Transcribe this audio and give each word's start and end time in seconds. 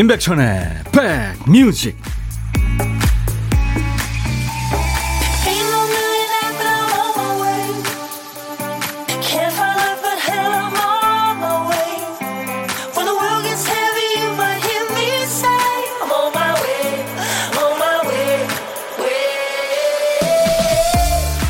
임백천의 0.00 0.84
백뮤직 1.44 1.94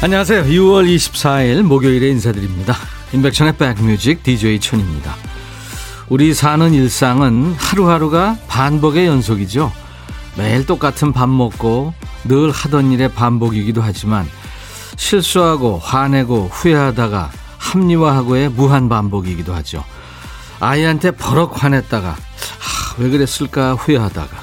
안녕하세요. 0.03 0.43
6월 0.43 0.93
24일 0.97 1.63
목요일에 1.63 2.09
인사드립니다. 2.09 2.75
임백천의 3.13 3.57
백뮤직 3.59 4.25
DJ 4.25 4.59
천입니다. 4.59 5.20
우리 6.11 6.35
사는 6.35 6.75
일상은 6.75 7.55
하루하루가 7.57 8.37
반복의 8.49 9.07
연속이죠. 9.07 9.71
매일 10.37 10.67
똑같은 10.67 11.13
밥 11.13 11.29
먹고 11.29 11.95
늘 12.25 12.51
하던 12.51 12.91
일의 12.91 13.13
반복이기도 13.13 13.81
하지만 13.81 14.27
실수하고 14.97 15.79
화내고 15.79 16.51
후회하다가 16.53 17.31
합리화하고의 17.59 18.49
무한 18.49 18.89
반복이기도 18.89 19.55
하죠. 19.55 19.85
아이한테 20.59 21.13
버럭 21.13 21.63
화냈다가 21.63 22.09
아, 22.09 22.95
왜 22.99 23.09
그랬을까 23.09 23.75
후회하다가 23.75 24.37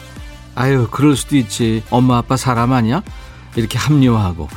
아유 0.55 0.87
그럴 0.89 1.17
수도 1.17 1.35
있지 1.35 1.83
엄마 1.89 2.17
아빠 2.17 2.37
사람 2.37 2.71
아니야? 2.71 3.03
이렇게 3.57 3.77
합리화하고 3.77 4.47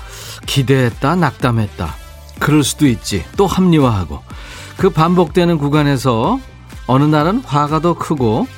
기대했다 0.47 1.17
낙담했다 1.17 1.92
그럴 2.39 2.62
수도 2.62 2.86
있지 2.86 3.24
또 3.36 3.48
합리화하고 3.48 4.22
그 4.77 4.91
반복되는 4.91 5.58
구간에서 5.58 6.39
어느 6.91 7.05
날은 7.05 7.42
화가 7.44 7.83
더 7.83 7.94
크고 7.94 8.48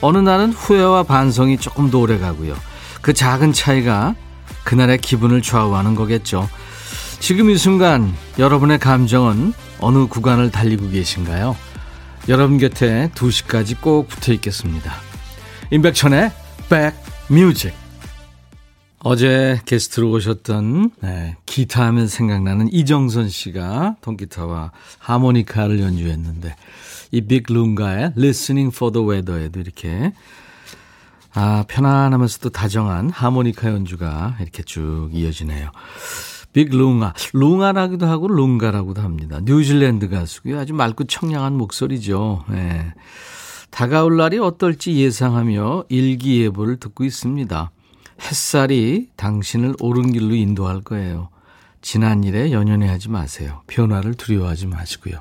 어느 0.00 0.18
날은 0.18 0.52
후회와 0.52 1.02
반성이 1.02 1.58
조금 1.58 1.90
더 1.90 1.98
오래 1.98 2.18
가고요. 2.18 2.54
그 3.02 3.12
작은 3.12 3.52
차이가 3.52 4.14
그날의 4.62 4.98
기분을 4.98 5.42
좌우하는 5.42 5.96
거겠죠. 5.96 6.48
지금 7.18 7.50
이 7.50 7.56
순간 7.56 8.14
여러분의 8.38 8.78
감정은 8.78 9.54
어느 9.80 10.06
구간을 10.06 10.52
달리고 10.52 10.88
계신가요? 10.88 11.56
여러분 12.28 12.58
곁에 12.58 13.10
2시까지 13.16 13.80
꼭 13.80 14.06
붙어 14.06 14.32
있겠습니다. 14.34 14.92
임백천의 15.72 16.30
백뮤직 17.28 17.74
어제 19.02 19.60
게스트로 19.64 20.12
오셨던 20.12 20.92
네, 21.00 21.36
기타 21.44 21.86
하면 21.86 22.06
생각나는 22.06 22.72
이정선 22.72 23.30
씨가 23.30 23.96
통기타와 24.00 24.70
하모니카를 24.98 25.80
연주했는데 25.80 26.54
이 27.10 27.20
빅룽가의 27.22 28.12
Listening 28.16 28.74
for 28.74 28.92
the 28.92 29.06
Weather에도 29.06 29.60
이렇게 29.60 30.12
아, 31.32 31.64
편안하면서도 31.68 32.50
다정한 32.50 33.10
하모니카 33.10 33.68
연주가 33.70 34.36
이렇게 34.40 34.62
쭉 34.62 35.10
이어지네요. 35.12 35.70
빅 36.52 36.70
룽아, 36.70 37.14
룽아라기도 37.32 38.06
하고 38.06 38.26
룽가라고도 38.26 39.00
합니다. 39.00 39.38
뉴질랜드 39.44 40.08
가수고요. 40.08 40.58
아주 40.58 40.74
맑고 40.74 41.04
청량한 41.04 41.56
목소리죠. 41.56 42.44
네. 42.48 42.92
다가올 43.70 44.16
날이 44.16 44.38
어떨지 44.38 44.96
예상하며 44.96 45.84
일기예보를 45.88 46.78
듣고 46.78 47.04
있습니다. 47.04 47.70
햇살이 48.22 49.08
당신을 49.14 49.76
옳은 49.80 50.12
길로 50.12 50.34
인도할 50.34 50.80
거예요. 50.80 51.28
지난 51.80 52.24
일에 52.24 52.50
연연해 52.50 52.88
하지 52.88 53.08
마세요. 53.08 53.62
변화를 53.68 54.14
두려워하지 54.14 54.66
마시고요. 54.66 55.18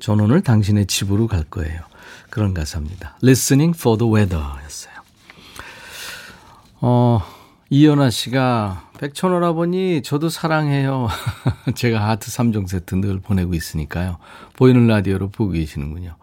전 0.00 0.20
오늘 0.20 0.40
당신의 0.40 0.86
집으로 0.86 1.26
갈 1.26 1.44
거예요. 1.44 1.82
그런 2.30 2.54
가사입니다. 2.54 3.16
Listening 3.22 3.78
for 3.78 3.98
the 3.98 4.12
weather 4.12 4.42
였어요. 4.64 4.94
어, 6.80 7.22
이연아 7.68 8.10
씨가 8.10 8.90
백천오라버니 8.98 10.02
저도 10.02 10.28
사랑해요. 10.28 11.08
제가 11.76 12.08
하트 12.08 12.30
3종 12.30 12.66
세트 12.66 12.94
늘 12.96 13.20
보내고 13.20 13.54
있으니까요. 13.54 14.18
보이는 14.56 14.86
라디오로 14.86 15.30
보고 15.30 15.52
계시는군요. 15.52 16.16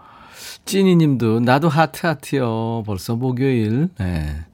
찐이 0.65 0.95
님도 0.95 1.41
나도 1.41 1.69
하트 1.69 2.05
하트요. 2.05 2.83
벌써 2.85 3.15
목요일. 3.15 3.89
네. 3.97 4.45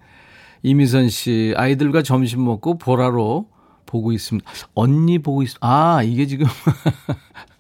이미선 0.62 1.10
씨 1.10 1.54
아이들과 1.58 2.04
점심 2.04 2.46
먹고 2.46 2.78
보라로 2.78 3.48
보고 3.86 4.12
있습니다. 4.12 4.50
언니 4.74 5.20
보고 5.20 5.44
있, 5.44 5.52
아, 5.60 6.02
이게 6.04 6.26
지금 6.26 6.48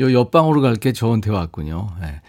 요 0.00 0.12
옆방으로 0.12 0.60
갈게 0.60 0.92
저한테 0.92 1.30
왔군요. 1.30 1.90
네. 2.00 2.20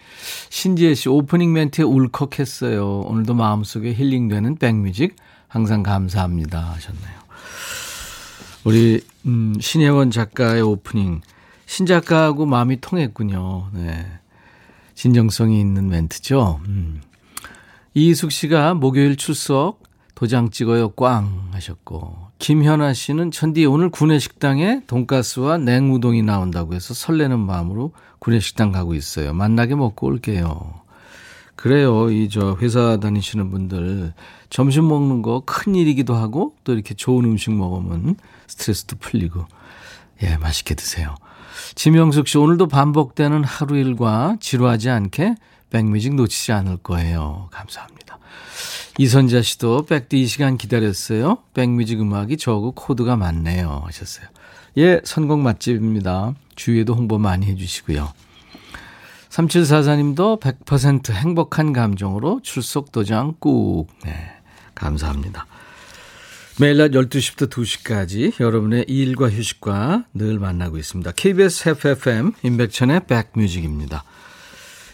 신지혜 0.50 0.94
씨 0.94 1.08
오프닝 1.08 1.52
멘트에 1.52 1.84
울컥했어요. 1.84 3.00
오늘도 3.00 3.34
마음속에 3.34 3.92
힐링되는 3.92 4.56
백뮤직 4.56 5.16
항상 5.48 5.82
감사합니다 5.82 6.72
하셨네요. 6.72 7.16
우리 8.64 9.00
음, 9.26 9.54
신혜원 9.60 10.10
작가의 10.10 10.62
오프닝 10.62 11.20
신 11.66 11.86
작가하고 11.86 12.46
마음이 12.46 12.80
통했군요. 12.80 13.70
네. 13.72 14.06
진정성이 14.94 15.60
있는 15.60 15.88
멘트죠. 15.88 16.60
음. 16.66 17.02
이숙 17.94 18.30
씨가 18.32 18.74
목요일 18.74 19.16
출석 19.16 19.82
도장 20.14 20.50
찍어요 20.50 20.90
꽝 20.90 21.48
하셨고 21.52 22.25
김현아 22.38 22.92
씨는 22.92 23.30
천디 23.30 23.64
오늘 23.64 23.88
구내식당에 23.90 24.82
돈가스와 24.86 25.58
냉우동이 25.58 26.22
나온다고 26.22 26.74
해서 26.74 26.92
설레는 26.94 27.38
마음으로 27.40 27.92
구내식당 28.18 28.72
가고 28.72 28.94
있어요. 28.94 29.32
만나게 29.32 29.74
먹고 29.74 30.06
올게요. 30.06 30.74
그래요. 31.56 32.10
이 32.10 32.28
저 32.30 32.56
회사 32.60 32.98
다니시는 32.98 33.50
분들 33.50 34.12
점심 34.50 34.86
먹는 34.88 35.22
거 35.22 35.42
큰일이기도 35.46 36.14
하고 36.14 36.54
또 36.64 36.74
이렇게 36.74 36.94
좋은 36.94 37.24
음식 37.24 37.52
먹으면 37.52 38.16
스트레스도 38.46 38.96
풀리고 38.98 39.46
예, 40.22 40.36
맛있게 40.36 40.74
드세요. 40.74 41.14
지명숙 41.74 42.28
씨 42.28 42.36
오늘도 42.38 42.68
반복되는 42.68 43.42
하루 43.44 43.76
일과 43.78 44.36
지루하지 44.40 44.90
않게 44.90 45.34
백뮤직 45.70 46.14
놓치지 46.14 46.52
않을 46.52 46.76
거예요. 46.78 47.48
감사합니다. 47.50 47.95
이선자 48.98 49.42
씨도 49.42 49.84
백디 49.86 50.22
이 50.22 50.26
시간 50.26 50.56
기다렸어요. 50.56 51.38
백뮤직 51.52 52.00
음악이 52.00 52.38
저하고 52.38 52.72
코드가 52.72 53.16
맞네요. 53.16 53.82
하셨어요. 53.84 54.26
예, 54.78 55.00
선곡 55.04 55.40
맛집입니다. 55.40 56.34
주위에도 56.54 56.94
홍보 56.94 57.18
많이 57.18 57.46
해주시고요. 57.46 58.12
3744님도 59.28 60.40
100% 60.40 61.12
행복한 61.12 61.74
감정으로 61.74 62.40
출석 62.42 62.90
도장 62.90 63.34
꾹. 63.38 63.86
네, 64.04 64.14
감사합니다. 64.74 65.46
매일 66.58 66.78
낮 66.78 66.92
12시부터 66.92 67.50
2시까지 67.50 68.40
여러분의 68.40 68.86
일과 68.88 69.28
휴식과 69.28 70.04
늘 70.14 70.38
만나고 70.38 70.78
있습니다. 70.78 71.12
KBS 71.12 71.68
FFM 71.68 72.32
인백천의 72.42 73.02
백뮤직입니다. 73.06 74.04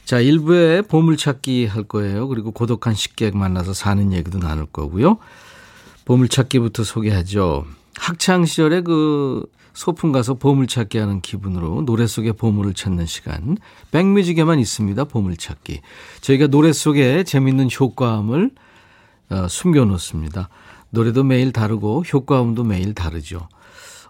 자, 0.05 0.21
1부에 0.21 0.89
보물찾기 0.89 1.67
할 1.67 1.85
거예요. 1.85 2.29
그리고 2.29 2.51
고독한 2.51 2.95
식객 2.95 3.37
만나서 3.37 3.73
사는 3.73 4.13
얘기도 4.13 4.39
나눌 4.39 4.67
거고요. 4.67 5.19
보물찾기부터 6.05 6.85
소개하죠. 6.85 7.65
학창 7.97 8.45
시절에 8.45 8.81
그 8.81 9.45
소풍 9.75 10.13
가서 10.13 10.35
보물찾기 10.35 10.99
하는 10.99 11.21
기분으로 11.21 11.85
노래 11.85 12.07
속에 12.07 12.33
보물을 12.33 12.75
찾는 12.75 13.07
시간. 13.07 13.57
백뮤직에만 13.91 14.59
있습니다. 14.59 15.05
보물찾기. 15.05 15.81
저희가 16.21 16.49
노래 16.49 16.73
속에 16.73 17.25
재밌는 17.25 17.69
효과음을 17.79 18.51
어, 19.31 19.49
숨겨놓습니다. 19.49 20.49
노래도 20.91 21.25
매일 21.25 21.53
다르고 21.53 22.03
효과음도 22.03 22.65
매일 22.65 22.93
다르죠. 22.93 23.49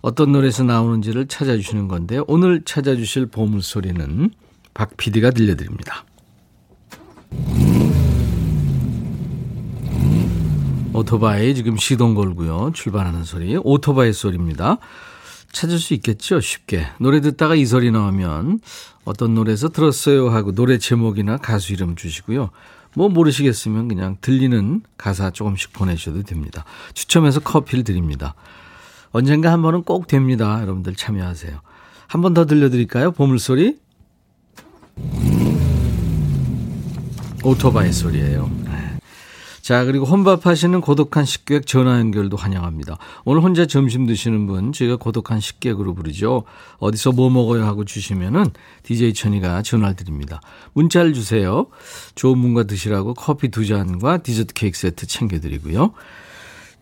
어떤 0.00 0.33
노래에서 0.33 0.65
나오는지를 0.65 1.29
찾아주시는 1.29 1.87
건데 1.87 2.21
오늘 2.27 2.62
찾아주실 2.65 3.27
보물소리는 3.27 4.31
박 4.75 4.97
PD가 4.97 5.31
들려드립니다. 5.31 6.05
오토바이 10.95 11.55
지금 11.55 11.77
시동 11.77 12.15
걸고요. 12.15 12.73
출발하는 12.75 13.25
소리. 13.25 13.57
오토바이 13.63 14.13
소리입니다. 14.13 14.79
찾을 15.51 15.79
수 15.79 15.95
있겠죠? 15.95 16.41
쉽게. 16.41 16.87
노래 16.99 17.21
듣다가 17.21 17.55
이 17.55 17.65
소리 17.65 17.91
나오면 17.91 18.61
어떤 19.05 19.35
노래에서 19.35 19.69
들었어요 19.71 20.31
하고 20.31 20.53
노래 20.53 20.79
제목이나 20.79 21.39
가수 21.39 21.73
이름 21.73 21.97
주시고요. 21.97 22.51
뭐 22.95 23.09
모르시겠으면 23.09 23.89
그냥 23.89 24.17
들리는 24.21 24.83
가사 24.99 25.31
조금씩 25.31 25.73
보내셔도 25.73 26.23
됩니다. 26.23 26.65
추첨해서 26.93 27.41
커피를 27.41 27.85
드립니다. 27.85 28.35
언젠가 29.13 29.51
한 29.53 29.63
번은 29.63 29.83
꼭 29.85 30.07
됩니다. 30.07 30.59
여러분들 30.63 30.95
참여하세요. 30.95 31.61
한 32.09 32.21
번 32.21 32.35
더 32.35 32.45
들려드릴까요? 32.45 33.13
보물소리. 33.13 33.79
오토바이 37.44 37.93
소리예요. 37.93 38.50
네. 38.64 38.93
자, 39.62 39.84
그리고 39.84 40.04
혼밥하시는 40.04 40.81
고독한 40.81 41.25
식객 41.25 41.69
전화 41.69 42.00
연결도 42.00 42.37
환영합니다. 42.37 42.99
오늘 43.25 43.43
혼자 43.43 43.64
점심 43.64 44.06
드시는 44.06 44.49
분, 44.49 44.72
저희가 44.72 44.96
고독한 44.96 45.38
식객으로 45.38 45.94
부르죠. 45.94 46.43
어디서 46.78 47.12
뭐 47.12 47.31
먹어요 47.31 47.64
하고 47.64 47.84
주시면은 47.84 48.46
DJ 48.82 49.14
천이가 49.14 49.62
전화를 49.62 49.94
드립니다. 49.94 50.40
문자를 50.72 51.14
주세요. 51.14 51.69
좋은 52.16 52.43
분과 52.43 52.64
드시라고 52.64 53.14
커피 53.14 53.50
두 53.50 53.64
잔과 53.64 54.19
디저트 54.19 54.52
케이크 54.54 54.76
세트 54.76 55.06
챙겨드리고요. 55.06 55.93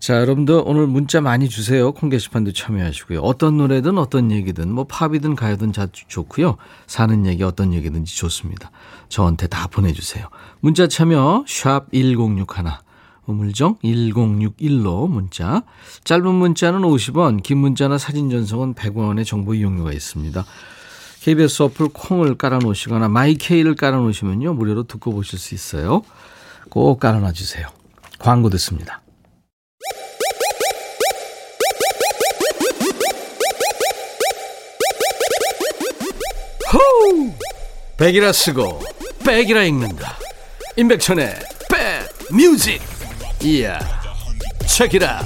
자, 0.00 0.16
여러분도 0.16 0.62
오늘 0.64 0.86
문자 0.86 1.20
많이 1.20 1.46
주세요. 1.46 1.92
콩 1.92 2.08
게시판도 2.08 2.52
참여하시고요. 2.52 3.20
어떤 3.20 3.58
노래든 3.58 3.98
어떤 3.98 4.32
얘기든 4.32 4.72
뭐 4.72 4.84
팝이든 4.84 5.36
가요든 5.36 5.72
다 5.72 5.88
좋고요. 5.92 6.56
사는 6.86 7.26
얘기 7.26 7.42
어떤 7.42 7.74
얘기든지 7.74 8.16
좋습니다. 8.16 8.70
저한테 9.10 9.46
다 9.46 9.66
보내주세요. 9.66 10.26
문자 10.60 10.86
참여 10.88 11.44
샵 11.46 11.92
1061, 11.92 12.46
우물정 13.26 13.76
1061로 13.84 15.06
문자. 15.06 15.64
짧은 16.04 16.34
문자는 16.34 16.80
50원, 16.80 17.42
긴 17.42 17.58
문자나 17.58 17.98
사진 17.98 18.30
전송은 18.30 18.72
100원의 18.72 19.26
정보 19.26 19.52
이용료가 19.52 19.92
있습니다. 19.92 20.46
KBS 21.20 21.64
어플 21.64 21.90
콩을 21.92 22.36
깔아놓으시거나 22.36 23.10
마이케이를 23.10 23.74
깔아놓으시면요. 23.74 24.54
무료로 24.54 24.84
듣고 24.84 25.12
보실 25.12 25.38
수 25.38 25.54
있어요. 25.54 26.00
꼭 26.70 26.98
깔아놔 27.00 27.32
주세요. 27.32 27.68
광고 28.18 28.48
듣습니다. 28.48 29.02
호우! 36.72 37.32
백이라 37.96 38.32
쓰고 38.32 38.80
백이라 39.26 39.64
읽는다. 39.64 40.16
임백천의 40.76 41.34
백 41.68 42.34
뮤직. 42.34 42.80
이야. 43.42 43.78
책이라. 44.66 45.20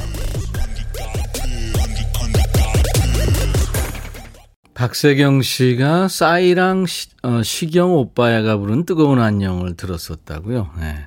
박세경 4.73 5.43
씨가 5.43 6.09
싸이랑 6.09 6.87
시, 6.87 7.09
어, 7.23 7.43
시경 7.43 7.93
오빠야가 7.93 8.57
부른 8.57 8.87
뜨거운 8.87 9.21
안녕을 9.21 9.77
들었었다고요. 9.77 10.71
네. 10.81 11.07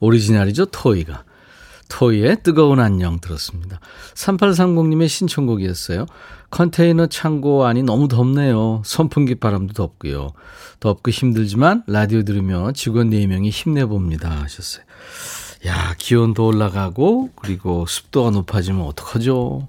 오리지널이죠, 0.00 0.66
토이가. 0.66 1.24
토이의 1.94 2.38
뜨거운 2.42 2.80
안녕 2.80 3.20
들었습니다. 3.20 3.78
3830님의 4.14 5.08
신청곡이었어요. 5.08 6.06
컨테이너 6.50 7.06
창고 7.06 7.66
안이 7.66 7.84
너무 7.84 8.08
덥네요. 8.08 8.82
선풍기 8.84 9.36
바람도 9.36 9.74
덥고요. 9.74 10.32
덥고 10.80 11.12
힘들지만 11.12 11.84
라디오 11.86 12.24
들으며 12.24 12.72
직원 12.72 13.10
4명이 13.10 13.50
힘내봅니다 13.50 14.28
하셨어요. 14.28 14.84
야, 15.66 15.94
기온도 15.96 16.48
올라가고 16.48 17.30
그리고 17.36 17.86
습도가 17.86 18.30
높아지면 18.30 18.84
어떡하죠? 18.86 19.68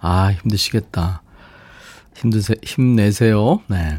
아, 0.00 0.32
힘드시겠다. 0.32 1.20
힘드세, 2.16 2.54
힘내세요. 2.62 3.60
네. 3.66 3.98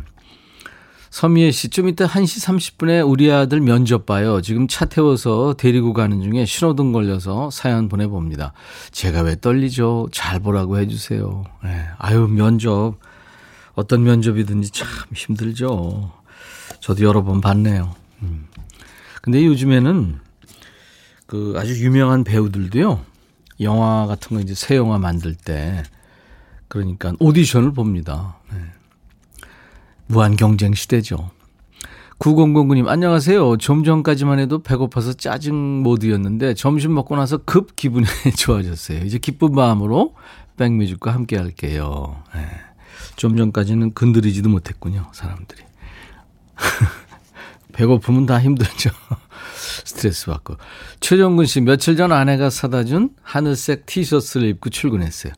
서미애 1.17 1.49
씨, 1.49 1.69
좀 1.69 1.89
이따 1.89 2.05
1시 2.05 2.45
30분에 2.45 3.03
우리 3.03 3.31
아들 3.31 3.59
면접 3.59 4.05
봐요. 4.05 4.39
지금 4.39 4.67
차 4.67 4.85
태워서 4.85 5.55
데리고 5.57 5.91
가는 5.91 6.21
중에 6.21 6.45
신호등 6.45 6.91
걸려서 6.91 7.49
사연 7.49 7.89
보내봅니다. 7.89 8.53
제가 8.91 9.21
왜 9.21 9.35
떨리죠? 9.35 10.09
잘 10.11 10.39
보라고 10.39 10.77
해주세요. 10.77 11.43
네. 11.63 11.87
아유, 11.97 12.27
면접. 12.27 12.97
어떤 13.73 14.03
면접이든지 14.03 14.69
참 14.69 14.87
힘들죠. 15.11 16.11
저도 16.81 17.03
여러 17.03 17.23
번 17.23 17.41
봤네요. 17.41 17.95
음. 18.21 18.45
근데 19.23 19.43
요즘에는 19.43 20.19
그 21.25 21.55
아주 21.57 21.83
유명한 21.83 22.23
배우들도요. 22.25 22.99
영화 23.61 24.05
같은 24.05 24.37
거 24.37 24.43
이제 24.43 24.53
새 24.53 24.75
영화 24.75 24.99
만들 24.99 25.33
때 25.33 25.81
그러니까 26.67 27.13
오디션을 27.17 27.73
봅니다. 27.73 28.37
네. 28.53 28.59
무한 30.07 30.35
경쟁 30.35 30.73
시대죠. 30.73 31.31
9009님, 32.19 32.87
안녕하세요. 32.87 33.57
좀 33.57 33.83
전까지만 33.83 34.39
해도 34.39 34.63
배고파서 34.63 35.13
짜증 35.13 35.83
모드였는데 35.83 36.55
점심 36.55 36.95
먹고 36.95 37.15
나서 37.15 37.37
급 37.37 37.75
기분이 37.75 38.07
좋아졌어요. 38.35 39.01
이제 39.01 39.19
기쁜 39.19 39.51
마음으로 39.51 40.15
백뮤직과 40.57 41.13
함께 41.13 41.37
할게요. 41.37 42.23
네. 42.33 42.41
좀 43.17 43.37
전까지는 43.37 43.93
건드리지도 43.93 44.49
못했군요, 44.49 45.07
사람들이. 45.13 45.61
배고프면 47.73 48.25
다 48.25 48.39
힘들죠. 48.41 48.89
스트레스 49.85 50.25
받고. 50.27 50.55
최정근 50.99 51.45
씨, 51.45 51.61
며칠 51.61 51.95
전 51.95 52.11
아내가 52.11 52.49
사다 52.49 52.83
준 52.85 53.11
하늘색 53.21 53.85
티셔츠를 53.85 54.47
입고 54.49 54.71
출근했어요. 54.71 55.33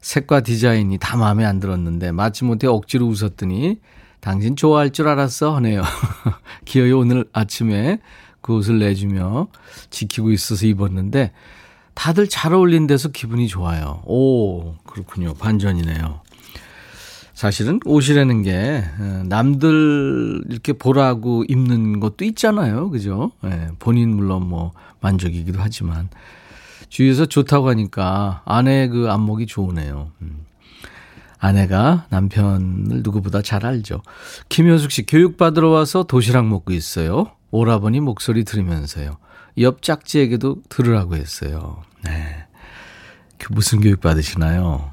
색과 0.00 0.40
디자인이 0.40 0.96
다 0.98 1.16
마음에 1.16 1.44
안 1.44 1.58
들었는데 1.58 2.12
마지못해 2.12 2.68
억지로 2.68 3.06
웃었더니 3.06 3.80
당신 4.22 4.54
좋아할 4.54 4.90
줄 4.90 5.08
알았어 5.08 5.56
하네요. 5.56 5.82
기어이 6.64 6.92
오늘 6.92 7.24
아침에 7.32 7.98
그 8.40 8.54
옷을 8.54 8.78
내주며 8.78 9.48
지키고 9.90 10.30
있어서 10.30 10.64
입었는데 10.64 11.32
다들 11.94 12.28
잘 12.28 12.54
어울린 12.54 12.86
데서 12.86 13.08
기분이 13.08 13.48
좋아요. 13.48 14.00
오, 14.06 14.76
그렇군요. 14.84 15.34
반전이네요. 15.34 16.20
사실은 17.34 17.80
옷이라는 17.84 18.42
게 18.42 18.84
어, 19.00 19.24
남들 19.26 20.44
이렇게 20.48 20.72
보라고 20.72 21.42
입는 21.48 21.98
것도 21.98 22.24
있잖아요. 22.24 22.90
그죠? 22.90 23.32
예, 23.44 23.70
본인 23.80 24.14
물론 24.14 24.48
뭐 24.48 24.72
만족이기도 25.00 25.58
하지만 25.60 26.08
주위에서 26.90 27.26
좋다고 27.26 27.68
하니까 27.70 28.42
아내의 28.44 28.88
그 28.88 29.10
안목이 29.10 29.46
좋으네요. 29.46 30.12
음. 30.22 30.46
아내가 31.42 32.06
남편을 32.10 33.02
누구보다 33.02 33.42
잘 33.42 33.66
알죠. 33.66 34.00
김효숙 34.48 34.92
씨 34.92 35.04
교육받으러 35.04 35.70
와서 35.70 36.04
도시락 36.04 36.46
먹고 36.46 36.72
있어요. 36.72 37.32
오라버니 37.50 37.98
목소리 37.98 38.44
들으면서요. 38.44 39.18
옆 39.58 39.82
짝지에게도 39.82 40.62
들으라고 40.68 41.16
했어요. 41.16 41.82
네. 42.04 42.46
그 43.38 43.52
무슨 43.52 43.80
교육 43.80 44.00
받으시나요? 44.00 44.92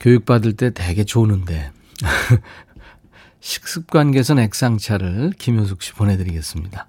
교육 0.00 0.26
받을 0.26 0.54
때 0.54 0.70
되게 0.70 1.04
좋은데. 1.04 1.70
식습관 3.38 4.10
개선 4.10 4.40
액상차를 4.40 5.34
김효숙 5.38 5.82
씨 5.82 5.92
보내드리겠습니다. 5.92 6.88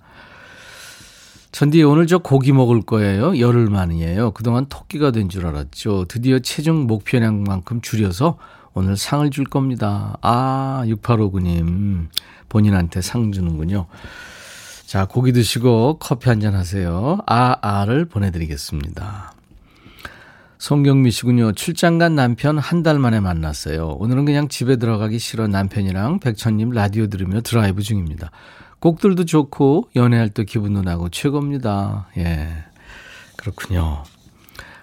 천디 1.55 1.81
오늘 1.83 2.05
저 2.05 2.17
고기 2.17 2.51
먹을 2.51 2.81
거예요. 2.81 3.39
열흘 3.39 3.69
만이에요. 3.69 4.31
그동안 4.31 4.65
토끼가 4.65 5.11
된 5.11 5.29
줄 5.29 5.45
알았죠. 5.47 6.03
드디어 6.09 6.39
체중 6.39 6.85
목표량만큼 6.85 7.79
줄여서 7.79 8.37
오늘 8.73 8.97
상을 8.97 9.29
줄 9.31 9.45
겁니다. 9.45 10.17
아, 10.21 10.83
6859님. 10.85 12.07
본인한테 12.49 12.99
상 13.01 13.31
주는군요. 13.31 13.85
자, 14.85 15.05
고기 15.05 15.31
드시고 15.31 15.99
커피 16.01 16.27
한 16.27 16.41
잔 16.41 16.55
하세요. 16.55 17.19
아, 17.25 17.55
아를 17.61 18.03
보내드리겠습니다. 18.03 19.31
송경미 20.57 21.09
씨군요. 21.11 21.53
출장 21.53 21.99
간 21.99 22.15
남편 22.15 22.57
한 22.57 22.83
달 22.83 22.99
만에 22.99 23.21
만났어요. 23.21 23.95
오늘은 23.99 24.25
그냥 24.25 24.49
집에 24.49 24.75
들어가기 24.75 25.19
싫어 25.19 25.47
남편이랑 25.47 26.19
백천님 26.19 26.71
라디오 26.71 27.07
들으며 27.07 27.39
드라이브 27.39 27.81
중입니다. 27.81 28.29
곡들도 28.85 29.25
좋고 29.25 29.89
연애할 29.95 30.29
때 30.29 30.43
기분도 30.43 30.83
나고 30.83 31.09
최고입니다. 31.09 32.07
예. 32.17 32.49
그렇군요. 33.35 34.03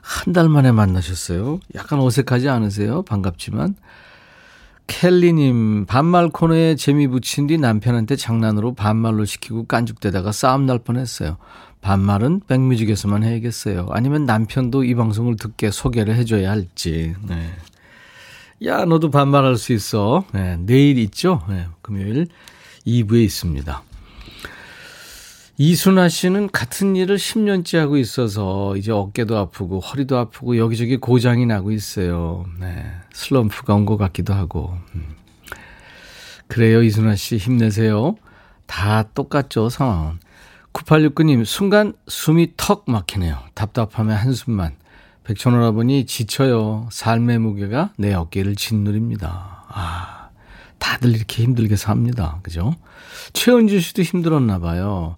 한 0.00 0.32
달 0.32 0.48
만에 0.48 0.72
만나셨어요. 0.72 1.60
약간 1.76 2.00
어색하지 2.00 2.48
않으세요? 2.48 3.02
반갑지만. 3.02 3.76
켈리님, 4.88 5.86
반말 5.86 6.30
코너에 6.30 6.74
재미 6.74 7.06
붙인 7.06 7.46
뒤 7.46 7.58
남편한테 7.58 8.16
장난으로 8.16 8.74
반말로 8.74 9.24
시키고 9.24 9.66
깐죽대다가 9.66 10.32
싸움 10.32 10.66
날 10.66 10.80
뻔했어요. 10.80 11.36
반말은 11.80 12.40
백뮤직에서만 12.48 13.22
해야겠어요. 13.22 13.86
아니면 13.92 14.26
남편도 14.26 14.82
이 14.82 14.96
방송을 14.96 15.36
듣게 15.36 15.70
소개를 15.70 16.16
해줘야 16.16 16.50
할지. 16.50 17.14
네. 17.28 17.52
야, 18.66 18.84
너도 18.84 19.12
반말할 19.12 19.56
수 19.56 19.72
있어. 19.72 20.24
네, 20.32 20.56
내일 20.58 20.98
있죠? 20.98 21.42
네, 21.48 21.68
금요일 21.82 22.26
2부에 22.84 23.22
있습니다. 23.22 23.82
이순아 25.66 26.08
씨는 26.08 26.50
같은 26.50 26.96
일을 26.96 27.18
10년째 27.18 27.78
하고 27.78 27.96
있어서 27.96 28.76
이제 28.76 28.90
어깨도 28.90 29.38
아프고 29.38 29.78
허리도 29.78 30.18
아프고 30.18 30.58
여기저기 30.58 30.96
고장이 30.96 31.46
나고 31.46 31.70
있어요. 31.70 32.46
네. 32.58 32.84
슬럼프가 33.12 33.72
온 33.72 33.86
것 33.86 33.96
같기도 33.96 34.34
하고. 34.34 34.76
음. 34.96 35.14
그래요, 36.48 36.82
이순아 36.82 37.14
씨. 37.14 37.36
힘내세요. 37.36 38.16
다 38.66 39.04
똑같죠, 39.14 39.68
상황은. 39.68 40.18
9869님, 40.72 41.44
순간 41.44 41.92
숨이 42.08 42.54
턱 42.56 42.82
막히네요. 42.88 43.38
답답하면 43.54 44.16
한숨만. 44.16 44.74
백천오라버니 45.22 46.06
지쳐요. 46.06 46.88
삶의 46.90 47.38
무게가 47.38 47.92
내 47.98 48.12
어깨를 48.12 48.56
짓누립니다. 48.56 49.62
아, 49.68 50.30
다들 50.80 51.14
이렇게 51.14 51.44
힘들게 51.44 51.76
삽니다. 51.76 52.40
그죠? 52.42 52.74
최은주 53.32 53.78
씨도 53.78 54.02
힘들었나 54.02 54.58
봐요. 54.58 55.14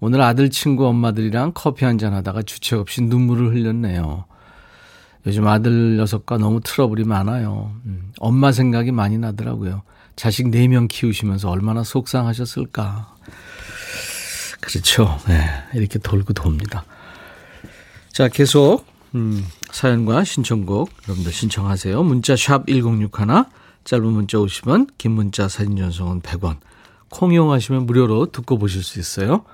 오늘 0.00 0.20
아들 0.20 0.50
친구 0.50 0.86
엄마들이랑 0.86 1.52
커피 1.54 1.84
한잔 1.84 2.12
하다가 2.14 2.42
주체 2.42 2.76
없이 2.76 3.02
눈물을 3.02 3.54
흘렸네요. 3.54 4.24
요즘 5.26 5.46
아들 5.48 5.96
녀석과 5.96 6.38
너무 6.38 6.60
트러블이 6.60 7.04
많아요. 7.04 7.72
음, 7.84 8.12
엄마 8.18 8.52
생각이 8.52 8.92
많이 8.92 9.18
나더라고요. 9.18 9.82
자식 10.14 10.46
4명 10.46 10.88
키우시면서 10.88 11.50
얼마나 11.50 11.82
속상하셨을까. 11.82 13.14
그렇죠. 14.60 15.18
네, 15.26 15.46
이렇게 15.74 15.98
돌고 15.98 16.32
돕니다. 16.32 16.84
자, 18.12 18.28
계속 18.28 18.86
음, 19.14 19.44
사연과 19.70 20.24
신청곡 20.24 20.90
여러분들 21.04 21.32
신청하세요. 21.32 22.02
문자 22.02 22.36
샵 22.36 22.66
1061, 22.66 23.10
짧은 23.84 24.04
문자 24.04 24.38
50원, 24.38 24.88
긴 24.98 25.12
문자 25.12 25.48
사진 25.48 25.76
전송은 25.76 26.20
100원. 26.22 26.58
콩 27.08 27.32
이용하시면 27.32 27.86
무료로 27.86 28.32
듣고 28.32 28.58
보실 28.58 28.82
수 28.82 28.98
있어요. 28.98 29.44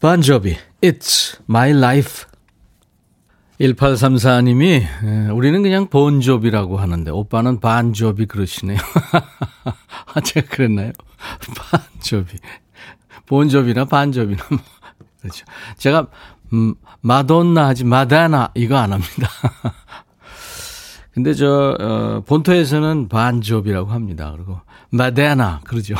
반저비, 0.00 0.56
It's 0.80 1.40
My 1.48 1.70
Life. 1.70 2.26
1834님이 3.60 5.32
우리는 5.34 5.60
그냥 5.62 5.88
본조비라고 5.88 6.78
하는데 6.78 7.10
오빠는 7.10 7.58
반조비 7.58 8.26
그러시네요. 8.26 8.78
아, 10.14 10.20
제가 10.20 10.46
그랬나요? 10.48 10.92
반조비. 11.98 12.38
본조비나 13.26 13.86
반조비나 13.86 14.44
뭐. 14.50 14.60
그렇죠. 15.20 15.44
제가 15.76 16.06
음, 16.52 16.76
마돈나 17.00 17.66
하지 17.66 17.82
마다나 17.82 18.52
이거 18.54 18.76
안 18.76 18.92
합니다. 18.92 19.28
근데 21.10 21.34
저 21.34 21.76
어, 21.80 22.22
본토에서는 22.24 23.08
반조비라고 23.08 23.90
합니다. 23.90 24.32
그리고 24.36 24.60
마다나 24.90 25.60
그러죠. 25.64 25.96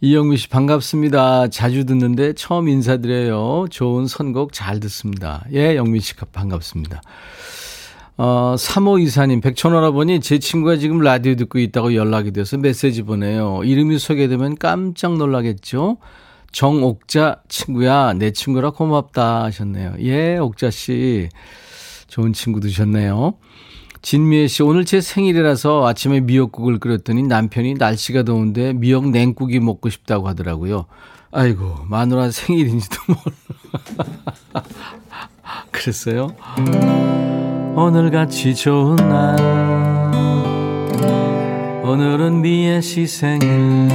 이영미 0.00 0.36
씨 0.36 0.48
반갑습니다. 0.48 1.48
자주 1.48 1.84
듣는데 1.84 2.32
처음 2.34 2.68
인사드려요. 2.68 3.66
좋은 3.68 4.06
선곡 4.06 4.52
잘 4.52 4.78
듣습니다. 4.78 5.44
예, 5.52 5.74
영미 5.74 5.98
씨 5.98 6.14
반갑습니다. 6.14 7.02
어, 8.16 8.54
3호 8.56 9.02
이사님, 9.02 9.40
백천원아버니 9.40 10.20
제 10.20 10.38
친구가 10.38 10.76
지금 10.76 11.00
라디오 11.00 11.34
듣고 11.34 11.58
있다고 11.58 11.96
연락이 11.96 12.32
돼서 12.32 12.56
메시지 12.58 13.02
보내요. 13.02 13.62
이름이 13.64 13.98
소개되면 13.98 14.58
깜짝 14.58 15.16
놀라겠죠? 15.16 15.98
정옥자 16.52 17.42
친구야, 17.48 18.12
내 18.12 18.30
친구라 18.30 18.70
고맙다 18.70 19.42
하셨네요. 19.44 19.94
예, 20.00 20.38
옥자 20.38 20.70
씨. 20.70 21.28
좋은 22.06 22.32
친구 22.32 22.60
되셨네요. 22.60 23.34
진미애 24.02 24.46
씨, 24.46 24.62
오늘 24.62 24.84
제 24.84 25.00
생일이라서 25.00 25.86
아침에 25.86 26.20
미역국을 26.20 26.78
끓였더니 26.78 27.24
남편이 27.24 27.74
날씨가 27.74 28.22
더운데 28.22 28.72
미역 28.72 29.08
냉국이 29.10 29.60
먹고 29.60 29.90
싶다고 29.90 30.28
하더라고요. 30.28 30.86
아이고, 31.30 31.74
마누라 31.88 32.30
생일인지도 32.30 32.96
몰라. 33.08 34.64
그랬어요? 35.70 36.34
오늘같이 37.76 38.54
좋은 38.54 38.96
날, 38.96 39.36
오늘은 41.84 42.40
미애 42.42 42.80
씨 42.80 43.06
생일. 43.06 43.88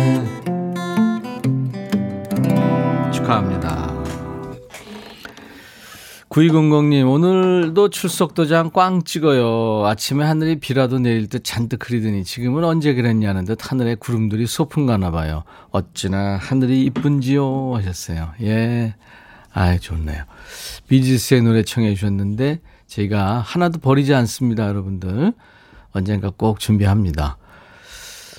축하합니다. 3.12 3.93
9200님, 6.34 7.08
오늘도 7.08 7.90
출석도장 7.92 8.72
꽝 8.72 9.04
찍어요. 9.04 9.86
아침에 9.86 10.25
하늘이 10.25 10.56
비라도 10.56 10.98
내릴 10.98 11.30
듯 11.30 11.44
잔뜩 11.44 11.88
흐리더니 11.88 12.24
지금은 12.24 12.63
언제 12.63 12.96
그랬냐는 12.96 13.46
듯 13.46 13.72
하늘에 13.72 13.94
구름들이 13.94 14.48
소풍 14.48 14.88
가나 14.88 15.12
봐요. 15.12 15.44
어찌나 15.70 16.38
하늘이 16.38 16.86
이쁜지요? 16.86 17.75
하셨어요. 17.75 18.32
예. 18.42 18.96
아이, 19.54 19.80
좋네요. 19.80 20.24
비지스의 20.88 21.44
노래 21.44 21.62
청해 21.62 21.94
주셨는데, 21.94 22.62
제가 22.88 23.38
하나도 23.38 23.78
버리지 23.78 24.16
않습니다, 24.16 24.68
여러분들. 24.68 25.34
언젠가 25.92 26.32
꼭 26.36 26.60
준비합니다. 26.60 27.38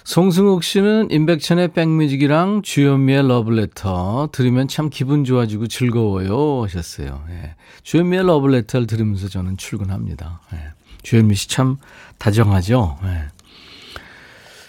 송승욱 0.05 0.63
씨는 0.63 1.11
임백천의 1.11 1.69
백뮤직이랑 1.69 2.61
주현미의 2.61 3.27
러블레터 3.27 4.29
들으면 4.33 4.69
참 4.69 4.91
기분 4.91 5.25
좋아지고 5.25 5.67
즐거워요 5.67 6.63
하셨어요. 6.65 7.25
예. 7.31 7.55
주현미의 7.83 8.27
러블레터를 8.27 8.87
들으면서 8.87 9.29
저는 9.29 9.57
출근합니다. 9.57 10.43
예. 10.53 10.59
주현미 11.03 11.35
씨 11.35 11.49
참 11.49 11.79
다정하죠. 12.19 12.99
예. 13.05 13.23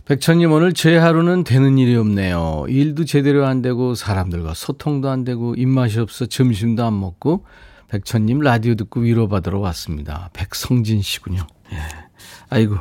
백천님 0.05 0.53
오늘 0.53 0.71
제 0.71 0.95
하루는 0.95 1.43
되는 1.43 1.77
일이 1.77 1.97
없네요. 1.97 2.65
일도 2.69 3.03
제대로 3.03 3.45
안 3.45 3.61
되고 3.61 3.93
사람들과 3.93 4.53
소통도 4.53 5.09
안 5.09 5.25
되고 5.25 5.53
입맛이 5.55 5.99
없어 5.99 6.27
점심도 6.27 6.85
안 6.85 6.97
먹고 6.97 7.43
백천님 7.89 8.39
라디오 8.39 8.75
듣고 8.75 9.01
위로받으러 9.01 9.59
왔습니다. 9.59 10.29
백성진 10.31 11.01
씨군요. 11.01 11.45
예. 11.73 11.77
아이고 12.49 12.77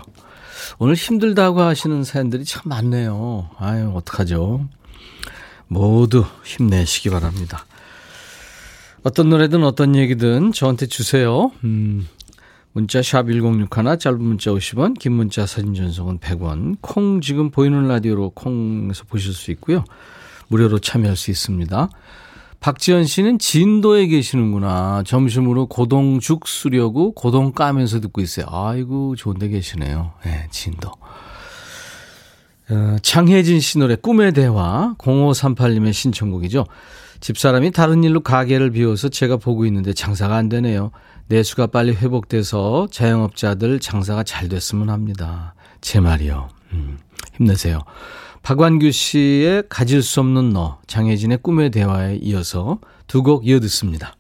오늘 0.79 0.95
힘들다고 0.95 1.61
하시는 1.61 2.05
사연들이 2.05 2.45
참 2.45 2.63
많네요. 2.67 3.51
아유, 3.59 3.93
어떡하죠. 3.95 4.67
모두 5.69 6.25
힘내시기 6.45 7.11
바랍니다. 7.11 7.67
어떤 9.03 9.29
노래든 9.29 9.65
어떤 9.65 9.97
얘기든 9.97 10.53
저한테 10.53 10.87
주세요. 10.87 11.51
음, 11.65 12.09
문자 12.73 13.03
샵 13.03 13.27
1061, 13.27 13.99
짧은 13.99 14.21
문자 14.21 14.51
50원, 14.51 14.99
긴 14.99 15.13
문자 15.13 15.47
사진 15.47 15.75
전송은 15.75 16.19
100원. 16.19 16.79
콩 16.81 17.21
지금 17.21 17.51
보이는 17.51 17.87
라디오로 17.87 18.31
콩에서 18.31 19.05
보실 19.05 19.33
수 19.33 19.51
있고요. 19.53 19.85
무료로 20.49 20.79
참여할 20.79 21.17
수 21.17 21.31
있습니다. 21.31 21.89
박지현 22.65 23.05
씨는 23.05 23.39
진도에 23.39 24.07
계시는구나. 24.07 25.03
점심으로 25.05 25.67
고동죽 25.67 26.49
쓰려고 26.49 27.13
고동 27.13 27.53
까면서 27.53 28.01
듣고 28.01 28.23
있어요. 28.23 28.47
아이고, 28.49 29.17
좋은 29.17 29.39
데 29.39 29.49
계시네요. 29.49 30.13
네, 30.25 30.47
진도. 30.51 30.91
어, 32.71 32.97
장혜진 33.03 33.61
씨 33.61 33.77
노래 33.77 33.97
꿈의 33.97 34.33
대화 34.33 34.95
0538님의 34.97 35.93
신청곡이죠. 35.93 36.65
집사람이 37.21 37.71
다른 37.71 38.03
일로 38.03 38.21
가게를 38.21 38.71
비워서 38.71 39.11
제가 39.11 39.37
보고 39.37 39.67
있는데 39.67 39.93
장사가 39.93 40.35
안 40.35 40.49
되네요. 40.49 40.91
내수가 41.27 41.67
빨리 41.67 41.93
회복돼서 41.93 42.89
자영업자들 42.91 43.79
장사가 43.79 44.23
잘 44.23 44.49
됐으면 44.49 44.89
합니다. 44.89 45.55
제 45.83 46.01
말이요. 46.01 46.49
음, 46.73 46.97
힘내세요. 47.37 47.81
박완규 48.45 48.91
씨의 48.93 49.65
가질 49.71 50.03
수 50.03 50.21
없는 50.21 50.51
너, 50.51 50.79
장혜진의 50.87 51.39
꿈의 51.39 51.71
대화에 51.71 52.17
이어서 52.17 52.79
두 53.07 53.23
곡 53.23 53.47
이어 53.49 53.59
듣습니다. 53.61 54.15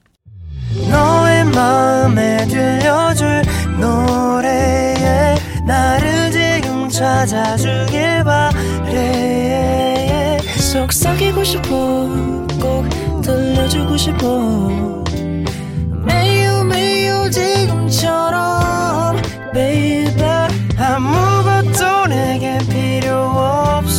너의 0.90 1.45
마음에 1.45 2.47
들려줄 2.47 3.43
노래에 3.78 5.35
나를 5.66 6.31
지금 6.33 6.88
찾아주길 6.88 8.25
바래 8.25 9.59
속삭이고 10.59 11.45
싶어 11.45 11.69
꼭 12.61 12.88
들려주고 13.23 13.95
싶어 13.99 15.04
매우 16.07 16.64
매우 16.64 17.31
지금처럼 17.31 19.16
baby 19.52 20.49
아무것도 20.78 22.07
내게 22.09 22.59
필요 22.71 23.16
없 23.16 23.74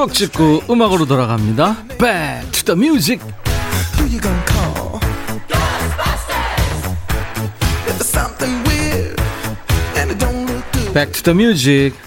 추억 0.00 0.14
찍고 0.14 0.62
음악으로 0.70 1.04
돌아갑니다. 1.04 1.84
Back 1.98 2.50
to 2.52 2.74
the 2.74 2.78
music. 2.78 3.22
The 11.22 11.36
music. 11.38 11.98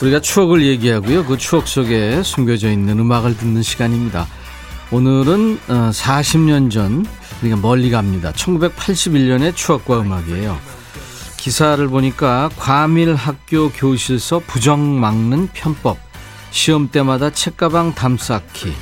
우리가 0.00 0.20
추억을 0.20 0.66
얘기하고요. 0.66 1.24
그 1.24 1.38
추억 1.38 1.68
속에 1.68 2.24
숨겨져 2.24 2.72
있는 2.72 2.98
음악을 2.98 3.36
듣는 3.36 3.62
시간입니다. 3.62 4.26
오늘은 4.90 5.60
40년 5.68 6.66
어, 6.66 6.70
전, 6.70 7.06
그러니까 7.38 7.60
멀리 7.60 7.92
갑니다. 7.92 8.32
1981년의 8.32 9.54
추억과 9.54 10.00
음악이에요. 10.00 10.58
기사를 11.36 11.86
보니까 11.86 12.50
과밀 12.56 13.14
학교 13.14 13.70
교실서 13.70 14.40
부정 14.44 14.98
막는 14.98 15.50
편법, 15.52 15.98
시험 16.52 16.88
때마다 16.88 17.30
책가방 17.30 17.94
담쌓기, 17.94 18.74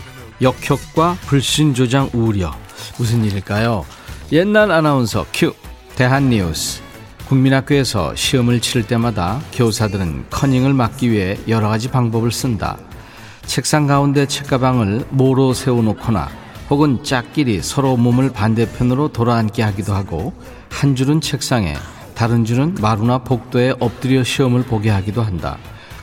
역효과 0.42 1.16
불신 1.26 1.72
조장 1.72 2.10
우려. 2.12 2.52
무슨 2.98 3.24
일일까요? 3.24 3.86
옛날 4.32 4.72
아나운서 4.72 5.24
큐 5.32 5.54
대한뉴스. 5.94 6.82
국민학교에서 7.28 8.16
시험을 8.16 8.60
치를 8.60 8.88
때마다 8.88 9.40
교사들은 9.52 10.26
커닝을 10.30 10.74
막기 10.74 11.12
위해 11.12 11.38
여러 11.46 11.68
가지 11.68 11.88
방법을 11.88 12.32
쓴다. 12.32 12.76
책상 13.46 13.86
가운데 13.86 14.26
책가방을 14.26 15.06
모로 15.10 15.54
세워놓거나 15.54 16.28
혹은 16.70 17.04
짝끼리 17.04 17.62
서로 17.62 17.96
몸을 17.96 18.32
반대편으로 18.32 19.12
돌아앉게 19.12 19.62
하기도 19.62 19.94
하고 19.94 20.34
한 20.70 20.96
줄은 20.96 21.20
책상에 21.20 21.76
다른 22.16 22.44
줄은 22.44 22.74
마루나 22.80 23.18
복도에 23.18 23.74
엎드려 23.78 24.24
시험을 24.24 24.64
보게 24.64 24.90
하기도 24.90 25.22
한다. 25.22 25.56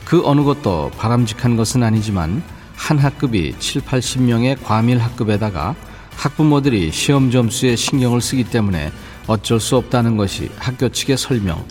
그 0.08 0.22
어느 0.24 0.42
것도 0.42 0.90
바람직한 0.96 1.56
것은 1.56 1.82
아니지만 1.82 2.42
한 2.74 2.96
학급이 2.96 3.54
7, 3.58 3.82
80명의 3.82 4.56
과밀 4.64 4.96
학급에다가 4.96 5.74
학부모들이 6.16 6.90
시험 6.92 7.30
점수에 7.30 7.76
신경을 7.76 8.22
쓰기 8.22 8.44
때문에 8.44 8.90
어쩔 9.26 9.60
수 9.60 9.76
없다는 9.76 10.16
것이 10.16 10.50
학교 10.56 10.88
측의 10.88 11.18
설명. 11.18 11.62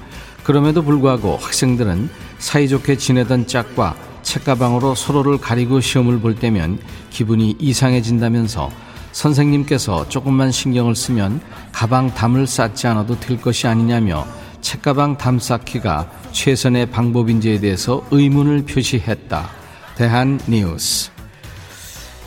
그럼에도 0.43 0.83
불구하고 0.83 1.37
학생들은 1.37 2.11
사이좋게 2.37 2.97
지내던 2.97 3.47
짝과 3.47 3.95
책가방으로 4.21 4.93
서로를 4.93 5.39
가리고 5.39 5.81
시험을 5.81 6.19
볼 6.19 6.35
때면 6.35 6.77
기분이 7.09 7.55
이상해진다면서 7.57 8.69
선생님께서 9.13 10.09
조금만 10.09 10.51
신경을 10.51 10.95
쓰면 10.95 11.41
가방 11.71 12.13
담을 12.13 12.45
쌓지 12.45 12.85
않아도 12.85 13.19
될 13.19 13.41
것이 13.41 13.65
아니냐며 13.65 14.27
책가방 14.61 15.17
담 15.17 15.39
쌓기가 15.39 16.09
최선의 16.31 16.87
방법인지에 16.91 17.59
대해서 17.59 18.03
의문을 18.11 18.65
표시했다. 18.65 19.49
대한 19.95 20.39
뉴스. 20.47 21.11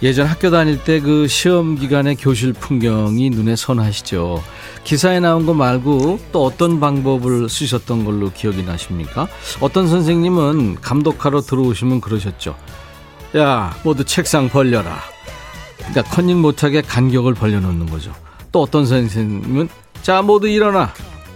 예전 0.03 0.27
학교 0.27 0.51
다닐 0.51 0.83
때 0.83 0.99
그 1.01 1.29
시험 1.29 1.77
기간의 1.77 2.17
교실 2.17 2.55
풍경이 2.55 3.29
눈에 3.31 3.55
선하시죠. 3.55 4.43
기사에 4.83 5.21
나온 5.21 5.45
거 5.45 5.53
말고 5.53 6.19
또 6.33 6.45
어떤 6.47 6.81
방법을 6.81 7.51
쓰셨던 7.51 8.05
걸로 8.07 8.31
기억이 8.33 8.63
나십니까? 8.63 9.29
어떤 9.61 9.89
선생님은 9.89 10.77
감독하러 10.81 11.43
들어오시면 11.43 12.01
그러셨죠. 12.01 12.57
야, 13.37 13.77
모두 13.85 14.05
책상 14.05 14.49
벌려라. 14.49 14.99
그러니까 15.77 16.03
컨닝 16.05 16.41
못하게 16.41 16.81
간격을 16.81 17.35
벌려놓는 17.35 17.87
거죠. 17.87 18.13
또 18.53 18.63
어떤 18.63 18.87
선생님은 18.87 19.69
자 20.03 20.23
모두 20.23 20.49
일어나 20.49 20.93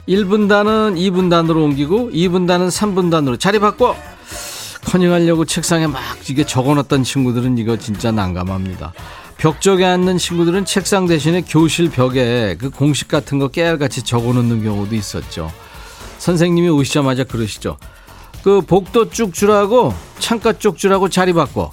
1분단은 0.08 0.96
2분단으로 0.96 1.64
옮기고 1.64 2.10
2분단은 2.10 2.68
3분단으로 2.68 3.38
자리 3.40 3.58
바꿔 3.58 3.96
커닝하려고 4.84 5.44
책상에 5.44 5.86
막 5.86 6.02
이게 6.28 6.44
적어놨던 6.44 7.04
친구들은 7.04 7.58
이거 7.58 7.78
진짜 7.78 8.12
난감합니다. 8.12 8.92
벽 9.38 9.60
쪽에 9.60 9.84
앉는 9.84 10.18
친구들은 10.18 10.64
책상 10.64 11.06
대신에 11.06 11.42
교실 11.42 11.90
벽에 11.90 12.56
그 12.58 12.70
공식 12.70 13.08
같은 13.08 13.38
거 13.38 13.48
깨알같이 13.48 14.02
적어놓는 14.02 14.62
경우도 14.62 14.94
있었죠. 14.94 15.50
선생님이 16.18 16.68
오시자마자 16.68 17.24
그러시죠. 17.24 17.78
그 18.42 18.60
복도 18.60 19.08
쭉 19.08 19.32
주라고 19.32 19.94
창가 20.18 20.52
쪽 20.54 20.76
주라고 20.76 21.08
자리 21.08 21.32
바꿔. 21.32 21.70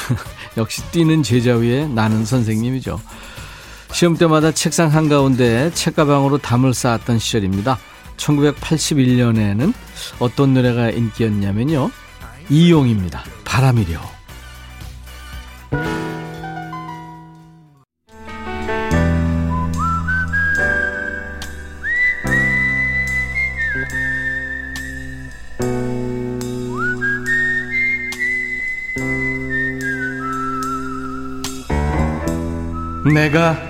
역시 0.56 0.82
뛰는 0.90 1.22
제자 1.22 1.56
위에 1.56 1.86
나는 1.86 2.24
선생님이죠. 2.24 3.00
시험 4.00 4.16
때마다 4.16 4.50
책상 4.50 4.94
한가운데 4.94 5.70
책가방으로 5.74 6.38
담을 6.38 6.72
쌓았던 6.72 7.18
시절입니다. 7.18 7.78
1981년에는 8.16 9.74
어떤 10.18 10.54
노래가 10.54 10.88
인기였냐면요. 10.88 11.90
이용입니다. 12.48 13.22
바람이려. 13.44 14.00
내가 33.12 33.69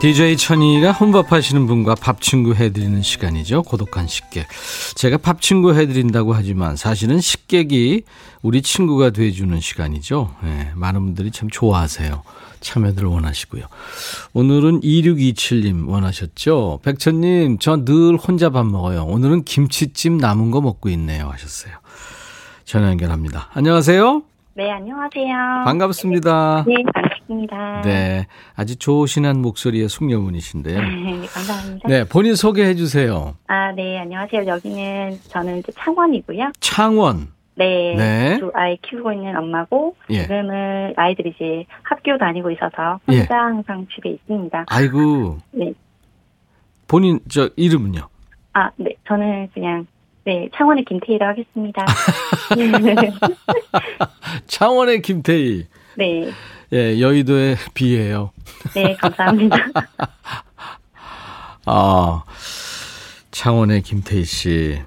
DJ 0.00 0.36
천이가 0.36 0.92
혼밥 0.92 1.32
하시는 1.32 1.66
분과 1.66 1.96
밥 1.96 2.20
친구 2.20 2.54
해드리는 2.54 3.02
시간이죠. 3.02 3.64
고독한 3.64 4.06
식객. 4.06 4.46
제가 4.94 5.16
밥 5.18 5.40
친구 5.40 5.74
해드린다고 5.74 6.34
하지만 6.34 6.76
사실은 6.76 7.20
식객이 7.20 8.04
우리 8.42 8.62
친구가 8.62 9.10
돼주는 9.10 9.58
시간이죠. 9.58 10.30
네, 10.44 10.70
많은 10.76 11.04
분들이 11.04 11.32
참 11.32 11.50
좋아하세요. 11.50 12.22
참여들 12.60 13.04
원하시고요. 13.06 13.64
오늘은 14.34 14.80
2627님 14.82 15.88
원하셨죠. 15.88 16.78
백천님, 16.84 17.58
저 17.58 17.84
늘 17.84 18.16
혼자 18.16 18.50
밥 18.50 18.66
먹어요. 18.66 19.04
오늘은 19.04 19.42
김치찜 19.44 20.18
남은 20.18 20.52
거 20.52 20.60
먹고 20.60 20.90
있네요. 20.90 21.28
하셨어요. 21.28 21.74
전화 22.64 22.88
연결합니다. 22.90 23.48
안녕하세요. 23.52 24.22
네, 24.54 24.70
안녕하세요. 24.70 25.64
반갑습니다. 25.64 26.64
네, 26.68 26.74
반갑습니다. 26.74 27.07
네, 27.84 28.26
아주 28.56 28.76
좋으신한 28.78 29.40
목소리의 29.42 29.88
숙녀분이신데요. 29.88 30.80
네, 30.80 31.26
감사합니다. 31.26 31.88
네, 31.88 32.04
본인 32.04 32.34
소개해 32.34 32.74
주세요. 32.74 33.36
아, 33.46 33.72
네, 33.72 33.98
안녕하세요. 33.98 34.46
여기는 34.46 35.18
저는 35.28 35.58
이제 35.58 35.72
창원이고요. 35.76 36.52
창원. 36.60 37.28
네, 37.54 37.94
네. 37.96 38.38
두 38.38 38.52
아이 38.54 38.76
키우고 38.82 39.12
있는 39.12 39.36
엄마고 39.36 39.96
예. 40.10 40.22
지금은 40.22 40.94
아이들이 40.96 41.34
이제 41.34 41.66
학교 41.82 42.16
다니고 42.16 42.52
있어서 42.52 43.00
예. 43.10 43.18
혼자 43.18 43.36
항상 43.36 43.86
집에 43.92 44.10
있습니다. 44.10 44.66
아이고. 44.68 45.38
네. 45.50 45.72
본인 46.86 47.18
저 47.28 47.50
이름은요? 47.56 48.08
아, 48.54 48.70
네, 48.76 48.94
저는 49.06 49.48
그냥 49.52 49.86
네, 50.24 50.48
창원의 50.54 50.84
김태희라고 50.84 51.30
하겠습니다. 51.30 51.86
창원의 54.46 55.02
김태희. 55.02 55.66
네, 55.96 56.30
예, 56.72 57.00
여의도의 57.00 57.56
비예요. 57.74 58.30
네, 58.74 58.94
감사합니다. 58.96 59.56
아, 61.66 62.22
창원의 63.30 63.82
김태희 63.82 64.24
씨. 64.24 64.80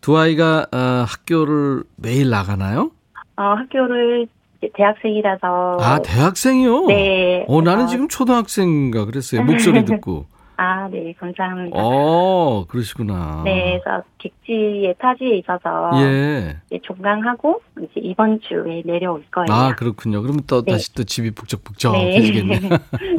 두 0.00 0.16
아이가 0.18 0.66
어, 0.72 1.04
학교를 1.06 1.84
매일 1.96 2.30
나가나요? 2.30 2.90
어, 3.36 3.42
학교를 3.42 4.26
대학생이라서 4.74 5.78
아, 5.80 6.00
대학생이요? 6.02 6.86
네. 6.86 7.44
어, 7.48 7.62
나는 7.62 7.86
지금 7.88 8.08
초등학생인가 8.08 9.04
그랬어요. 9.04 9.42
목소리 9.44 9.84
듣고. 9.86 10.26
아, 10.56 10.88
네, 10.88 11.14
감사합니다. 11.18 11.76
어, 11.76 12.64
그러시구나. 12.66 13.42
네, 13.44 13.80
그래서 13.82 14.04
객지에 14.18 14.94
타지에 14.98 15.38
있어서 15.38 15.90
예. 16.02 16.56
이제 16.66 16.78
종강하고 16.82 17.62
이제 17.78 17.92
이번 17.96 18.40
주에 18.40 18.82
내려올 18.84 19.24
거예요. 19.30 19.46
아, 19.50 19.74
그렇군요. 19.74 20.22
그러면 20.22 20.42
또 20.46 20.62
네. 20.62 20.72
다시 20.72 20.94
또 20.94 21.04
집이 21.04 21.32
북적북적해지겠네. 21.32 22.60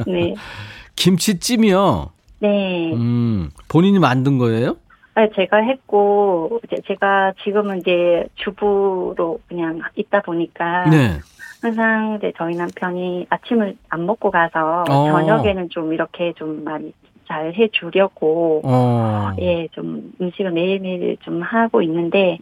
네. 0.08 0.34
김치찜이요. 0.96 2.12
네. 2.40 2.94
음, 2.94 3.50
본인이 3.68 4.00
만든 4.00 4.38
거예요? 4.38 4.78
아, 5.16 5.28
제가 5.36 5.58
했고 5.58 6.60
이제 6.66 6.82
제가 6.88 7.34
지금은 7.44 7.80
이제 7.80 8.26
주부로 8.36 9.40
그냥 9.48 9.80
있다 9.96 10.22
보니까 10.22 10.90
네. 10.90 11.20
항상 11.62 12.16
이제 12.18 12.34
저희 12.38 12.56
남편이 12.56 13.28
아침을 13.30 13.78
안 13.90 14.06
먹고 14.06 14.32
가서 14.32 14.84
어. 14.90 15.12
저녁에는 15.12 15.70
좀 15.70 15.94
이렇게 15.94 16.34
좀 16.36 16.64
많이 16.64 16.94
잘 17.34 17.52
해주려고 17.56 18.62
어. 18.64 19.32
예, 19.40 19.68
좀 19.72 20.12
음식을 20.22 20.52
매일매일 20.52 21.18
좀 21.22 21.42
하고 21.42 21.82
있는데, 21.82 22.38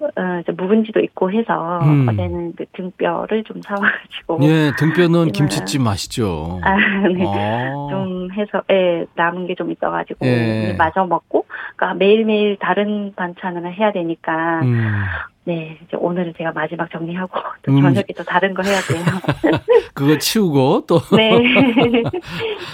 어, 0.00 0.52
묵은지도 0.56 1.00
있고 1.00 1.32
해서, 1.32 1.80
음. 1.82 2.08
어제는 2.08 2.54
그 2.56 2.64
등뼈를 2.72 3.42
좀 3.44 3.60
사와가지고. 3.62 4.38
예, 4.42 4.70
등뼈 4.78 5.08
넣은 5.08 5.28
하지만- 5.28 5.32
김치찜 5.32 5.82
맛있죠. 5.82 6.60
아, 6.62 6.76
네. 7.08 7.24
어. 7.24 7.88
좀 7.90 8.28
해서, 8.32 8.62
예, 8.70 9.06
남은 9.16 9.48
게 9.48 9.54
좀 9.56 9.70
있어가지고, 9.72 10.24
예. 10.24 10.74
마저 10.78 11.04
먹고, 11.04 11.44
그러니까 11.76 11.94
매일매일 11.98 12.56
다른 12.60 13.12
반찬을 13.16 13.72
해야 13.74 13.90
되니까, 13.92 14.60
음. 14.62 14.86
네, 15.44 15.76
이제 15.84 15.96
오늘은 15.96 16.34
제가 16.38 16.52
마지막 16.52 16.88
정리하고 16.92 17.32
또 17.62 17.72
음. 17.72 17.82
저녁에 17.82 18.04
또 18.16 18.22
다른 18.22 18.54
거 18.54 18.62
해야 18.62 18.80
돼요. 18.80 19.04
그거 19.92 20.16
치우고 20.16 20.84
또 20.86 21.00
네. 21.16 21.32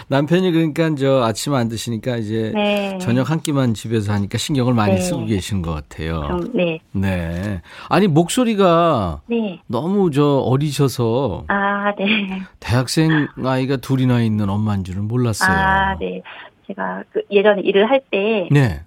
남편이 0.08 0.52
그러니까 0.52 0.94
저 0.94 1.22
아침 1.22 1.54
안 1.54 1.68
드시니까 1.68 2.16
이제 2.16 2.52
네. 2.54 2.98
저녁 2.98 3.30
한 3.30 3.40
끼만 3.40 3.72
집에서 3.72 4.12
하니까 4.12 4.36
신경을 4.36 4.74
많이 4.74 4.94
네. 4.94 5.00
쓰고 5.00 5.24
계시는 5.24 5.62
것 5.62 5.72
같아요. 5.72 6.26
좀, 6.28 6.52
네. 6.54 6.80
네. 6.92 7.62
아니 7.88 8.06
목소리가 8.06 9.22
네. 9.26 9.60
너무 9.66 10.10
저 10.10 10.24
어리셔서 10.38 11.44
아, 11.48 11.94
네. 11.98 12.42
대학생 12.60 13.28
아이가 13.44 13.76
둘이나 13.76 14.20
있는 14.20 14.50
엄마인 14.50 14.84
줄은 14.84 15.08
몰랐어요. 15.08 15.56
아, 15.56 15.96
네. 15.98 16.22
제가 16.68 17.02
그 17.12 17.22
예전에 17.30 17.62
일을 17.62 17.90
할때 17.90 18.48
네. 18.50 18.80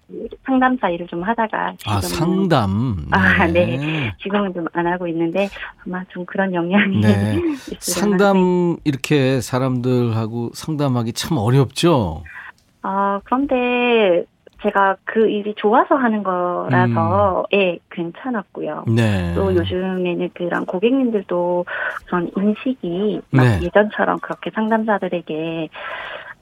상담사 0.45 0.89
일을 0.89 1.07
좀 1.07 1.23
하다가 1.23 1.73
지금 1.77 1.91
아 1.93 2.01
상담. 2.01 3.05
아, 3.11 3.47
네. 3.47 4.13
지금은 4.21 4.53
좀 4.53 4.67
안 4.73 4.87
하고 4.87 5.07
있는데 5.07 5.49
아마 5.85 6.03
좀 6.09 6.25
그런 6.25 6.53
영향이 6.53 7.01
네. 7.01 7.41
상담 7.79 8.77
이렇게 8.83 9.41
사람들하고 9.41 10.51
상담하기 10.53 11.13
참 11.13 11.37
어렵죠. 11.37 12.23
아, 12.83 13.19
그런데 13.23 14.23
제가 14.61 14.95
그 15.05 15.27
일이 15.27 15.53
좋아서 15.57 15.95
하는 15.95 16.21
거라서 16.23 17.45
예, 17.53 17.79
괜찮았고요. 17.89 18.85
네. 18.95 19.33
또 19.33 19.53
요즘에는 19.55 20.29
그런 20.35 20.65
고객님들도 20.65 21.65
그런 22.05 22.31
인식이 22.37 23.21
막 23.31 23.43
네. 23.43 23.59
예전처럼 23.63 24.19
그렇게 24.19 24.51
상담사들에게 24.53 25.69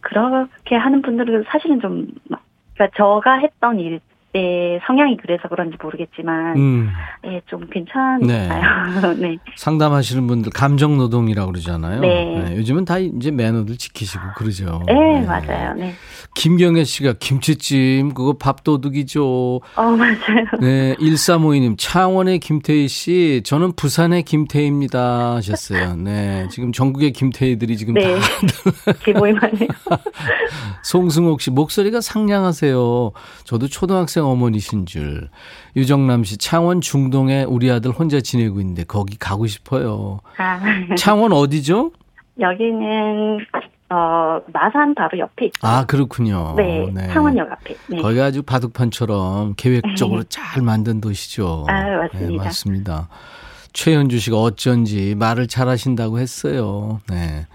그렇게 0.10 0.76
하는 0.76 1.02
분들은 1.02 1.46
사실은 1.48 1.80
좀 1.80 2.08
막- 2.30 2.42
그러니까 2.74 2.98
저가 2.98 3.36
했던 3.40 3.80
일 3.80 4.00
때 4.32 4.80
성향이 4.86 5.18
그래서 5.18 5.48
그런지 5.48 5.78
모르겠지만 5.82 6.58
음, 6.58 6.90
예, 7.26 7.42
좀 7.48 7.68
괜찮아요. 7.70 8.20
네. 8.20 8.50
상담하시는 9.58 10.28
분들 10.28 10.52
감정 10.52 10.98
노동이라고 10.98 11.52
그러잖아요. 11.52 12.02
네. 12.02 12.56
요즘은 12.58 12.86
다 12.86 13.00
이제 13.00 13.32
매너들 13.32 13.78
지키시고 13.78 14.24
그러죠. 14.36 14.84
네, 14.88 15.22
맞아요. 15.26 15.74
네. 15.74 15.94
김경애 16.36 16.84
씨가 16.84 17.14
김치찜 17.20 18.14
그거 18.14 18.34
밥도둑이죠. 18.38 19.62
어, 19.76 19.82
맞아요. 19.84 20.46
네, 20.62 20.96
1352님 20.96 21.76
창원의 21.78 22.40
김태희 22.40 22.88
씨, 22.88 23.42
저는 23.44 23.74
부산의 23.76 24.24
김태희입니다 24.24 25.36
하셨어요. 25.36 25.96
네, 25.96 26.48
지금 26.52 26.72
전국의 26.72 27.14
김태희들이 27.14 27.78
지금 27.78 27.96
네. 27.96 28.16
다 28.16 28.94
기보이만해요. 29.04 29.68
송승옥 30.84 31.42
씨 31.42 31.52
목소리가 31.52 32.02
상냥하세요. 32.02 33.12
저도 33.44 33.68
초등학생 33.68 34.19
어머니신 34.26 34.86
줄. 34.86 35.30
유정남 35.76 36.24
씨 36.24 36.38
창원 36.38 36.82
중동에 36.82 37.44
우리 37.44 37.70
아들 37.72 37.92
혼자 37.92 38.20
지내고 38.22 38.60
있는데 38.62 38.84
거기 38.84 39.18
가고 39.18 39.48
싶어요. 39.48 40.20
아, 40.38 40.60
창원 40.96 41.34
어디죠? 41.34 41.92
여기는 42.40 43.40
어 43.92 44.40
마산 44.54 44.94
바로 44.94 45.18
옆에 45.18 45.48
있어요. 45.48 45.72
아 45.72 45.86
그렇군요. 45.86 46.54
네, 46.58 46.92
창원역 47.12 47.52
앞에. 47.52 47.76
네. 47.88 47.98
거기가 48.02 48.26
아주 48.26 48.44
바둑판처럼 48.44 49.56
계획적으로 49.58 50.24
잘 50.30 50.62
만든 50.62 51.02
도시죠. 51.02 51.66
아, 51.68 51.74
맞습니다. 51.84 52.28
네, 52.28 52.38
맞습니다. 52.38 53.10
최현주 53.74 54.20
씨가 54.20 54.38
어쩐지 54.38 55.16
말을 55.18 55.48
잘하신다고 55.48 56.20
했어요. 56.20 57.00
네. 57.10 57.48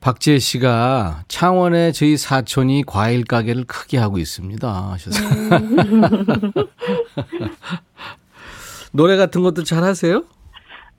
박지혜 0.00 0.38
씨가 0.38 1.24
창원에 1.28 1.92
저희 1.92 2.16
사촌이 2.16 2.84
과일 2.86 3.24
가게를 3.24 3.64
크게 3.64 3.98
하고 3.98 4.16
있습니다. 4.18 4.96
음. 4.96 6.52
노래 8.92 9.16
같은 9.16 9.42
것도 9.42 9.62
잘 9.62 9.82
하세요? 9.84 10.24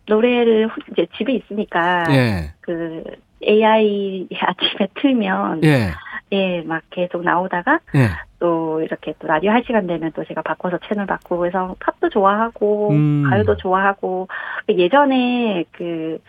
노래를 0.08 0.68
호- 0.68 0.72
이제 0.92 1.08
집에 1.18 1.34
있으니까 1.34 2.06
예. 2.12 2.54
그 2.62 3.04
AI 3.48 4.28
아침에 4.40 4.88
틀면 5.02 5.64
예. 5.64 5.92
예, 6.34 6.62
막 6.62 6.82
계속 6.92 7.24
나오다가 7.24 7.80
예. 7.96 8.10
또 8.40 8.82
이렇게 8.82 9.14
또 9.20 9.28
라디오 9.28 9.52
할 9.52 9.64
시간 9.66 9.86
되면 9.88 10.12
또 10.16 10.24
제가 10.26 10.42
바꿔서 10.44 10.78
채널 10.88 11.06
바꾸고 11.06 11.46
해서 11.46 11.76
팝도 11.80 12.10
좋아하고 12.10 12.92
음. 12.92 13.28
가요도 13.30 13.58
좋아하고 13.58 14.28
그 14.68 14.76
예전에 14.78 15.66
그, 15.72 15.84
그 15.84 16.20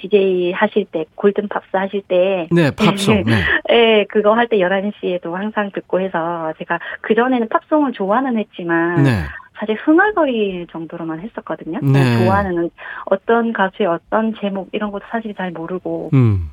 DJ 0.00 0.52
하실 0.52 0.84
때 0.86 1.04
골든 1.14 1.48
팝스 1.48 1.68
하실 1.72 2.02
때 2.08 2.48
네, 2.50 2.70
팝송. 2.74 3.24
네. 3.26 3.34
예, 3.70 4.04
그거 4.08 4.34
할 4.34 4.48
때 4.48 4.58
11시에도 4.58 5.32
항상 5.32 5.70
듣고 5.72 6.00
해서 6.00 6.52
제가 6.58 6.78
그전에는 7.02 7.48
팝송을 7.48 7.92
좋아는 7.92 8.38
했지만 8.38 9.02
네. 9.04 9.10
사실 9.58 9.76
흥얼거릴 9.76 10.66
정도로만 10.72 11.20
했었거든요. 11.20 11.78
네. 11.82 12.18
좋아하는 12.24 12.70
어떤 13.06 13.52
가수의 13.52 13.88
어떤 13.88 14.34
제목 14.40 14.68
이런 14.72 14.90
것도 14.90 15.04
사실 15.10 15.34
잘 15.34 15.50
모르고 15.52 16.10
음. 16.14 16.50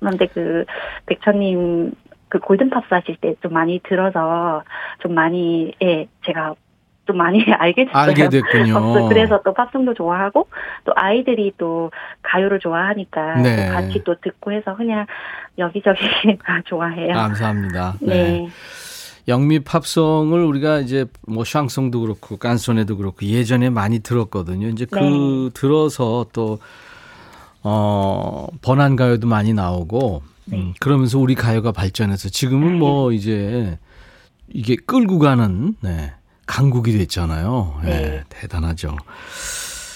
그런데 0.00 0.26
그 0.26 0.64
백천님 1.06 1.92
그 2.28 2.38
골든팝스 2.40 2.86
하실 2.90 3.16
때 3.16 3.34
좀 3.42 3.52
많이 3.52 3.78
들어서 3.84 4.62
좀 5.00 5.14
많이 5.14 5.72
예 5.82 6.06
제가 6.24 6.54
좀 7.06 7.16
많이 7.16 7.44
알게 7.52 7.86
됐어요. 7.86 8.02
알게 8.02 8.28
됐군요. 8.28 9.08
그래서 9.08 9.40
또 9.44 9.54
팝송도 9.54 9.94
좋아하고 9.94 10.48
또 10.84 10.92
아이들이 10.96 11.52
또 11.58 11.90
가요를 12.22 12.58
좋아하니까 12.60 13.36
네. 13.36 13.68
또 13.68 13.72
같이 13.72 14.02
또 14.04 14.14
듣고 14.20 14.52
해서 14.52 14.76
그냥 14.76 15.06
여기저기 15.58 15.98
다 16.44 16.60
좋아해요. 16.64 17.14
감사합니다. 17.14 17.94
네. 18.00 18.48
영미 19.28 19.60
팝송을 19.60 20.44
우리가 20.44 20.78
이제 20.78 21.06
뭐 21.26 21.44
샹송도 21.44 22.00
그렇고 22.00 22.36
깐소네도 22.36 22.96
그렇고 22.96 23.26
예전에 23.26 23.70
많이 23.70 23.98
들었거든요. 23.98 24.68
이제 24.68 24.86
그 24.88 24.98
네. 24.98 25.50
들어서 25.52 26.26
또 26.32 26.58
어, 27.62 28.46
번안 28.62 28.94
가요도 28.94 29.26
많이 29.26 29.52
나오고 29.52 30.22
네. 30.44 30.58
음, 30.58 30.74
그러면서 30.78 31.18
우리 31.18 31.34
가요가 31.34 31.72
발전해서 31.72 32.28
지금은 32.28 32.78
뭐 32.78 33.10
이제 33.10 33.78
이게 34.48 34.76
끌고 34.76 35.18
가는 35.18 35.74
네, 35.80 36.12
강국이 36.46 36.92
됐잖아요. 36.92 37.80
네, 37.84 37.90
네. 37.90 38.24
대단하죠. 38.28 38.96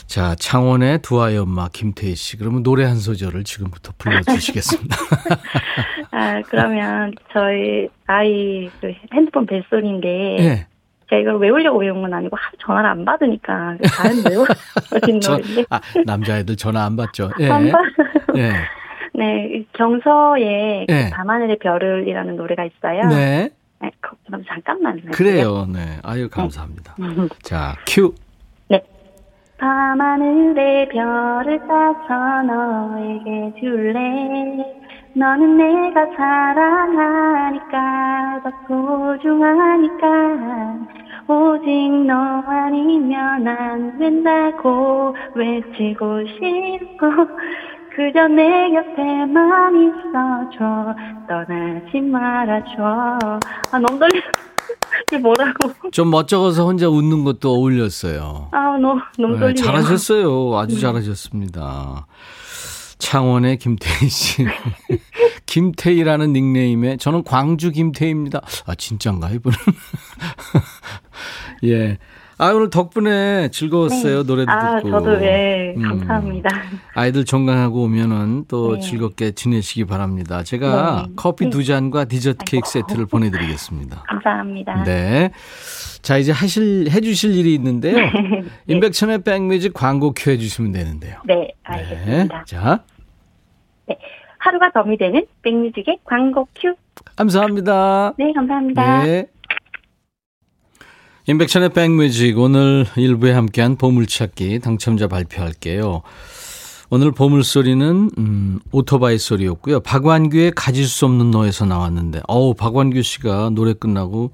자, 0.07 0.35
창원의 0.35 1.03
두 1.03 1.23
아이 1.23 1.37
엄마 1.37 1.69
김태희 1.69 2.17
씨. 2.17 2.37
그러면 2.37 2.65
노래 2.65 2.85
한 2.85 2.97
소절을 2.97 3.45
지금부터 3.45 3.93
불러주시겠습니다. 3.97 4.97
아 6.11 6.43
그러면 6.49 7.15
저희 7.33 7.89
아이 8.07 8.69
그 8.81 8.93
핸드폰 9.15 9.47
벨소리인데 9.47 10.09
네. 10.09 10.67
제가 11.09 11.23
이걸 11.23 11.39
외우려고 11.39 11.79
외운 11.79 12.03
건 12.03 12.13
아니고 12.13 12.37
전화를 12.59 12.91
안 12.91 13.05
받으니까 13.05 13.77
잘 13.85 14.13
외워진 14.29 15.21
저, 15.21 15.33
노래인데 15.37 15.65
아, 15.71 15.81
남자애들 16.05 16.57
전화 16.57 16.85
안 16.85 16.97
받죠. 16.97 17.31
예. 17.39 17.49
안 17.49 17.71
받. 17.71 17.81
예. 18.37 18.53
네, 19.15 19.49
이 19.55 19.67
경서의 19.75 20.87
그 20.89 20.93
네. 20.93 21.11
밤하늘의 21.11 21.59
별을이라는 21.59 22.37
노래가 22.37 22.65
있어요. 22.65 23.09
네. 23.09 23.51
네, 23.81 23.91
그- 24.01 24.15
그럼 24.27 24.45
잠깐만. 24.47 25.01
그래요. 25.13 25.67
네. 25.67 25.99
아유, 26.03 26.29
감사합니다. 26.31 26.95
음. 27.01 27.29
자, 27.43 27.75
큐. 27.87 28.15
네. 28.69 28.83
밤하늘의 29.59 30.89
별을 30.89 31.59
따서 31.67 32.43
너에게 32.43 33.53
줄래. 33.59 34.77
너는 35.13 35.57
내가 35.57 36.07
사랑하니까 36.17 37.79
더 38.45 38.53
소중하니까 38.69 40.07
오직 41.27 41.91
너 42.07 42.15
아니면 42.47 43.49
안 43.49 43.99
된다고 43.99 45.17
외치고 45.35 46.25
싶고 46.27 47.07
그저 47.95 48.29
내 48.29 48.71
곁에만 48.71 49.75
있어줘 49.83 50.95
떠나지 51.29 52.01
말아줘 52.01 53.19
아 53.73 53.79
너무 53.79 53.99
떨려 53.99 54.21
이게 55.09 55.19
뭐라고 55.19 55.73
좀 55.91 56.11
멋쩍어서 56.11 56.65
혼자 56.67 56.89
웃는 56.89 57.25
것도 57.25 57.51
어울렸어요. 57.51 58.49
아 58.53 58.77
너무 58.81 59.01
너무 59.19 59.35
네, 59.35 59.41
떨리네요 59.41 59.65
잘하셨어요. 59.65 60.59
아주 60.59 60.81
잘하셨습니다. 60.81 62.07
창원의 62.99 63.57
김태희 63.59 64.09
씨. 64.09 64.47
김태희라는 65.47 66.33
닉네임에 66.33 66.97
저는 66.99 67.25
광주 67.25 67.73
김태희입니다. 67.73 68.41
아, 68.67 68.75
진짠가, 68.75 69.31
이분은? 69.31 69.57
예. 71.65 71.99
아, 72.41 72.53
오늘 72.55 72.71
덕분에 72.71 73.49
즐거웠어요. 73.51 74.23
노래도 74.23 74.51
아 74.51 74.77
듣고. 74.77 74.91
저도 74.91 75.23
예 75.23 75.75
음. 75.77 75.83
감사합니다 75.83 76.49
아이들 76.95 77.23
건강하고 77.27 77.83
오면은 77.83 78.47
또 78.49 78.77
네. 78.77 78.81
즐겁게 78.81 79.33
지내시기 79.33 79.85
바랍니다. 79.85 80.43
제가 80.43 81.05
네. 81.07 81.13
커피 81.17 81.45
네. 81.45 81.51
두 81.51 81.63
잔과 81.63 82.07
디저트 82.07 82.47
케이크. 82.47 82.67
세트를 82.67 83.05
보내 83.05 83.31
드리겠습니다. 83.31 84.05
감사합니다 84.07 84.85
네. 84.85 85.33
자, 86.01 86.17
이제 86.17 86.33
하실, 86.33 86.89
해 86.91 87.03
주실 87.03 87.37
일이 87.37 87.53
있는데요. 87.55 87.97
임백천의 88.69 89.23
백뮤직 89.23 89.75
광고 89.75 90.15
큐 90.17 90.31
해 90.31 90.39
주시면 90.39 90.73
되는데요. 90.73 91.19
네 91.27 91.53
알겠습니다 91.65 92.45
자, 92.47 92.85
하루가 94.39 94.71
덤이 94.73 94.97
되는 94.97 95.27
백뮤직의 95.43 95.99
광고 96.05 96.49
큐. 96.59 96.75
감사합니다. 97.17 98.15
네, 98.19 98.33
감사합니다. 98.33 99.03
네. 99.05 99.27
임백천의 101.31 101.69
백뮤직 101.69 102.37
오늘 102.41 102.87
일부에 102.97 103.31
함께한 103.31 103.77
보물찾기 103.77 104.59
당첨자 104.59 105.07
발표할게요. 105.07 106.03
오늘 106.89 107.13
보물소리는 107.13 108.11
음, 108.19 108.59
오토바이 108.73 109.17
소리였고요. 109.17 109.79
박완규의 109.79 110.51
가질 110.57 110.85
수 110.89 111.05
없는 111.05 111.31
너에서 111.31 111.67
나왔는데 111.67 112.23
어우 112.27 112.55
박완규 112.55 113.03
씨가 113.03 113.51
노래 113.51 113.75
끝나고 113.75 114.33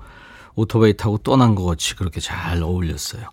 오토바이 0.55 0.97
타고 0.97 1.19
떠난 1.19 1.55
것 1.55 1.67
같이 1.67 1.95
그렇게 1.97 2.19
잘 2.19 2.63
어울렸어요. 2.63 3.25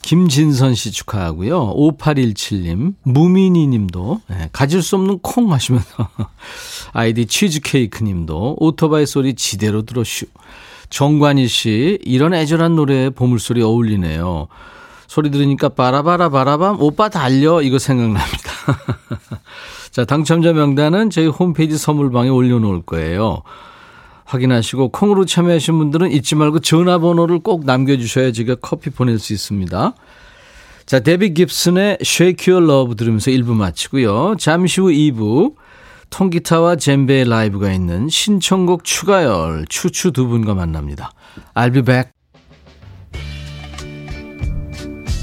김진선 0.00 0.74
씨 0.74 0.90
축하하고요. 0.90 1.74
5817님, 1.74 2.94
무민이 3.02 3.66
님도, 3.66 4.22
네, 4.30 4.48
가질 4.50 4.80
수 4.80 4.96
없는 4.96 5.18
콩 5.18 5.52
하시면서, 5.52 6.08
아이디 6.94 7.26
치즈케이크 7.26 8.02
님도, 8.02 8.56
오토바이 8.60 9.04
소리 9.04 9.34
지대로 9.34 9.82
들어슈. 9.82 10.24
정관희 10.90 11.48
씨, 11.48 11.98
이런 12.04 12.34
애절한 12.34 12.76
노래에 12.76 13.10
보물소리 13.10 13.62
어울리네요. 13.62 14.48
소리 15.06 15.30
들으니까 15.30 15.70
바라바라 15.70 16.28
바라밤 16.28 16.80
오빠 16.80 17.08
달려 17.08 17.62
이거 17.62 17.78
생각납니다. 17.78 18.52
자, 19.90 20.04
당첨자 20.04 20.52
명단은 20.52 21.10
저희 21.10 21.26
홈페이지 21.26 21.76
선물방에 21.76 22.28
올려놓을 22.28 22.82
거예요. 22.82 23.42
확인하시고 24.24 24.90
콩으로 24.90 25.24
참여하신 25.24 25.78
분들은 25.78 26.12
잊지 26.12 26.36
말고 26.36 26.60
전화번호를 26.60 27.40
꼭 27.40 27.64
남겨주셔야 27.64 28.30
제가 28.30 28.56
커피 28.56 28.90
보낼 28.90 29.18
수 29.18 29.32
있습니다. 29.32 29.94
자, 30.86 31.00
데비 31.00 31.34
깁슨의 31.34 31.98
Shake 32.00 32.52
Your 32.52 32.72
Love 32.72 32.94
들으면서 32.94 33.32
1부 33.32 33.54
마치고요. 33.54 34.36
잠시 34.38 34.80
후 34.80 34.88
2부 34.88 35.54
통기타와 36.10 36.76
젬베의 36.76 37.28
라이브가 37.28 37.72
있는 37.72 38.08
신청곡 38.08 38.84
추가열 38.84 39.66
추추 39.68 40.12
두 40.12 40.26
분과 40.26 40.54
만납니다. 40.54 41.12
I'll 41.54 41.72
be 41.72 41.82
back. 41.82 42.10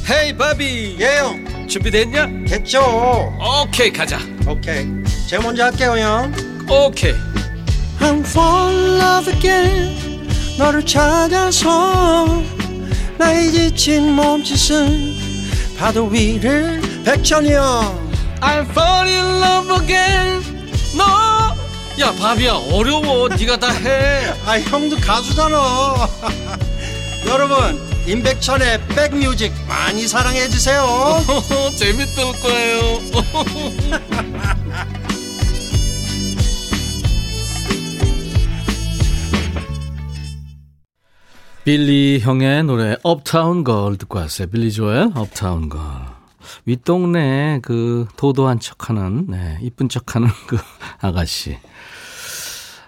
헤이 0.10 0.38
바비 0.38 0.98
예영. 1.00 1.68
준비됐냐? 1.68 2.46
됐죠. 2.48 2.82
오케이 3.64 3.92
가자. 3.92 4.18
오케이. 4.48 4.86
제가 5.28 5.44
먼저 5.44 5.66
할게요 5.66 5.98
형. 5.98 6.34
오케이. 6.70 7.14
I'm 8.00 8.20
fall 8.26 8.74
in 8.74 9.02
love 9.02 9.34
again. 9.34 10.28
너를 10.58 10.86
찾아서 10.86 12.42
나의 13.18 13.52
지친 13.52 14.14
몸짓은 14.14 15.16
파도 15.78 16.06
위를 16.06 16.82
백천이 17.04 17.52
형. 17.52 18.08
I'm 18.40 18.70
fall 18.70 19.08
in 19.10 19.26
love 19.42 19.84
again 19.84 20.57
너? 20.98 21.04
야 22.00 22.12
바비야 22.20 22.54
어려워. 22.72 23.28
네가 23.30 23.58
다 23.58 23.72
해. 23.72 24.34
아 24.46 24.60
형도 24.60 24.98
가수잖아. 24.98 26.08
여러분 27.28 27.80
임백천의 28.08 28.88
백뮤직 28.88 29.52
많이 29.68 30.08
사랑해 30.08 30.48
주세요. 30.48 30.86
재밌을 31.76 32.24
거예요. 32.42 33.02
빌리 41.66 42.20
형의 42.22 42.64
노래 42.64 42.96
업타운 43.04 43.66
걸 43.66 43.98
듣고 43.98 44.20
왔어요. 44.20 44.48
빌리 44.50 44.72
조엘 44.72 45.12
업타운 45.16 45.68
걸. 45.68 45.82
윗동네 46.66 47.60
그 47.64 48.08
도도한 48.18 48.60
척하는 48.60 49.28
네, 49.28 49.58
이쁜 49.62 49.90
척하는 49.90 50.28
그 50.48 50.58
아가씨. 51.00 51.58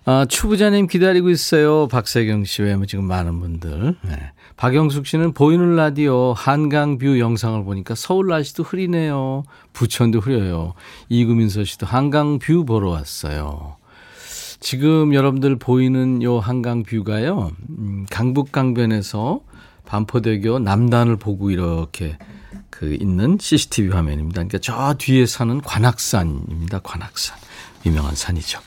아, 0.06 0.26
추부자님 0.26 0.88
기다리고 0.88 1.30
있어요. 1.30 1.88
박세경 1.88 2.46
씨 2.46 2.64
외에 2.64 2.76
지금 2.88 3.06
많은 3.06 3.40
분들. 3.40 3.96
네. 4.02 4.32
박영숙 4.58 5.06
씨는 5.06 5.34
보이는 5.34 5.76
라디오 5.76 6.34
한강 6.34 6.98
view 6.98 7.20
영상을 7.20 7.64
보니까 7.64 7.96
서울 7.96 8.28
날씨도 8.28 8.64
흐리네요. 8.64 9.44
부천도 9.72 10.20
흐려요. 10.20 10.74
이구민서 11.10 11.64
씨도 11.64 11.86
한강 11.86 12.40
view 12.40 12.66
보러 12.66 12.90
왔어요. 12.90 13.78
지금 14.60 15.14
여러분들 15.14 15.58
보이는 15.58 16.22
요 16.24 16.40
한강 16.40 16.84
view가요. 16.84 17.52
음, 17.70 18.06
강북 18.10 18.52
강변에서 18.52 19.42
반포대교 19.90 20.60
남단을 20.60 21.18
보고 21.18 21.50
이렇게 21.50 22.18
그 22.70 22.94
있는 22.94 23.38
CCTV 23.40 23.90
화면입니다. 23.90 24.44
그러니까 24.44 24.60
저 24.60 24.94
뒤에 24.94 25.26
산은 25.26 25.60
관악산입니다. 25.62 26.80
관악산. 26.80 27.36
유명한 27.86 28.16
산이죠. 28.16 28.60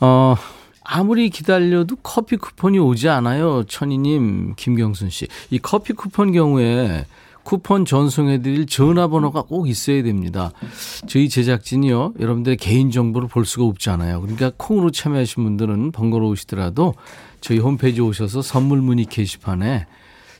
어, 0.00 0.36
아무리 0.84 1.30
기다려도 1.30 1.96
커피 2.02 2.36
쿠폰이 2.36 2.78
오지 2.78 3.08
않아요. 3.08 3.64
천희님, 3.64 4.54
김경순 4.56 5.08
씨. 5.08 5.26
이 5.50 5.58
커피 5.58 5.94
쿠폰 5.94 6.32
경우에 6.32 7.06
쿠폰 7.48 7.86
전송해드릴 7.86 8.66
전화번호가 8.66 9.40
꼭 9.40 9.70
있어야 9.70 10.02
됩니다. 10.02 10.50
저희 11.06 11.30
제작진이요. 11.30 12.12
여러분들의 12.20 12.58
개인정보를 12.58 13.26
볼 13.26 13.46
수가 13.46 13.64
없잖아요. 13.64 14.20
그러니까 14.20 14.52
콩으로 14.58 14.90
참여하신 14.90 15.44
분들은 15.44 15.92
번거로우시더라도 15.92 16.92
저희 17.40 17.58
홈페이지 17.58 18.02
오셔서 18.02 18.42
선물 18.42 18.82
문의 18.82 19.06
게시판에 19.06 19.86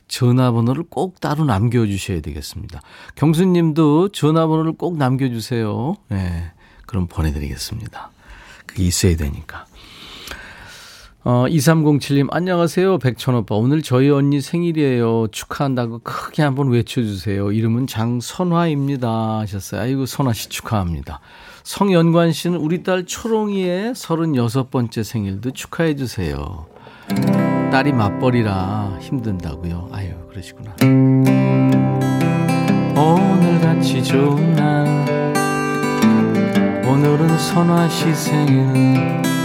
전화번호를 0.07 0.83
꼭 0.87 1.19
따로 1.19 1.45
남겨주셔야 1.45 2.21
되겠습니다. 2.21 2.79
경수님도 3.15 4.09
전화번호를 4.09 4.73
꼭 4.73 4.97
남겨주세요. 4.97 5.95
네. 6.09 6.51
그럼 6.85 7.07
보내드리겠습니다. 7.07 8.11
그게 8.67 8.83
있어야 8.83 9.15
되니까. 9.15 9.65
어, 11.25 11.45
2307님, 11.49 12.27
안녕하세요. 12.31 12.97
백천오빠. 12.99 13.53
오늘 13.55 13.81
저희 13.81 14.09
언니 14.09 14.39
생일이에요. 14.39 15.27
축하한다고 15.31 15.99
크게 15.99 16.43
한번 16.43 16.69
외쳐주세요. 16.69 17.51
이름은 17.51 17.87
장선화입니다. 17.87 19.39
하셨어요. 19.39 19.81
아이고, 19.81 20.05
선화씨 20.05 20.47
축하합니다. 20.47 21.19
성연관 21.63 22.31
씨는 22.31 22.57
우리 22.59 22.83
딸 22.83 23.05
초롱이의 23.05 23.91
36번째 23.93 25.03
생일도 25.03 25.51
축하해주세요. 25.51 26.65
딸이 27.71 27.91
맞벌이라 27.91 28.99
힘든다고요. 29.01 29.89
아유, 29.91 30.13
그러시구나. 30.29 30.73
오늘같이 32.95 34.01
좋은 34.03 34.53
날, 34.53 34.85
오늘은 36.87 37.37
선화씨 37.37 38.15
생일. 38.15 39.38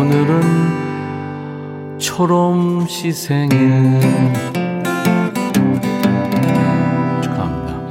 오늘은 0.00 1.98
초롬 1.98 2.86
씨 2.88 3.12
생일 3.12 4.00
축하합니다. 7.22 7.82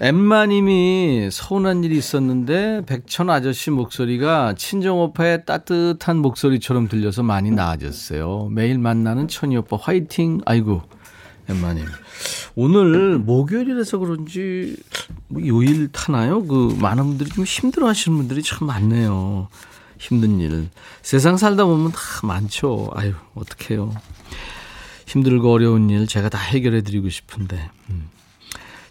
엠마님이 0.00 1.28
서운한 1.30 1.84
일이 1.84 1.96
있었는데 1.96 2.82
백천 2.86 3.30
아저씨 3.30 3.70
목소리가 3.70 4.56
친정 4.58 4.98
오빠의 4.98 5.44
따뜻한 5.46 6.16
목소리처럼 6.16 6.88
들려서 6.88 7.22
많이 7.22 7.52
나아졌어요. 7.52 8.48
매일 8.50 8.80
만나는 8.80 9.28
천이 9.28 9.56
오빠 9.58 9.76
화이팅. 9.80 10.40
아이고 10.44 10.82
엠마님 11.48 11.84
오늘 12.56 13.18
목요일이라서 13.18 13.98
그런지 13.98 14.76
뭐 15.28 15.40
요일 15.46 15.86
타나요? 15.92 16.44
그 16.44 16.76
많은 16.80 17.04
분들이 17.04 17.30
좀 17.30 17.44
힘들어하시는 17.44 18.18
분들이 18.18 18.42
참 18.42 18.66
많네요. 18.66 19.46
힘든 19.98 20.40
일. 20.40 20.68
세상 21.02 21.36
살다 21.36 21.64
보면 21.64 21.92
다 21.92 22.00
많죠. 22.22 22.90
아유, 22.94 23.12
어떡해요. 23.34 23.94
힘들고 25.06 25.52
어려운 25.52 25.88
일 25.90 26.06
제가 26.06 26.28
다 26.28 26.38
해결해 26.38 26.82
드리고 26.82 27.08
싶은데. 27.08 27.70
음. 27.90 28.10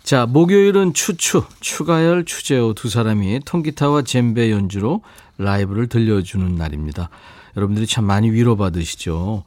자, 0.03 0.25
목요일은 0.25 0.93
추추, 0.93 1.43
추가열, 1.59 2.25
추재호 2.25 2.73
두 2.75 2.89
사람이 2.89 3.41
통기타와 3.43 4.03
젬베 4.03 4.51
연주로 4.51 5.01
라이브를 5.37 5.87
들려주는 5.87 6.55
날입니다. 6.55 7.09
여러분들이 7.57 7.87
참 7.87 8.05
많이 8.05 8.29
위로받으시죠. 8.29 9.43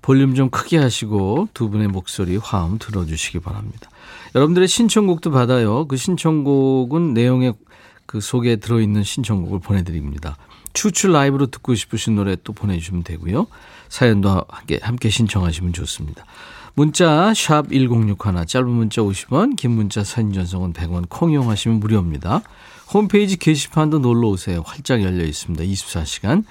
볼륨 0.00 0.34
좀 0.34 0.48
크게 0.48 0.78
하시고 0.78 1.48
두 1.52 1.70
분의 1.70 1.88
목소리 1.88 2.36
화음 2.36 2.78
들어주시기 2.78 3.40
바랍니다. 3.40 3.90
여러분들의 4.34 4.68
신청곡도 4.68 5.30
받아요. 5.30 5.86
그 5.86 5.96
신청곡은 5.96 7.14
내용에 7.14 7.52
그 8.06 8.20
속에 8.20 8.56
들어있는 8.56 9.02
신청곡을 9.02 9.58
보내드립니다. 9.58 10.36
추출 10.78 11.10
라이브로 11.10 11.46
듣고 11.48 11.74
싶으신 11.74 12.14
노래 12.14 12.36
또 12.44 12.52
보내주시면 12.52 13.02
되고요. 13.02 13.48
사연도 13.88 14.44
함께, 14.48 14.78
함께 14.80 15.10
신청하시면 15.10 15.72
좋습니다. 15.72 16.24
문자 16.74 17.34
1061, 17.34 18.14
짧은 18.46 18.68
문자 18.68 19.02
50원, 19.02 19.56
긴 19.56 19.72
문자 19.72 20.04
사진 20.04 20.32
전송은 20.32 20.74
100원, 20.74 21.06
콩 21.08 21.32
이용하시면 21.32 21.80
무료입니다. 21.80 22.42
홈페이지 22.94 23.36
게시판도 23.36 23.98
놀러 23.98 24.28
오세요. 24.28 24.62
활짝 24.64 25.02
열려 25.02 25.24
있습니다. 25.24 25.64
24시간. 25.64 26.44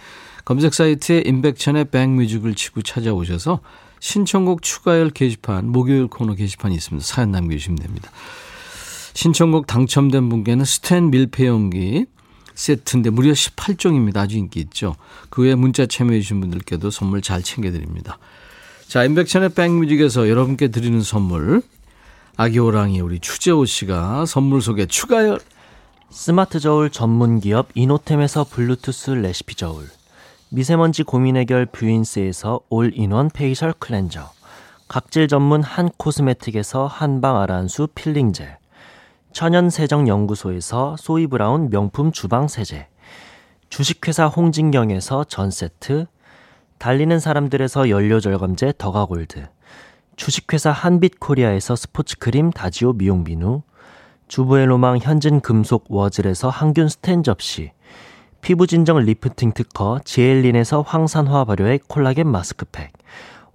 검색 0.44 0.74
사이트에 0.74 1.24
인백천의 1.26 1.86
백뮤직을 1.86 2.54
치고 2.54 2.82
찾아오셔서 2.82 3.62
신청곡 4.02 4.62
추가열 4.62 5.12
게시판, 5.12 5.70
목요일 5.70 6.08
코너 6.08 6.36
게시판이 6.36 6.76
있습니다. 6.76 7.06
사연 7.06 7.32
남겨주시면 7.32 7.80
됩니다. 7.80 8.12
신청곡 9.14 9.68
당첨된 9.68 10.28
분께는 10.28 10.66
스탠 10.66 11.12
밀폐용기 11.12 12.08
세트인데 12.58 13.12
무려 13.12 13.32
18종입니다. 13.34 14.18
아주 14.18 14.38
인기 14.38 14.60
있죠. 14.62 14.96
그 15.30 15.44
외에 15.44 15.54
문자 15.54 15.86
참여해 15.86 16.20
주신 16.20 16.42
분들께도 16.42 16.90
선물 16.90 17.22
잘 17.22 17.44
챙겨 17.44 17.72
드립니다. 17.72 18.18
자, 18.88 19.04
인백천의 19.04 19.50
백뮤직에서 19.50 20.28
여러분께 20.28 20.70
드리는 20.70 21.00
선물. 21.02 21.62
아기 22.36 22.58
호랑이 22.58 23.00
우리 23.00 23.20
추재호 23.20 23.66
씨가 23.66 24.26
선물 24.26 24.62
소개 24.62 24.88
추가열. 24.88 25.40
스마트 26.10 26.60
저울 26.60 26.90
전문 26.90 27.40
기업 27.40 27.70
이노템에서 27.76 28.46
블루투스 28.46 29.12
레시피 29.12 29.54
저울. 29.56 29.86
미세먼지 30.50 31.04
고민 31.04 31.38
해결 31.38 31.68
뷰인스에서 31.68 32.62
all-in-one 32.70 33.30
facial 33.30 33.74
cleanser. 33.74 34.32
각질 34.88 35.28
전문 35.28 35.62
한 35.62 35.90
코스메틱에서 35.98 36.88
한방 36.88 37.40
아란수 37.40 37.90
peeling 37.94 38.34
gel. 38.34 38.58
천연 39.38 39.70
세정 39.70 40.08
연구소에서 40.08 40.96
소이 40.98 41.28
브라운 41.28 41.70
명품 41.70 42.12
주방 42.12 42.48
세제. 42.48 42.88
주식회사 43.70 44.26
홍진경에서 44.26 45.26
전 45.26 45.52
세트. 45.52 46.08
달리는 46.80 47.20
사람들에서 47.20 47.92
연료 47.92 48.20
절감제 48.20 48.74
더가골드. 48.80 49.46
주식회사 50.16 50.72
한빛코리아에서 50.72 51.76
스포츠크림 51.76 52.50
다지오 52.50 52.94
미용 52.94 53.24
비누. 53.24 53.62
주부의 54.28 54.66
로망 54.66 54.98
현진 54.98 55.40
금속 55.40 55.86
워즐에서 55.90 56.50
항균 56.50 56.90
스텐 56.90 57.22
접시. 57.22 57.74
피부 58.42 58.66
진정 58.66 58.98
리프팅 58.98 59.52
특허 59.52 60.00
지엘린에서 60.04 60.82
항산화 60.82 61.46
발효의 61.46 61.82
콜라겐 61.88 62.28
마스크팩. 62.28 62.92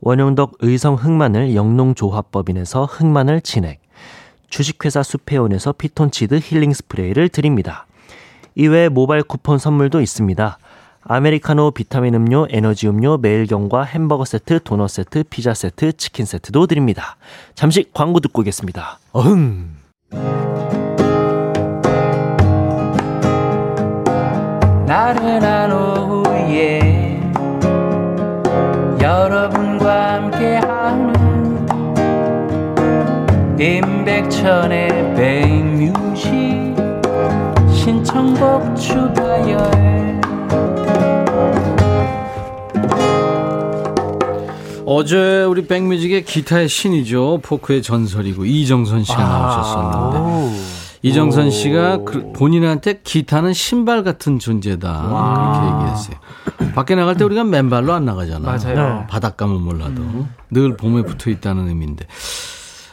원용덕 0.01 0.59
의성 0.61 0.95
흑마늘 0.95 1.57
영농조합법인에서 1.57 2.85
흑마늘 2.85 3.41
진액. 3.41 3.82
주식회사 4.53 5.03
수페온에서 5.03 5.73
피톤치드 5.73 6.39
힐링 6.43 6.75
스프레이를 6.75 7.31
드립니다. 7.31 7.87
이외에 8.55 8.91
모바일 8.91 9.23
쿠폰 9.23 9.59
선물도 9.59 10.03
있습니다. 10.03 10.59
아메리카노 11.05 11.71
비타민 11.71 12.15
음료, 12.15 12.47
에너지 12.51 12.87
음료, 12.87 13.17
매일경과 13.17 13.83
햄버거 13.85 14.27
세트, 14.27 14.61
도넛 14.63 14.91
세트, 14.91 15.25
피자 15.31 15.55
세트, 15.55 15.95
치킨 15.95 16.27
세트도 16.27 16.67
드립니다. 16.67 17.17
잠시 17.55 17.87
광고 17.95 18.21
듣고 18.21 18.43
오겠습니다. 18.43 18.99
어흥! 19.13 19.71
나른한 24.87 25.73
오후에 25.73 27.19
여러분 29.01 29.62
임백천의 33.63 35.15
백뮤직 35.15 36.75
신청곡 37.73 38.75
추가열. 38.75 40.21
어제 44.85 45.45
우리 45.45 45.65
백뮤직의 45.69 46.25
기타의 46.25 46.69
신이죠. 46.69 47.39
포크의 47.45 47.83
전설이고 47.83 48.47
이정선 48.47 49.05
씨가 49.05 49.23
나오셨었는데. 49.23 50.57
이정선 51.03 51.53
씨가 51.53 51.99
그 51.99 52.33
본인한테 52.33 52.99
기타는 53.05 53.53
신발 53.53 54.03
같은 54.03 54.41
존재다. 54.41 55.03
그렇게 55.03 55.77
얘기했어요. 55.77 56.17
밖에 56.75 56.97
나갈 56.97 57.17
때 57.17 57.23
우리가 57.23 57.45
맨발로 57.45 57.93
안 57.93 58.07
나가잖아. 58.07 58.41
맞아요. 58.41 59.07
바닷감은 59.09 59.61
몰라도. 59.61 60.03
늘 60.51 60.77
봄에 60.77 61.03
붙어 61.03 61.31
있다는 61.31 61.69
의미인데 61.69 62.07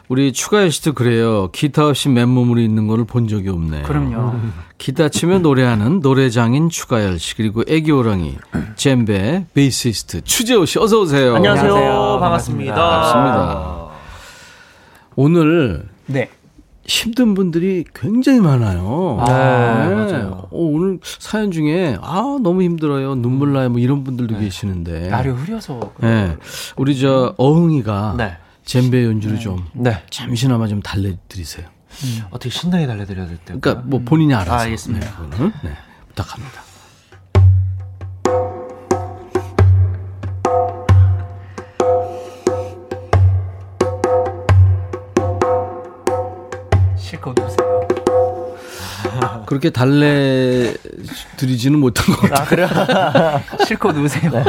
우리 0.10 0.34
추가열 0.34 0.72
씨도 0.72 0.94
그래요. 0.94 1.50
기타 1.52 1.88
없이 1.88 2.10
맨몸으로 2.10 2.60
있는 2.60 2.88
거를 2.88 3.06
본 3.06 3.28
적이 3.28 3.50
없네. 3.50 3.84
그럼요. 3.84 4.34
기타 4.80 5.08
치며 5.08 5.38
노래하는 5.38 6.00
노래장인 6.00 6.70
추가열 6.70 7.20
씨 7.20 7.36
그리고 7.36 7.64
애기 7.68 7.92
호랑이 7.92 8.36
젬베 8.76 9.46
베이시스트 9.54 10.22
추재호 10.24 10.66
씨 10.66 10.80
어서 10.80 11.02
오세요. 11.02 11.36
안녕하세요. 11.36 11.76
안녕하세요. 11.76 12.20
반갑습니다. 12.22 12.74
반갑습니다. 12.76 13.88
오늘 15.16 15.88
네. 16.08 16.32
힘든 16.86 17.36
분들이 17.36 17.86
굉장히 17.94 18.40
많아요. 18.40 19.24
네, 19.28 19.32
맞아요. 19.32 20.48
어, 20.50 20.58
오늘 20.58 20.98
사연 21.04 21.52
중에 21.52 22.00
아 22.02 22.40
너무 22.42 22.64
힘들어요 22.64 23.14
눈물 23.14 23.54
나요 23.54 23.70
뭐 23.70 23.80
이런 23.80 24.04
분들도 24.04 24.40
계시는데. 24.40 25.10
날이 25.10 25.30
흐려서 25.30 25.94
네. 26.00 26.36
우리 26.78 26.98
저 27.00 27.36
어흥이가 27.38 28.16
네. 28.18 28.38
젬베 28.70 29.04
연주를 29.04 29.40
좀 29.40 29.66
네. 29.74 30.04
잠시나마 30.12 30.68
좀 30.68 30.80
달래드리세요. 30.80 31.66
어떻게 32.30 32.52
신나게 32.52 32.86
달려드려야 32.86 33.26
될 33.26 33.38
때. 33.38 33.56
그러니까 33.60 33.84
뭐 33.84 34.00
본인이 34.06 34.32
알아서. 34.36 34.54
아, 34.54 34.60
알겠습니다. 34.60 35.08
네. 35.40 35.52
네, 35.64 35.72
부탁합니다. 36.10 36.62
실컷 46.96 47.36
웃으세요. 47.40 47.88
그렇게 49.48 49.72
달래 49.72 50.76
드리지는 51.38 51.80
못한 51.80 52.06
것 52.16 52.30
같아요. 52.30 52.40
아, 52.40 52.46
그래요? 52.46 52.68
실컷 53.66 53.98
웃으세요. 53.98 54.30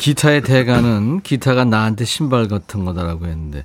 기타의 0.00 0.40
대가는 0.40 1.20
기타가 1.20 1.66
나한테 1.66 2.06
신발 2.06 2.48
같은 2.48 2.86
거다라고 2.86 3.26
했는데 3.26 3.64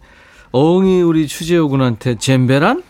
어흥이 0.51 1.01
우리 1.01 1.27
추재호 1.27 1.69
군한테 1.69 2.15
젬베란? 2.15 2.83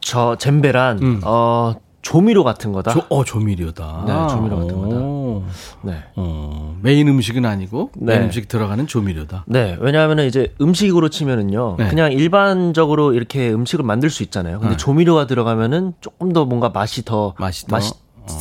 저 0.00 0.36
젬베란 0.36 0.98
음. 1.02 1.20
어 1.22 1.74
조미료 2.00 2.44
같은 2.44 2.72
거다. 2.72 2.92
조, 2.92 3.04
어 3.10 3.24
조미료다. 3.24 4.04
네, 4.06 4.12
조미료 4.34 4.56
같은 4.60 4.80
거다. 4.80 4.96
오. 4.96 5.44
네. 5.82 6.02
어, 6.16 6.78
메인 6.80 7.08
음식은 7.08 7.44
아니고 7.44 7.90
네. 7.96 8.14
메인 8.14 8.22
음식 8.26 8.48
들어가는 8.48 8.86
조미료다. 8.86 9.44
네, 9.46 9.76
왜냐하면 9.80 10.20
이제 10.20 10.54
음식으로 10.58 11.10
치면은요, 11.10 11.76
네. 11.78 11.88
그냥 11.88 12.12
일반적으로 12.12 13.12
이렇게 13.12 13.52
음식을 13.52 13.84
만들 13.84 14.08
수 14.08 14.22
있잖아요. 14.22 14.60
근데 14.60 14.74
네. 14.74 14.76
조미료가 14.78 15.26
들어가면은 15.26 15.92
조금 16.00 16.32
더 16.32 16.46
뭔가 16.46 16.70
맛이 16.70 17.04
더 17.04 17.34
맛이 17.38 17.66
더? 17.66 17.76
맛있 17.76 17.94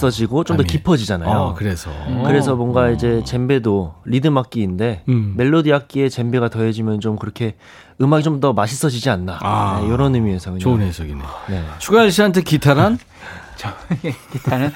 어지고 0.03 0.43
좀더 0.43 0.61
아니. 0.61 0.67
깊어지잖아요. 0.71 1.29
어, 1.29 1.53
그래서 1.55 1.89
그래서 2.25 2.55
뭔가 2.55 2.89
이제 2.89 3.21
젬베도 3.25 3.95
리듬 4.05 4.37
악기인데 4.37 5.03
음. 5.09 5.33
멜로디 5.37 5.73
악기에 5.73 6.09
젬베가 6.09 6.49
더해지면 6.49 6.99
좀 6.99 7.17
그렇게 7.17 7.55
음악이 8.01 8.23
좀 8.23 8.37
더 8.39 8.53
맛있어지지 8.53 9.09
않나 9.09 9.39
아. 9.41 9.79
네, 9.81 9.87
이런 9.87 10.13
의미에서 10.13 10.51
그냥. 10.51 10.59
좋은 10.59 10.81
해석이네. 10.81 11.21
네. 11.49 11.63
추가열 11.79 12.11
씨한테 12.11 12.41
기타란 12.43 12.99
저 13.57 13.69
기타는 14.31 14.71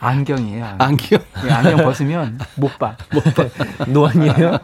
안경이에요. 0.00 0.64
안경. 0.78 0.88
안경. 0.88 1.20
예, 1.46 1.50
안경 1.50 1.76
벗으면 1.84 2.38
못 2.56 2.78
봐. 2.78 2.96
노안이에요? 3.86 4.58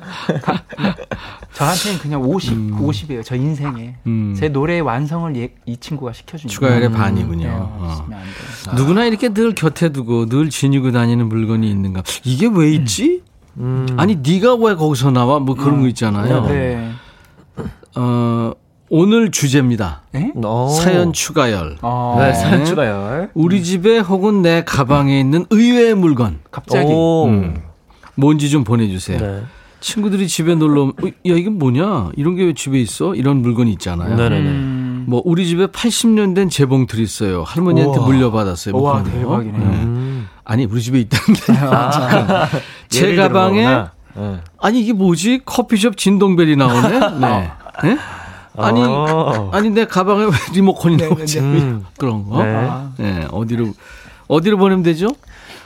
저한테는 1.55 1.99
그냥 2.01 2.23
50, 2.23 2.53
50이에요. 2.73 3.25
저 3.25 3.37
인생에. 3.37 3.97
음. 4.07 4.35
제 4.39 4.49
노래의 4.49 4.81
완성을 4.83 5.35
얘- 5.37 5.55
이 5.67 5.77
친구가 5.77 6.13
시켜주니까. 6.13 6.53
추가열의 6.53 6.91
네, 6.91 6.97
반이군요. 6.97 7.49
어. 7.49 7.87
없으면 7.89 8.19
안 8.19 8.25
돼요. 8.25 8.75
누구나 8.77 9.05
이렇게 9.07 9.29
늘 9.33 9.55
곁에 9.55 9.91
두고 9.91 10.27
늘 10.27 10.51
지니고 10.51 10.93
다니는 10.93 11.29
물건이 11.29 11.69
있는가? 11.71 12.03
이게 12.25 12.49
왜 12.53 12.71
있지? 12.73 13.23
음. 13.57 13.87
아니 13.97 14.17
네가 14.17 14.57
왜 14.57 14.75
거기서 14.75 15.11
나와? 15.11 15.39
뭐 15.39 15.55
그런 15.55 15.81
거 15.81 15.89
있잖아요. 15.89 16.47
네. 16.49 16.91
어, 17.97 18.53
오늘 18.91 19.31
주제입니다. 19.31 20.03
네? 20.13 20.33
어. 20.45 20.69
사연 20.69 21.13
추가열. 21.13 21.79
어, 21.83 22.17
네, 22.21 22.33
사연 22.35 22.65
추가열. 22.65 23.31
우리 23.35 23.63
집에 23.63 23.99
혹은 23.99 24.43
내 24.43 24.63
가방에 24.65 25.19
있는 25.19 25.47
의외의 25.51 25.95
물건 25.95 26.41
갑자기. 26.51 26.93
오. 26.93 27.27
음. 27.27 27.57
뭔지 28.15 28.51
좀 28.51 28.63
보내주세요. 28.63 29.19
네. 29.19 29.43
친구들이 29.81 30.29
집에 30.29 30.55
놀러 30.55 30.83
오면 30.83 30.95
어, 31.03 31.07
야 31.07 31.13
이게 31.35 31.51
뭐냐? 31.51 32.11
이런 32.17 32.37
게 32.37 32.45
왜 32.45 32.55
집에 32.55 32.81
있어? 32.81 33.15
이런 33.15 33.39
물건이 33.43 33.71
있잖아요. 33.73 34.17
네네네. 34.17 34.49
음, 34.49 35.05
뭐 35.09 35.21
우리 35.25 35.47
집에 35.47 35.67
80년 35.67 36.35
된 36.35 36.49
재봉틀 36.49 37.01
있어요. 37.01 37.43
할머니한테 37.43 37.99
우와. 37.99 38.07
물려받았어요. 38.07 38.73
뭐 38.73 38.93
거. 38.93 39.03
대박이네. 39.03 39.59
네. 39.59 39.65
음. 39.65 40.29
아니 40.45 40.65
우리 40.67 40.81
집에 40.81 41.01
있다는 41.01 41.35
게 41.35 41.53
아. 41.67 42.49
제 42.89 43.17
가방에 43.17 43.63
들어보구나. 43.65 43.93
네. 44.17 44.41
아니 44.61 44.81
이게 44.81 44.93
뭐지? 44.93 45.41
커피숍 45.45 45.97
진동벨이 45.97 46.57
나오네. 46.57 46.99
네. 47.21 47.51
네? 47.83 47.99
아니 48.57 48.83
어. 48.83 49.51
아니 49.53 49.71
내 49.71 49.85
가방에 49.85 50.25
왜 50.25 50.31
리모컨이 50.53 50.97
나오지? 50.97 51.41
음. 51.41 51.87
그런 51.99 52.29
거. 52.29 52.43
네. 52.45 52.55
아, 52.55 52.91
네. 52.97 53.27
어디로 53.31 53.73
어디로 54.29 54.59
보내면 54.59 54.83
되죠? 54.83 55.09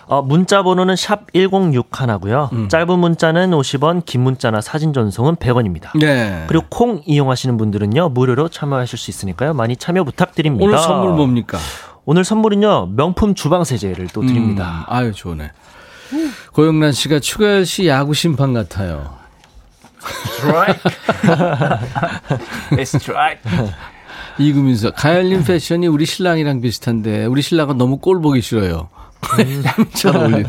어, 0.07 0.23
문자 0.23 0.63
번호는 0.63 0.97
샵 0.97 1.31
1061하고요. 1.35 2.51
음. 2.53 2.69
짧은 2.71 2.99
문자는 2.99 3.51
50원, 3.51 4.07
긴 4.07 4.23
문자나 4.23 4.63
사진 4.63 4.95
전송은 4.95 5.37
100원입니다. 5.37 5.99
네. 5.99 6.45
그리고 6.49 6.65
콩 6.71 7.03
이용하시는 7.05 7.59
분들은요. 7.59 8.09
무료로 8.11 8.49
참여하실 8.49 8.99
수 8.99 9.11
있으니까요. 9.11 9.53
많이 9.53 9.77
참여 9.77 10.05
부탁드립니다. 10.05 10.65
오늘 10.65 10.79
선물 10.79 11.13
뭡니까? 11.13 11.59
오늘 12.07 12.25
선물은요. 12.25 12.87
명품 12.97 13.35
주방 13.35 13.65
세제를 13.65 14.09
또 14.15 14.23
드립니다. 14.23 14.87
음, 14.89 14.95
아유 14.95 15.13
좋네. 15.13 15.51
고영란 16.55 16.93
씨가 16.93 17.21
추가열 17.21 17.67
씨 17.67 17.87
야구 17.87 18.15
심판 18.15 18.55
같아요. 18.55 19.18
스트라이크. 22.85 23.49
이구민서 24.39 24.93
가열님 24.93 25.45
패션이 25.45 25.87
우리 25.89 26.07
신랑이랑 26.07 26.61
비슷한데 26.61 27.27
우리 27.27 27.43
신랑은 27.43 27.77
너무 27.77 27.99
꼴 27.99 28.21
보기 28.21 28.41
싫어요. 28.41 28.89
잘 29.95 30.17
어울리네. 30.17 30.45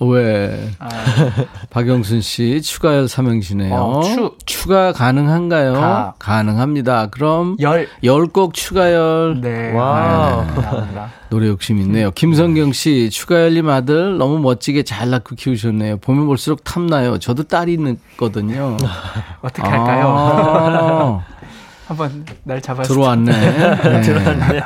왜? 0.00 0.70
아, 0.78 0.88
박영순 1.70 2.20
씨 2.20 2.60
추가열 2.62 3.08
삼행시네요. 3.08 3.74
어, 3.74 4.02
추. 4.02 4.32
추가 4.46 4.92
가능한가요? 4.92 5.72
가. 5.74 6.14
가능합니다. 6.18 7.06
그럼 7.08 7.56
열. 7.60 7.88
열곡 8.02 8.54
추가열. 8.54 9.40
네. 9.40 9.72
와우. 9.72 10.40
아, 10.40 10.46
감사합니다. 10.46 11.10
노래 11.30 11.46
욕심 11.46 11.78
있네요. 11.78 12.10
김성경 12.10 12.72
씨, 12.72 13.08
추가열님 13.10 13.68
아들 13.68 14.18
너무 14.18 14.38
멋지게 14.40 14.82
잘 14.82 15.10
낳고 15.10 15.36
키우셨네요. 15.36 15.98
보면 15.98 16.26
볼수록 16.26 16.64
탐나요. 16.64 17.18
저도 17.18 17.44
딸이 17.44 17.78
있거든요. 18.12 18.76
어떻게 19.40 19.62
할까요? 19.68 20.06
아, 20.08 21.24
한번 21.86 22.24
날 22.44 22.60
잡아서. 22.60 22.92
들어왔네. 22.92 23.32
네. 23.32 24.60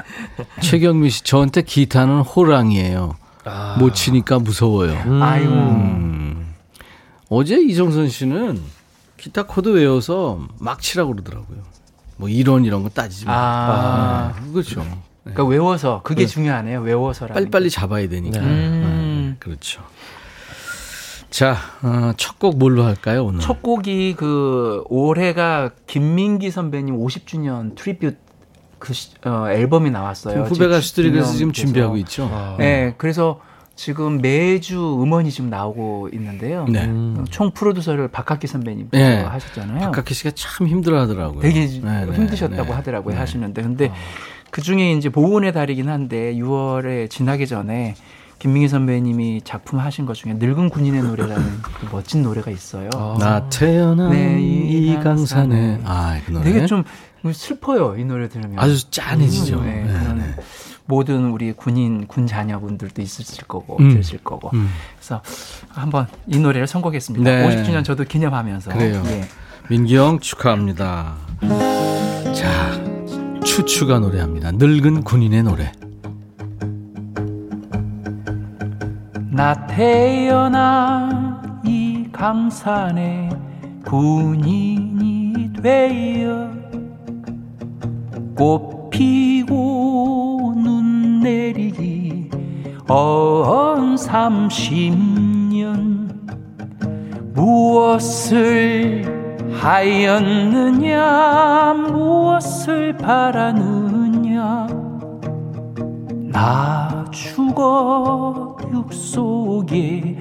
최경미 0.60 1.10
씨, 1.10 1.22
저한테 1.24 1.62
기타는 1.62 2.20
호랑이에요. 2.20 3.16
못 3.78 3.94
치니까 3.94 4.38
무서워요. 4.38 5.22
아이고. 5.22 5.52
음. 5.52 6.54
어제 7.28 7.56
이정선 7.56 8.08
씨는 8.08 8.60
기타 9.16 9.44
코드 9.44 9.70
외워서 9.70 10.46
막 10.58 10.80
치라고 10.80 11.12
그러더라고요. 11.12 11.62
뭐 12.16 12.28
이런 12.28 12.64
이런 12.64 12.82
거 12.82 12.88
따지지 12.88 13.26
마. 13.26 13.32
아. 13.34 14.34
그렇죠. 14.52 14.84
그러니까 15.22 15.44
외워서 15.44 16.02
그게 16.04 16.26
중요하네요. 16.26 16.80
외워서라는. 16.80 17.34
빨리빨리 17.34 17.70
잡아야 17.70 18.08
되니까. 18.08 18.40
게. 18.40 18.46
음. 18.46 19.30
네, 19.32 19.36
그렇죠. 19.38 19.82
자, 21.30 21.56
어, 21.82 22.12
첫곡 22.16 22.58
뭘로 22.58 22.84
할까요, 22.84 23.24
오늘? 23.24 23.40
첫 23.40 23.60
곡이 23.60 24.14
그 24.14 24.84
올해가 24.88 25.70
김민기 25.88 26.52
선배님 26.52 26.96
50주년 26.96 27.74
트리뷰 27.74 28.12
그 28.84 28.92
시- 28.92 29.12
어, 29.24 29.46
앨범이 29.48 29.90
나왔어요. 29.90 30.42
후배 30.42 30.68
가수들이 30.68 31.10
그래서 31.10 31.32
지금. 31.32 31.52
준비하고 31.52 31.96
있죠. 31.98 32.30
네, 32.58 32.94
그래서 32.98 33.40
지금 33.76 34.18
매주 34.20 34.78
음원이 35.02 35.30
지금 35.30 35.48
나오고 35.48 36.10
있는데요. 36.12 36.66
네. 36.68 36.84
어, 36.86 37.24
총 37.30 37.50
프로듀서를 37.52 38.08
박학기 38.08 38.46
선배님께서 38.46 39.02
네. 39.08 39.22
하셨잖아요. 39.22 39.80
박학기 39.90 40.12
씨가 40.12 40.32
참 40.34 40.66
힘들어 40.68 41.00
하더라고요. 41.00 41.40
되게 41.40 41.66
네, 41.66 42.04
네, 42.04 42.12
힘드셨다고 42.12 42.64
네. 42.64 42.72
하더라고요 42.72 43.14
네. 43.14 43.20
하시는데 43.20 43.62
근데 43.62 43.90
그 44.50 44.60
중에 44.60 44.92
이제 44.92 45.08
보온의 45.08 45.52
달이긴 45.54 45.88
한데 45.88 46.34
6월에 46.34 47.08
지나기 47.08 47.46
전에 47.46 47.94
김민기 48.38 48.68
선배님이 48.68 49.40
작품 49.44 49.78
하신 49.80 50.04
것 50.04 50.12
중에 50.14 50.34
늙은 50.34 50.68
군인의 50.68 51.02
노래라는 51.02 51.62
그 51.62 51.88
멋진 51.90 52.22
노래가 52.22 52.50
있어요. 52.50 52.90
나 53.18 53.48
태어난 53.48 54.10
네, 54.10 54.38
이. 54.40 54.94
강산에. 55.02 55.80
아, 55.84 56.20
그 56.26 56.32
노래. 56.32 56.44
되게 56.44 56.66
좀 56.66 56.84
슬퍼요 57.32 57.96
이 57.96 58.04
노래 58.04 58.28
들으면. 58.28 58.58
아주 58.58 58.90
짠해지죠. 58.90 59.58
음, 59.60 59.64
네, 59.64 59.84
네, 59.84 60.14
네. 60.14 60.34
모든 60.86 61.30
우리 61.30 61.52
군인 61.52 62.06
군 62.06 62.26
자녀분들도 62.26 63.00
있으실 63.00 63.44
거고 63.44 63.78
음. 63.78 63.90
들으실 63.90 64.22
거고. 64.22 64.50
음. 64.54 64.68
그래서 64.96 65.22
한번 65.68 66.06
이 66.26 66.38
노래를 66.38 66.66
선곡했습니다. 66.66 67.24
네. 67.24 67.48
50주년 67.48 67.84
저도 67.84 68.04
기념하면서. 68.04 68.72
그래요. 68.72 69.02
예. 69.06 69.24
민기 69.68 69.96
형 69.96 70.18
축하합니다. 70.20 71.14
자, 72.34 72.84
추추가 73.44 73.98
노래합니다. 73.98 74.52
늙은 74.52 75.04
군인의 75.04 75.42
노래. 75.44 75.72
나 79.30 79.66
태어나 79.66 81.42
이 81.64 82.06
강산에 82.12 83.30
군인이 83.84 85.52
되어 85.62 86.63
꽃 88.34 88.90
피고 88.90 90.52
눈 90.56 91.20
내리기 91.20 92.30
언 92.88 93.96
삼십 93.96 94.92
년 95.52 96.10
무엇을 97.34 99.04
하였느냐 99.60 101.74
무엇을 101.90 102.96
바라느냐. 102.96 104.66
나 106.32 107.04
죽어 107.10 108.56
육 108.72 108.92
속에 108.92 110.16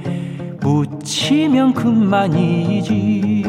묻히면 0.61 1.73
그만이지. 1.73 3.43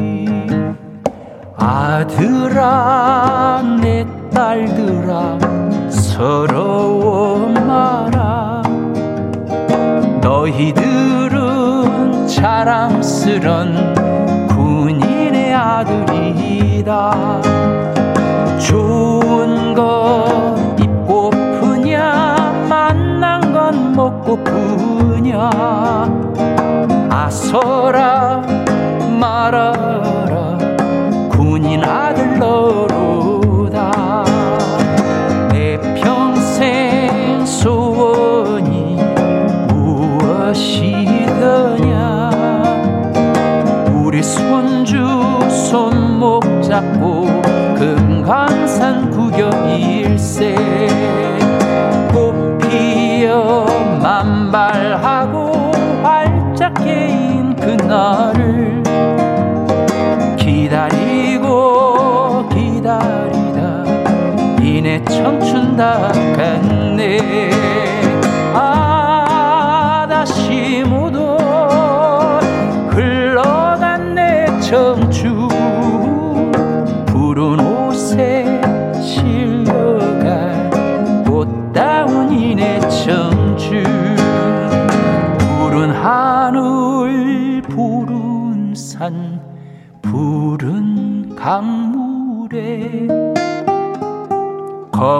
아들아 1.56 3.62
내 3.80 4.04
딸들아 4.34 5.38
서러워 5.88 7.38
마라 7.48 8.62
너희들은 10.20 11.54
자랑스런 12.26 13.94
군인의 14.48 15.54
아들이다. 15.54 17.40
좋은 18.58 19.74
것 19.74 20.56
입고프냐 20.80 22.66
만난 22.68 23.52
건 23.52 23.92
먹고프냐. 23.92 25.50
아서라 27.10 28.42
말아라 29.20 30.58
군인 31.30 31.84
아들 31.84 32.38
너로 32.38 33.13
무엇이더냐? 40.54 42.30
우리 43.92 44.22
손주 44.22 44.96
손목 45.50 46.44
잡고 46.62 47.26
금강산 47.74 49.10
구경 49.10 49.50
일세. 49.68 50.54
꽃 52.12 52.58
피어 52.58 53.66
만발하고 54.00 55.72
활짝 56.02 56.74
개인 56.74 57.56
그날 57.56 58.23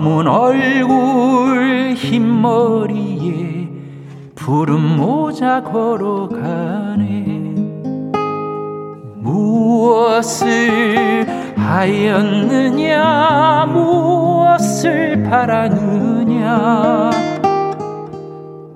검은 0.05 0.29
얼굴 0.29 1.95
흰 1.97 2.43
머리에 2.43 3.71
푸른 4.35 4.99
모자 4.99 5.63
걸어가네. 5.63 7.05
무엇을 9.17 11.27
하였느냐? 11.57 13.01
무엇을 13.73 15.23
바라느냐? 15.23 17.11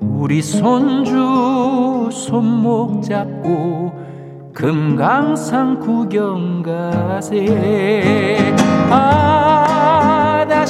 우리 0.01 0.41
손주 0.41 2.09
손목 2.11 3.03
잡고 3.03 3.93
금강산 4.55 5.79
구경 5.79 6.62
가세. 6.62 8.39
아 8.91 9.57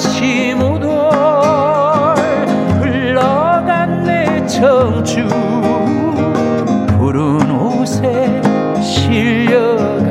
다시 0.01 0.55
못 0.55 0.81
올 0.85 2.15
흘러간 2.79 4.05
내 4.05 4.45
청춘. 4.47 5.27
푸른 6.87 7.51
옷에 7.51 8.41
실려갈 8.81 10.08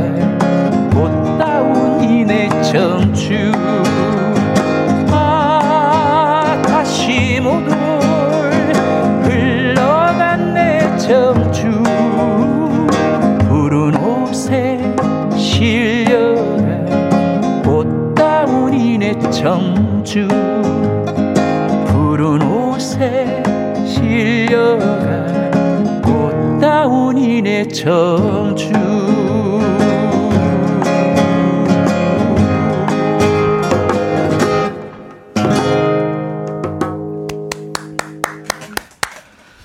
꿈의 27.58 27.68
저주 27.70 28.72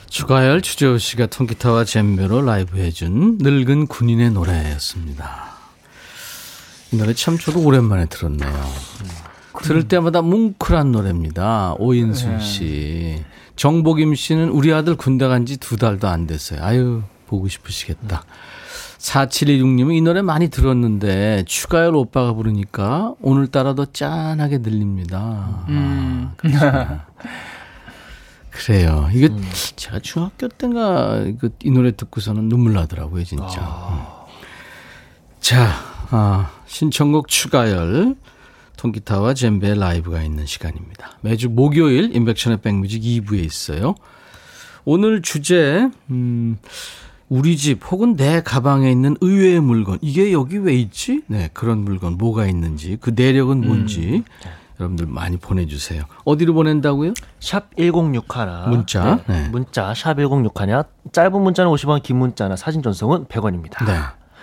추가열 0.09 0.61
추재호 0.61 0.97
씨가 0.97 1.25
통기타와 1.27 1.85
젬베로 1.85 2.41
라이브 2.43 2.77
해준 2.77 3.37
늙은 3.41 3.87
군인의 3.87 4.31
노래였습니다. 4.31 5.53
이 6.91 6.97
노래 6.97 7.13
참 7.13 7.37
저도 7.37 7.61
오랜만에 7.63 8.05
들었네요. 8.05 8.71
들을 9.63 9.87
때마다 9.87 10.21
뭉클한 10.21 10.91
노래입니다. 10.91 11.75
오인순 11.79 12.39
씨. 12.39 13.23
정복임 13.55 14.13
씨는 14.15 14.49
우리 14.49 14.73
아들 14.73 14.95
군대 14.95 15.27
간 15.27 15.45
지 15.45 15.57
두 15.57 15.77
달도 15.77 16.07
안 16.07 16.27
됐어요. 16.27 16.63
아유, 16.63 17.03
보고 17.25 17.47
싶으시겠다. 17.47 18.23
4716님은 18.97 19.95
이 19.95 20.01
노래 20.01 20.21
많이 20.21 20.49
들었는데 20.49 21.43
추가열 21.45 21.95
오빠가 21.95 22.33
부르니까 22.33 23.15
오늘따라 23.21 23.75
더 23.75 23.85
짠하게 23.85 24.59
들립니다. 24.59 25.65
음. 25.67 26.31
아, 26.61 27.05
그래요. 28.49 29.09
이게 29.13 29.29
제가 29.75 29.99
중학교 29.99 30.47
때인가 30.47 31.23
그이 31.39 31.71
노래 31.71 31.91
듣고서는 31.91 32.47
눈물 32.47 32.73
나더라고요, 32.73 33.23
진짜. 33.25 33.61
음. 33.91 34.23
자, 35.41 35.73
아, 36.11 36.51
신청곡 36.67 37.27
추가열 37.27 38.15
통기타와 38.77 39.33
젬베 39.33 39.75
라이브가 39.75 40.21
있는 40.23 40.45
시간입니다. 40.45 41.17
매주 41.21 41.49
목요일 41.49 42.15
인백션의 42.15 42.61
백뮤직 42.61 43.01
2부에 43.01 43.43
있어요. 43.43 43.95
오늘 44.85 45.21
주제 45.21 45.89
음, 46.09 46.57
우리 47.33 47.57
집 47.57 47.81
혹은 47.91 48.15
내 48.15 48.43
가방에 48.43 48.91
있는 48.91 49.17
의외의 49.19 49.59
물건 49.59 49.97
이게 50.01 50.31
여기 50.31 50.57
왜 50.57 50.75
있지? 50.75 51.23
네 51.25 51.49
그런 51.51 51.79
물건 51.79 52.15
뭐가 52.15 52.45
있는지 52.45 52.99
그 53.01 53.11
내력은 53.15 53.65
뭔지 53.65 54.23
여러분들 54.79 55.07
많이 55.07 55.37
보내주세요. 55.37 56.03
어디로 56.25 56.53
보낸다고요? 56.53 57.13
샵 57.39 57.75
1061. 57.75 58.69
문자. 58.69 59.23
네. 59.27 59.41
네. 59.41 59.49
문자 59.49 59.95
샵 59.95 60.13
1061. 60.19 60.83
짧은 61.11 61.41
문자는 61.41 61.71
50원, 61.71 62.03
긴 62.03 62.17
문자나 62.17 62.55
사진 62.55 62.83
전송은 62.83 63.25
100원입니다. 63.25 63.83
네. 63.83 63.93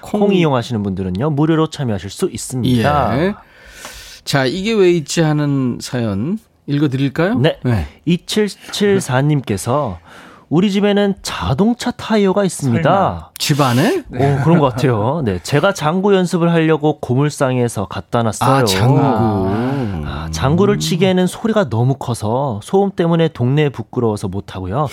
콩 0.01 0.35
이용하시는 0.35 0.83
분들은요. 0.83 1.31
무료로 1.31 1.71
참여하실 1.71 2.11
수 2.11 2.29
있습니다. 2.29 3.23
예. 3.23 3.35
자 4.25 4.47
이게 4.47 4.73
왜 4.73 4.91
있지 4.91 5.21
하는 5.21 5.79
사연 5.81 6.41
읽어 6.67 6.89
드릴까요? 6.89 7.39
네. 7.39 7.61
2774님께서 8.09 9.99
우리 10.51 10.73
집에는 10.73 11.15
자동차 11.23 11.93
타이어가 11.93 12.45
있습니다. 12.45 13.31
집 13.39 13.61
안에? 13.61 14.03
오, 14.13 14.43
그런 14.43 14.59
것 14.59 14.71
같아요. 14.71 15.23
네. 15.25 15.39
제가 15.45 15.73
장구 15.73 16.13
연습을 16.13 16.51
하려고 16.51 16.99
고물상에서 16.99 17.87
갖다 17.87 18.25
놨어요. 18.25 18.51
아 18.51 18.65
장구. 18.65 19.01
아, 19.01 20.29
장구를 20.33 20.81
치기에는 20.81 21.29
소리가 21.29 21.69
너무 21.69 21.95
커서 21.95 22.59
소음 22.65 22.91
때문에 22.91 23.29
동네에 23.29 23.69
부끄러워서 23.69 24.27
못 24.27 24.57
하고요. 24.57 24.89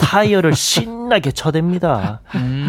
타이어를 0.00 0.54
신나게 0.54 1.30
쳐댑니다. 1.30 2.20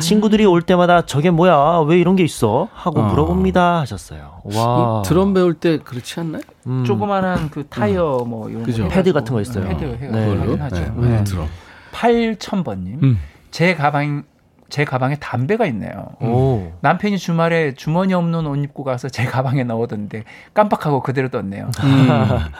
친구들이 0.02 0.46
올 0.46 0.62
때마다 0.62 1.06
저게 1.06 1.30
뭐야? 1.30 1.86
왜 1.88 1.98
이런 1.98 2.18
게 2.18 2.26
있어? 2.26 2.68
하고 2.74 3.00
어. 3.00 3.04
물어봅니다. 3.04 3.80
하셨어요. 3.80 4.42
와. 4.54 5.02
이 5.06 5.08
드럼 5.08 5.34
배울 5.34 5.54
때 5.54 5.78
그렇지 5.78 6.20
않나요? 6.20 6.42
음, 6.68 6.84
조그만한 6.86 7.50
그 7.50 7.66
타이어 7.70 8.18
뭐 8.28 8.50
이런 8.50 8.66
패드 8.90 9.14
같은 9.14 9.34
거 9.34 9.40
있어요. 9.40 9.66
패드 9.66 9.84
해가지고 10.02 10.56
네. 10.56 10.62
하죠. 10.62 10.76
네, 10.98 11.08
네. 11.08 11.24
드럼. 11.24 11.48
8000번님 11.94 13.04
음. 13.04 13.20
제 13.52 13.76
가방 13.76 14.24
제 14.70 14.86
가방에 14.86 15.16
담배가 15.18 15.68
있네요. 15.68 16.08
오. 16.20 16.72
남편이 16.82 17.20
주말에 17.20 17.76
주머니 17.76 18.16
없는 18.16 18.48
옷 18.48 18.56
입고 18.56 18.84
가서 18.84 19.08
제 19.08 19.24
가방에 19.24 19.64
넣어뒀는데 19.64 20.24
깜빡하고 20.56 21.04
그대로 21.04 21.30
뒀네요. 21.30 21.70
음. 21.84 22.10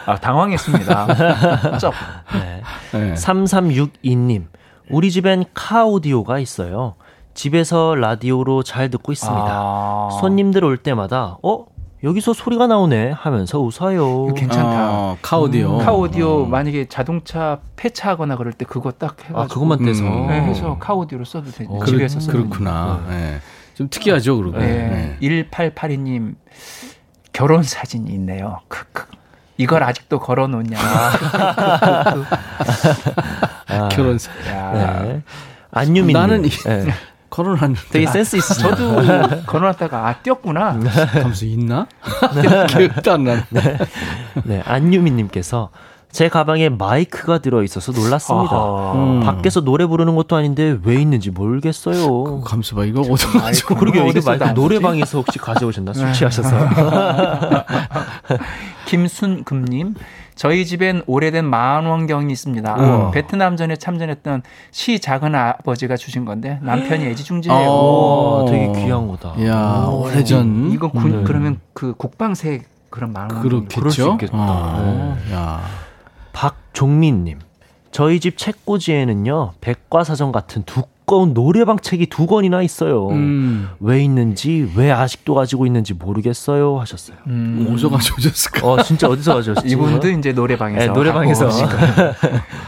아, 0.06 0.16
당황했습니다. 0.18 1.78
쩝. 1.80 1.94
네. 2.34 2.62
네. 3.00 3.14
3362님. 3.16 4.46
우리 4.92 5.10
집엔 5.10 5.46
카 5.56 5.86
오디오가 5.86 6.38
있어요. 6.38 6.94
집에서 7.34 7.96
라디오로 7.96 8.62
잘 8.62 8.92
듣고 8.92 9.12
있습니다. 9.12 9.48
아, 9.50 10.10
손님들 10.20 10.64
올 10.64 10.78
때마다 10.78 11.38
어 11.42 11.66
여기서 12.04 12.34
소리가 12.34 12.68
나오네 12.68 13.12
하면서 13.12 13.60
웃어요. 13.60 14.26
이거 14.28 14.34
괜찮다. 14.36 14.90
어, 14.92 15.18
카오디오. 15.22 15.78
카오디오 15.78 16.46
만약에 16.46 16.88
자동차 16.90 17.60
폐차하거나 17.78 18.36
그럴 18.36 18.52
때 18.52 18.66
그거 18.66 18.92
딱 18.92 19.16
해가지고 19.22 19.40
아 19.40 19.48
그것만 19.48 19.86
떼서. 19.86 20.04
음. 20.04 20.28
네, 20.28 20.42
해서 20.42 20.78
카오디오로 20.80 21.24
써도 21.24 21.50
돼. 21.52 21.66
어, 21.70 21.80
집에서 21.86 22.20
써도 22.20 22.38
그렇구나. 22.40 23.06
네. 23.08 23.40
좀 23.76 23.88
특이하죠, 23.90 24.36
그러고. 24.36 24.58
네. 24.60 25.18
1882님 25.22 26.36
결혼 27.32 27.64
사진이 27.64 28.12
있네요. 28.12 28.60
크크. 28.68 29.06
이걸 29.58 29.84
아직도 29.84 30.20
걸어놓냐. 30.20 30.78
아, 33.70 33.88
결혼사. 33.90 34.32
야. 34.50 35.02
네. 35.04 35.22
안유민. 35.72 36.14
나는 36.14 36.46
이- 36.46 36.50
네. 36.50 36.86
걸어놨는데. 37.34 37.82
되게 37.90 38.06
센스 38.06 38.36
있으시죠. 38.36 38.70
저도 38.76 38.96
걸어놨다가 39.48 40.08
아 40.08 40.14
뛰었구나. 40.22 40.80
감수 41.22 41.46
있나? 41.46 41.88
기억도 42.70 43.12
안 43.12 43.24
나네. 43.24 43.44
네, 44.44 44.62
안유민님께서 44.66 45.70
제 46.12 46.30
가방에 46.30 46.70
마이크가 46.70 47.40
들어 47.40 47.64
있어서 47.64 47.92
놀랐습니다. 47.92 48.94
음. 48.94 49.22
밖에서 49.22 49.62
노래 49.62 49.88
부르는 49.88 50.16
것도 50.16 50.36
아닌데 50.36 50.78
왜 50.84 51.02
있는지 51.02 51.32
모르겠어요. 51.32 52.42
감수 52.42 52.76
봐, 52.76 52.86
이거 52.86 53.02
어디서 53.02 53.40
가지고. 53.40 53.76
그러게요. 53.78 54.06
이게 54.06 54.22
마이크 54.24 54.46
안 54.46 54.54
노래방에서 54.54 55.18
혹시 55.18 55.40
가져오셨나? 55.40 55.94
술 55.94 56.06
네. 56.06 56.14
취하셔서. 56.14 56.56
김순금님, 58.86 59.96
저희 60.36 60.66
집엔 60.66 61.04
오래된 61.06 61.46
만원경이 61.46 62.32
있습니다. 62.32 62.76
우와. 62.76 63.12
베트남전에 63.12 63.76
참전했던 63.76 64.44
시 64.72 65.00
작은 65.00 65.36
아버지가 65.36 65.96
주신 65.98 66.26
건데 66.26 66.60
남편이 66.62 67.06
애지중지해요. 67.06 67.70
어. 67.70 68.44
오, 68.44 68.46
되게 68.50 68.72
귀한 68.72 69.08
거다. 69.08 69.36
야, 69.46 69.86
오. 69.88 70.04
오래전. 70.06 70.72
이거 70.72 70.90
군, 70.92 71.12
네. 71.20 71.24
그러면 71.24 71.60
그 71.74 71.94
국방색 71.96 72.68
그런 72.90 73.12
만원경. 73.14 73.42
그렇겠죠. 73.42 73.80
그럴 73.80 73.92
수 73.92 74.10
있겠다. 74.12 74.34
어, 74.38 75.18
야. 75.32 75.62
박종민님. 76.34 77.40
저희 77.92 78.20
집 78.20 78.38
책꽂이에는요, 78.38 79.54
백과사전 79.62 80.32
같은 80.32 80.64
두 80.64 80.84
꺼운 81.06 81.34
노래방 81.34 81.78
책이 81.78 82.08
두 82.08 82.26
권이나 82.28 82.62
있어요. 82.62 83.10
음. 83.10 83.70
왜 83.80 84.02
있는지, 84.04 84.72
왜 84.76 84.92
아직도 84.92 85.34
가지고 85.36 85.66
있는지 85.66 85.94
모르겠어요. 85.94 86.80
하셨어요. 86.80 87.18
음, 87.28 87.68
어디서 87.72 87.90
가져오셨을까? 87.90 88.68
어, 88.68 88.82
진짜 88.84 89.08
어디서 89.10 89.36
가져오셨지? 89.36 89.68
이분도 89.74 90.10
이제 90.10 90.32
노래방에서. 90.32 90.80
네, 90.80 90.88
노래방에서. 90.88 91.48
하고 91.50 91.56
오시고. 91.56 91.70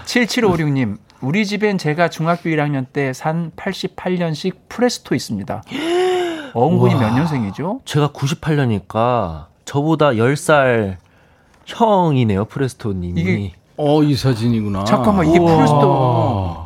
7756님, 0.06 0.98
우리 1.22 1.46
집엔 1.46 1.78
제가 1.78 2.10
중학교 2.10 2.50
1학년 2.50 2.86
때 2.92 3.14
산 3.14 3.52
88년식 3.56 4.54
프레스토 4.70 5.16
있습니다. 5.16 5.64
어흥분이. 6.54 6.96
몇 6.96 7.14
년생이죠? 7.16 7.82
제가 7.86 8.10
98년이니까 8.10 9.46
저보다 9.66 10.12
10살 10.12 10.98
형이네요, 11.66 12.46
프레스토 12.46 12.94
님이. 12.94 13.22
이게 13.22 13.52
어, 13.78 14.04
이 14.04 14.16
사진이구나. 14.16 14.84
잠깐만, 14.86 15.28
이게 15.28 15.40
우와. 15.40 15.56
프레스토 15.56 16.65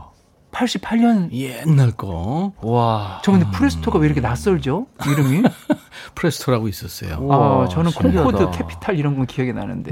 88년. 0.59 1.31
옛날 1.31 1.91
거. 1.91 2.51
와. 2.61 3.21
저 3.23 3.31
근데 3.31 3.45
프레스토가 3.51 3.99
왜 3.99 4.07
이렇게 4.07 4.19
낯설죠? 4.21 4.87
이름이? 5.07 5.43
프레스토라고 6.15 6.67
있었어요. 6.67 7.27
아, 7.31 7.67
저는 7.69 7.91
신기하다. 7.91 8.23
콩코드 8.23 8.57
캐피탈 8.57 8.97
이런 8.97 9.15
건 9.15 9.25
기억이 9.25 9.53
나는데. 9.53 9.91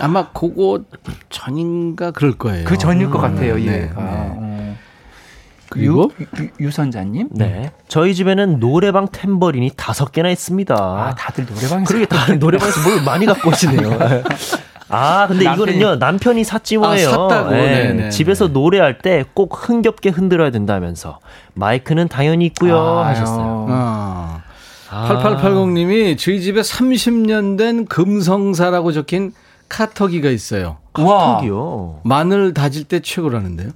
아마 0.00 0.28
그거 0.30 0.80
전인가 1.30 2.10
그럴 2.10 2.32
거예요. 2.32 2.64
그 2.64 2.76
전일 2.76 3.10
것 3.10 3.18
음, 3.18 3.22
같아요, 3.22 3.56
네, 3.56 3.82
얘가. 3.82 4.00
네. 4.02 4.32
어. 4.36 4.76
그리고 5.68 6.12
유, 6.38 6.48
유, 6.60 6.70
선자님 6.70 7.28
네. 7.32 7.72
저희 7.88 8.14
집에는 8.14 8.60
노래방 8.60 9.08
탬버린이 9.08 9.72
다섯 9.76 10.12
개나 10.12 10.30
있습니다. 10.30 10.74
아, 10.74 11.14
다들 11.18 11.44
노래방에서. 11.44 11.84
그러게 11.88 12.06
다 12.06 12.32
노래방에서 12.34 12.88
뭘 12.88 13.02
많이 13.04 13.26
갖고 13.26 13.50
오시네요. 13.50 13.98
아, 14.88 15.26
근데 15.26 15.44
남편이- 15.44 15.54
이거는요, 15.54 15.96
남편이 15.96 16.44
샀지 16.44 16.76
뭐예요. 16.76 17.08
아, 17.08 17.10
샀다고. 17.10 17.50
네, 17.50 17.88
네네. 17.92 18.10
집에서 18.10 18.46
노래할 18.48 18.98
때 18.98 19.24
꼭 19.34 19.68
흥겹게 19.68 20.10
흔들어야 20.10 20.50
된다면서. 20.50 21.18
마이크는 21.54 22.08
당연히 22.08 22.46
있고요. 22.46 22.76
아유. 23.00 23.08
하셨어요. 23.08 23.66
아. 23.68 24.42
아. 24.90 25.08
8880님이 25.08 26.16
저희 26.18 26.40
집에 26.40 26.60
30년 26.60 27.58
된 27.58 27.86
금성사라고 27.86 28.92
적힌 28.92 29.32
커터기가 29.68 30.30
있어요. 30.30 30.76
와. 30.98 31.38
커터기요. 31.38 32.00
마늘 32.04 32.54
다질 32.54 32.84
때 32.84 33.00
최고라는데요. 33.00 33.70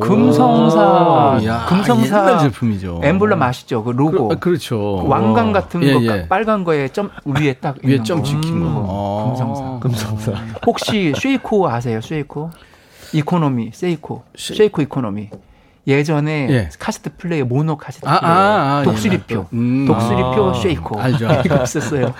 금성사. 0.00 1.40
야, 1.44 1.66
금성사. 1.68 2.04
옛날 2.06 2.38
제품이죠. 2.38 3.00
엠블럼 3.04 3.42
아시죠? 3.42 3.84
그 3.84 3.90
로고. 3.90 4.28
그, 4.40 4.48
렇죠 4.50 5.00
그 5.02 5.08
왕관 5.08 5.52
같은 5.52 5.82
예, 5.82 5.92
거 5.94 6.02
예. 6.04 6.28
빨간 6.28 6.64
거에 6.64 6.88
점 6.88 7.10
위에 7.24 7.54
딱 7.54 7.76
위에 7.82 8.02
점 8.02 8.18
거. 8.18 8.24
찍힌 8.24 8.60
거. 8.60 8.66
음, 8.66 8.72
어. 8.76 9.34
금성사. 9.36 9.78
금성사. 9.80 10.44
혹시 10.66 11.12
쉐이코 11.16 11.68
아세요? 11.68 12.00
쉐이코? 12.00 12.50
이코노미, 13.12 13.70
세이코. 13.72 14.22
쉐- 14.36 14.54
쉐이코 14.56 14.82
이코노미. 14.82 15.28
예전에 15.86 16.48
예. 16.50 16.68
카세트 16.78 17.10
플레이어 17.18 17.44
모노 17.44 17.76
카세트 17.76 18.08
아, 18.08 18.18
플레이어 18.18 18.34
아, 18.36 18.78
아, 18.78 18.82
독수리표 18.84 19.34
옛날 19.34 19.44
거. 19.44 19.50
음. 19.52 19.84
독수리표 19.86 20.50
아, 20.50 20.54
쉐이코 20.54 20.98
알죠. 21.00 21.28
이거 21.44 21.62
있었어요. 21.62 22.14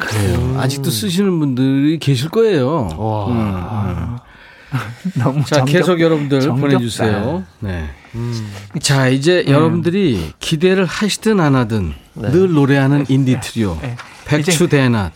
그래요. 0.00 0.58
아직도 0.58 0.90
쓰시는 0.90 1.38
분들이 1.38 1.98
계실 2.00 2.28
거예요. 2.30 2.88
와. 2.98 3.26
음, 3.28 3.32
음. 3.38 4.16
너무 5.14 5.44
자, 5.44 5.56
정겹- 5.56 5.72
계속 5.72 6.00
여러분들 6.00 6.40
정겹다. 6.40 6.60
보내주세요. 6.60 7.44
네. 7.60 7.88
자, 8.80 9.08
이제 9.08 9.44
여러분들이 9.48 10.32
기대를 10.38 10.84
하시든 10.84 11.40
안 11.40 11.54
하든 11.56 11.94
늘 12.14 12.52
노래하는 12.52 13.04
인디 13.08 13.38
트리오. 13.40 13.78
네. 13.82 13.96
백추 14.26 14.68
대낮. 14.68 15.12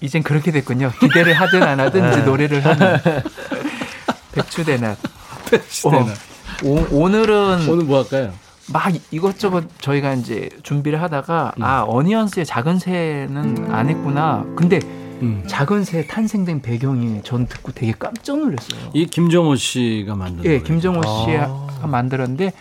이젠 0.00 0.22
그렇게 0.22 0.50
됐군요. 0.50 0.92
기대를 1.00 1.34
하든 1.34 1.62
안 1.62 1.80
하든 1.80 2.10
이제 2.12 2.22
노래를 2.22 2.64
하는 2.64 2.98
백추대낮. 4.32 4.98
백추 5.50 5.88
어, 5.88 5.90
대낮. 5.90 6.16
오, 6.64 6.86
오 6.90 7.08
늘은 7.08 7.68
오늘 7.68 7.84
뭐 7.84 8.02
할까요? 8.02 8.32
막 8.70 8.92
이것저것 9.10 9.64
저희가 9.80 10.12
이제 10.14 10.48
준비를 10.62 11.00
하다가 11.00 11.52
아 11.60 11.84
어니언스의 11.86 12.44
작은 12.44 12.78
새는 12.78 13.68
안 13.72 13.88
했구나. 13.88 14.44
근데 14.56 14.80
음. 15.22 15.44
작은 15.46 15.84
새 15.84 16.06
탄생된 16.06 16.62
배경이 16.62 17.22
전 17.22 17.46
듣고 17.46 17.72
되게 17.72 17.92
깜짝 17.98 18.38
놀랐어요. 18.38 18.90
이 18.94 19.06
김정호 19.06 19.56
씨가 19.56 20.14
만든 20.14 20.44
예, 20.44 20.48
노래죠. 20.48 20.64
김정호 20.64 21.00
씨가 21.02 21.86
만들었는데 21.86 22.52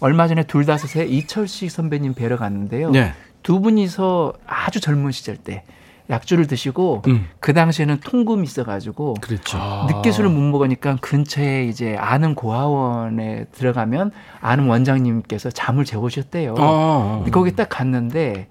얼마 0.00 0.28
전에 0.28 0.42
둘다섯에 0.44 1.06
이철식 1.06 1.70
선배님 1.70 2.14
뵈러 2.14 2.36
갔는데요. 2.36 2.90
네. 2.90 3.12
두 3.42 3.60
분이서 3.60 4.34
아주 4.46 4.80
젊은 4.80 5.12
시절 5.12 5.36
때 5.36 5.62
약주를 6.08 6.46
드시고 6.46 7.02
음. 7.08 7.26
그 7.40 7.52
당시에는 7.52 8.00
통금이 8.00 8.44
있어가지고 8.44 9.14
그렇죠. 9.20 9.58
늦게 9.88 10.12
술을 10.12 10.30
못 10.30 10.40
먹으니까 10.40 10.98
근처에 11.00 11.64
이제 11.66 11.96
아는 11.96 12.34
고아원에 12.34 13.46
들어가면 13.52 14.12
아는 14.40 14.68
원장님께서 14.68 15.50
잠을 15.50 15.84
재우셨대요. 15.84 16.54
근데 16.54 17.30
거기 17.30 17.56
딱 17.56 17.68
갔는데 17.68 18.46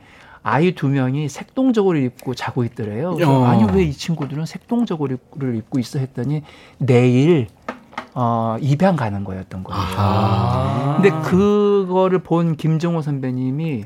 아이 0.47 0.75
두 0.75 0.87
명이 0.89 1.27
색동적으로 1.27 1.97
입고 1.97 2.35
자고 2.35 2.63
있더래요. 2.63 3.17
어. 3.25 3.45
아니 3.45 3.63
왜 3.73 3.85
이 3.87 3.91
친구들은 3.91 4.45
색동적으를 4.45 5.17
입고 5.55 5.79
있어 5.79 5.97
했더니 5.97 6.43
내일 6.77 7.47
어, 8.13 8.55
입양 8.61 8.95
가는 8.95 9.23
거였던 9.23 9.63
거예요. 9.63 9.81
아. 9.97 10.99
근데 11.01 11.09
그거를 11.27 12.19
본 12.19 12.55
김정호 12.57 13.01
선배님이 13.01 13.85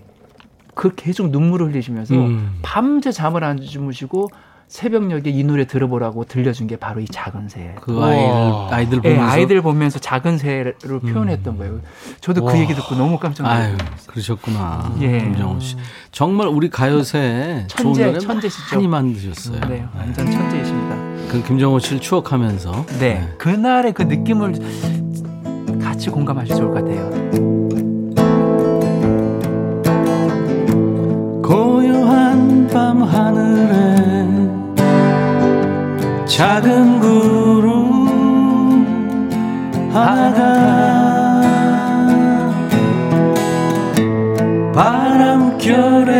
그 0.75 0.93
계속 0.95 1.29
눈물을 1.29 1.67
흘리시면서 1.69 2.13
음. 2.15 2.59
밤새 2.61 3.11
잠을 3.13 3.43
안 3.45 3.61
주무시고 3.61 4.29
새벽녘에 4.69 5.31
이 5.31 5.43
노래 5.43 5.65
들어보라고 5.65 6.25
들려준 6.25 6.67
게 6.67 6.75
바로 6.75 7.01
이 7.01 7.05
작은 7.05 7.49
새. 7.49 7.73
그 7.81 7.99
아이들, 8.03 8.75
아이들 8.75 8.97
예, 9.03 9.13
보면서. 9.15 9.33
아이들 9.33 9.61
보면서 9.63 9.99
작은 9.99 10.37
새를 10.37 10.75
표현했던 10.79 11.57
거예요. 11.57 11.79
저도 12.21 12.45
그 12.45 12.55
얘기 12.59 12.75
듣고 12.75 12.93
너무 12.95 13.17
깜짝 13.17 13.47
아유, 13.47 13.71
놀랐어요. 13.71 14.07
그러셨구나. 14.07 14.95
예. 15.01 15.17
김정호 15.17 15.59
씨. 15.59 15.75
정말 16.11 16.47
우리 16.47 16.69
가요새 16.69 17.65
좋은 17.67 17.95
천재, 17.95 18.19
천재시죠. 18.19 18.75
많이 18.75 18.87
만드셨어요. 18.87 19.59
네, 19.67 19.85
완전 19.97 20.29
천재이십니다. 20.29 20.95
그 21.31 21.43
김정호 21.47 21.79
씨를 21.79 21.99
추억하면서. 21.99 22.85
네, 22.99 23.27
그날의 23.39 23.93
그 23.93 24.03
느낌을 24.03 24.53
같이 25.81 26.11
공감하시면 26.11 26.57
좋을 26.59 26.71
것 26.71 26.85
같아요. 26.85 27.09
고요한 31.41 32.67
밤 32.71 33.01
하늘에 33.01 33.78
작은 36.39 37.01
구름 37.01 37.99
하나가 39.91 41.41
바람결에 44.73 46.18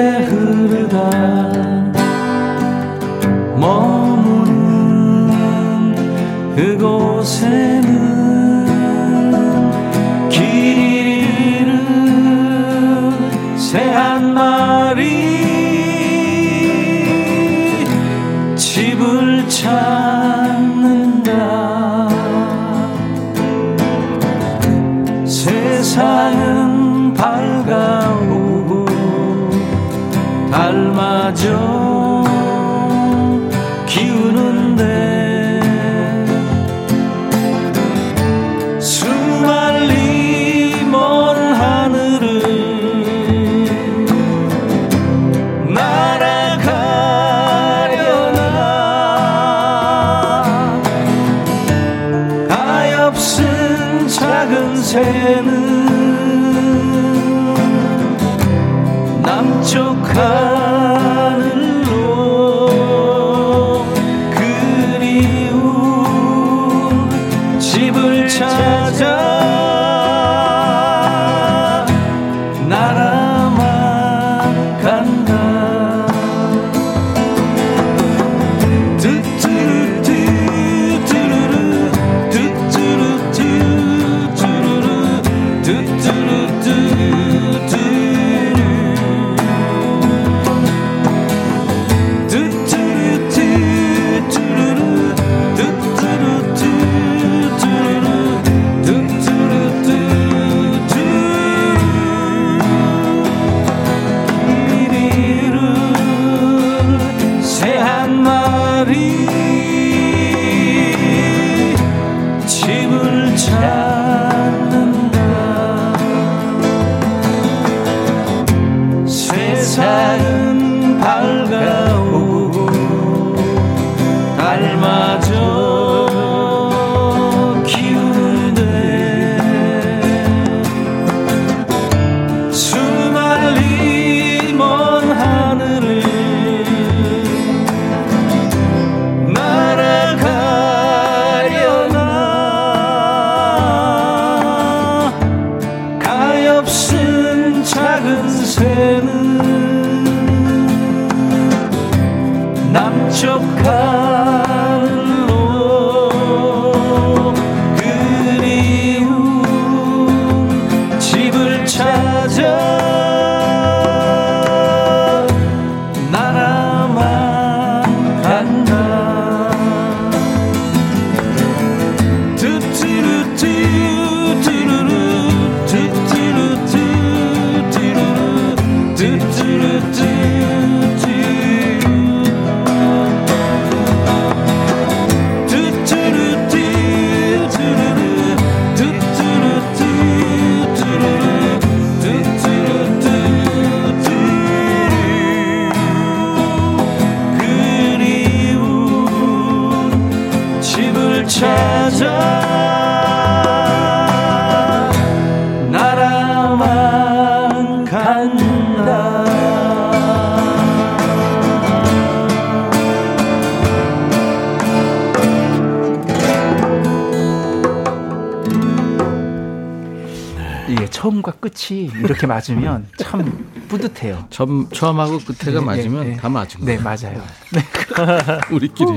맞으면 222.29 222.85
참 222.97 223.47
뿌듯해요. 223.67 224.25
처음, 224.29 224.69
처음하고 224.69 225.17
끝에가 225.19 225.59
예, 225.61 225.65
맞으면 225.65 226.05
예, 226.05 226.11
예. 226.11 226.15
다 226.17 226.29
맞은 226.29 226.61
네, 226.63 226.77
거예요. 226.77 226.81
맞아요. 226.83 227.21
우리끼리. 228.51 228.89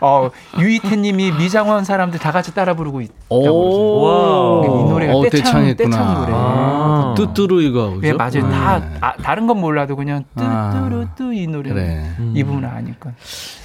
어, 0.00 0.30
유이태님이 0.58 1.32
미장원 1.32 1.84
사람들 1.84 2.18
다 2.20 2.32
같이 2.32 2.54
따라 2.54 2.74
부르고 2.74 3.00
있다고. 3.00 4.64
이 4.64 4.90
노래가 4.90 5.14
어, 5.14 5.22
떼창. 5.28 5.76
떼창 5.76 6.14
노래. 6.14 6.32
아. 6.34 7.14
뚜뚜루 7.16 7.62
이거. 7.62 7.90
그죠? 7.94 8.06
예, 8.08 8.12
맞아요. 8.12 8.50
다 8.50 8.78
네. 8.78 8.96
아, 9.00 9.16
다른 9.16 9.46
건 9.46 9.60
몰라도 9.60 9.96
그냥 9.96 10.24
아. 10.36 10.70
뚜뚜루 10.72 11.06
뚜 11.16 11.32
이 11.34 11.46
노래 11.48 11.70
그래. 11.70 12.14
이 12.34 12.44
부분 12.44 12.64
아니까. 12.64 13.10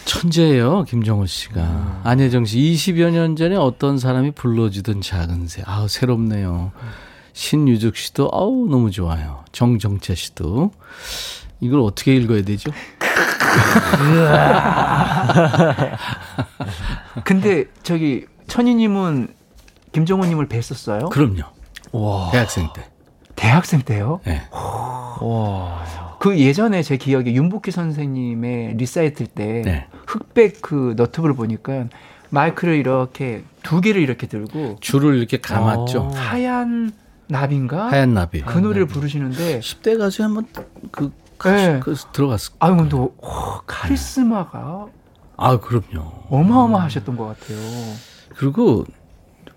천재예요, 0.05 0.85
김정호 0.85 1.27
씨가. 1.27 2.01
안혜정 2.03 2.45
씨, 2.45 2.57
20여 2.57 3.11
년 3.11 3.35
전에 3.35 3.55
어떤 3.55 3.99
사람이 3.99 4.31
불러주던 4.31 5.01
작은 5.01 5.47
새. 5.47 5.61
아우, 5.67 5.87
새롭네요. 5.87 6.71
신유숙 7.39 7.95
씨도, 7.95 8.29
아우, 8.33 8.67
너무 8.69 8.91
좋아요. 8.91 9.45
정정채 9.53 10.13
씨도. 10.13 10.71
이걸 11.61 11.79
어떻게 11.79 12.13
읽어야 12.17 12.43
되죠? 12.43 12.69
근데 17.23 17.63
저기 17.81 18.25
천희님은 18.47 19.29
김정호님을 19.93 20.49
뵀었어요? 20.49 21.09
그럼요. 21.11 21.43
대학생 22.33 22.67
때. 22.75 22.85
대학생 23.37 23.83
때요? 23.83 24.19
네. 24.25 24.41
그 26.19 26.37
예전에 26.37 26.83
제 26.83 26.97
기억에 26.97 27.33
윤복희 27.33 27.71
선생님의 27.71 28.75
리사이틀 28.75 29.27
때 29.27 29.61
네. 29.63 29.87
흑백 30.07 30.61
그 30.61 30.93
너트브를 30.97 31.35
보니까 31.35 31.85
마이크를 32.31 32.75
이렇게 32.75 33.45
두 33.63 33.79
개를 33.79 34.01
이렇게 34.01 34.27
들고 34.27 34.79
줄을 34.81 35.17
이렇게 35.17 35.39
감았죠. 35.39 36.01
어. 36.01 36.11
하얀 36.13 36.91
나비인가? 37.29 37.91
하얀 37.91 38.13
나비. 38.13 38.41
그 38.41 38.57
노래를 38.57 38.87
부르시는데 38.87 39.59
10대 39.59 39.97
가수에 39.97 40.23
한번 40.25 40.47
그, 40.91 41.11
네. 41.45 41.79
그 41.81 41.95
들어갔을 42.11 42.53
아유 42.59 42.75
근데 42.75 42.97
오, 42.97 43.11
카리스마가 43.65 44.87
아, 45.37 45.57
그럼요. 45.59 46.25
어마어마하셨던 46.29 47.15
것 47.15 47.27
같아요. 47.27 47.57
그리고 48.35 48.83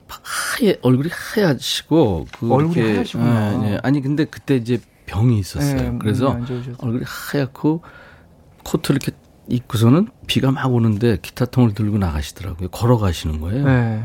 하얘 0.07 0.77
얼굴이 0.83 1.09
하얗시고 1.11 2.27
그 2.39 2.53
얼굴이 2.53 2.81
하얗시구나. 2.93 3.65
예, 3.65 3.73
예. 3.73 3.79
아니 3.83 4.01
근데 4.01 4.25
그때 4.27 4.55
이제 4.57 4.81
병이 5.07 5.39
있었어요. 5.39 5.93
네, 5.93 5.99
그래서. 5.99 6.39
얼굴이 6.79 7.03
하얗고 7.05 7.83
코트 8.65 8.93
이렇게 8.93 9.13
입고서는 9.49 10.09
비가 10.27 10.53
막 10.53 10.73
오는데 10.73 11.19
기타통을 11.21 11.75
들고 11.75 11.99
나가시더라고요. 11.99 12.69
걸어가시는 12.69 13.41
거예요. 13.41 13.65
네. 13.65 14.05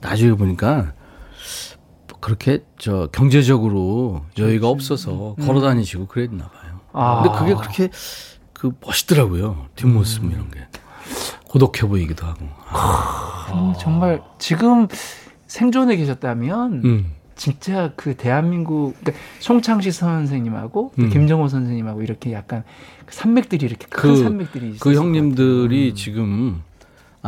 나중에 0.00 0.32
보니까 0.34 0.92
그렇게 2.20 2.64
저 2.78 3.08
경제적으로 3.12 4.22
여유가 4.38 4.68
없어서 4.68 5.34
걸어 5.40 5.60
다니시고 5.60 6.06
그랬나 6.06 6.48
봐요. 6.48 6.72
음. 6.74 6.90
아. 6.92 7.22
근데 7.22 7.38
그게 7.38 7.54
그렇게 7.54 7.88
그 8.52 8.72
멋있더라고요. 8.84 9.66
뒷모습 9.76 10.24
이런 10.24 10.50
게. 10.50 10.66
고독해 11.48 11.88
보이기도 11.88 12.26
하고. 12.26 12.46
음, 13.54 13.72
정말 13.80 14.22
지금 14.38 14.86
생존에 15.46 15.96
계셨다면 15.96 16.82
음. 16.84 17.12
진짜 17.36 17.92
그 17.96 18.16
대한민국 18.16 18.94
그러니까 19.00 19.24
송창식 19.38 19.92
선생님하고 19.92 20.92
또 20.96 21.02
음. 21.02 21.08
김정호 21.08 21.48
선생님하고 21.48 22.02
이렇게 22.02 22.32
약간 22.32 22.64
그 23.06 23.14
산맥들이 23.14 23.64
이렇게 23.64 23.86
큰 23.88 24.10
그- 24.14 24.22
산맥들이 24.22 24.72
그것 24.72 24.94
형님들이 24.94 25.94
지금 25.94 26.62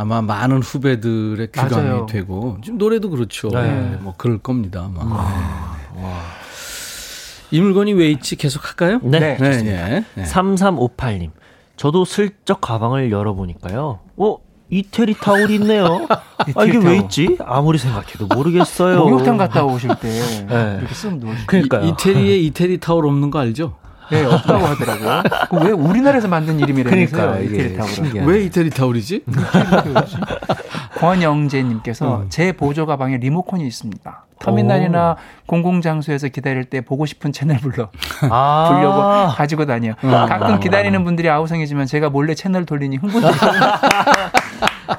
아마 0.01 0.21
많은 0.23 0.61
후배들의 0.63 1.51
귀감이 1.51 1.71
맞아요. 1.87 2.05
되고 2.07 2.57
지금 2.63 2.79
노래도 2.79 3.09
그렇죠. 3.11 3.49
네. 3.49 3.61
네, 3.61 3.97
뭐 4.01 4.15
그럴 4.17 4.39
겁니다. 4.39 4.89
아마. 4.93 5.29
네. 5.95 6.01
이 7.51 7.61
물건이 7.61 7.93
왜 7.93 8.09
있지? 8.09 8.35
계속 8.35 8.67
할까요? 8.67 8.99
네. 9.03 9.19
네. 9.19 9.37
네, 9.37 9.61
네. 9.61 10.05
네. 10.15 10.23
3358님. 10.23 11.29
저도 11.75 12.05
슬쩍 12.05 12.61
가방을 12.61 13.11
열어보니까요. 13.11 13.99
어? 14.17 14.37
이태리 14.69 15.15
타올이 15.15 15.55
있네요. 15.55 16.07
아, 16.09 16.63
이게 16.63 16.77
이태리 16.77 16.77
왜 16.77 16.83
타올. 16.83 16.95
있지? 17.03 17.37
아무리 17.45 17.77
생각해도 17.77 18.27
모르겠어요. 18.27 18.99
목욕탕 19.05 19.37
갔다 19.37 19.65
오실 19.65 19.89
때 19.99 20.09
네. 20.47 20.77
이렇게 20.79 20.93
쓱 20.95 21.19
놓으시고 21.19 21.45
그러니까요. 21.47 21.85
이, 21.85 21.89
이태리에 21.89 22.37
이태리 22.37 22.79
타올 22.79 23.05
없는 23.05 23.29
거 23.31 23.39
알죠? 23.39 23.75
네, 24.11 24.25
없다고 24.25 24.65
하더라고요. 24.65 25.23
그왜 25.49 25.71
우리나라에서 25.71 26.27
만든 26.27 26.59
이름이라면서요? 26.59 27.21
그러니까 27.21 27.39
이게 27.39 27.65
이태리 27.65 27.77
타올은. 27.77 28.25
왜 28.27 28.43
이태리 28.43 28.69
타올이지? 28.69 29.23
권영재님께서 30.99 32.25
제 32.29 32.51
보조 32.51 32.85
가방에 32.85 33.17
리모컨이 33.17 33.65
있습니다. 33.65 34.25
터미널이나 34.39 35.17
공공장소에서 35.45 36.27
기다릴 36.29 36.65
때 36.65 36.81
보고 36.81 37.05
싶은 37.05 37.31
채널 37.31 37.57
불러 37.57 37.89
아. 38.29 38.69
불려고 38.73 39.35
가지고 39.35 39.65
다녀. 39.65 39.93
가끔 39.95 40.59
기다리는 40.59 41.03
분들이 41.03 41.29
아우성이지만 41.29 41.85
제가 41.85 42.09
몰래 42.09 42.33
채널 42.35 42.65
돌리니 42.65 42.97
흥분되거든요. 42.97 43.51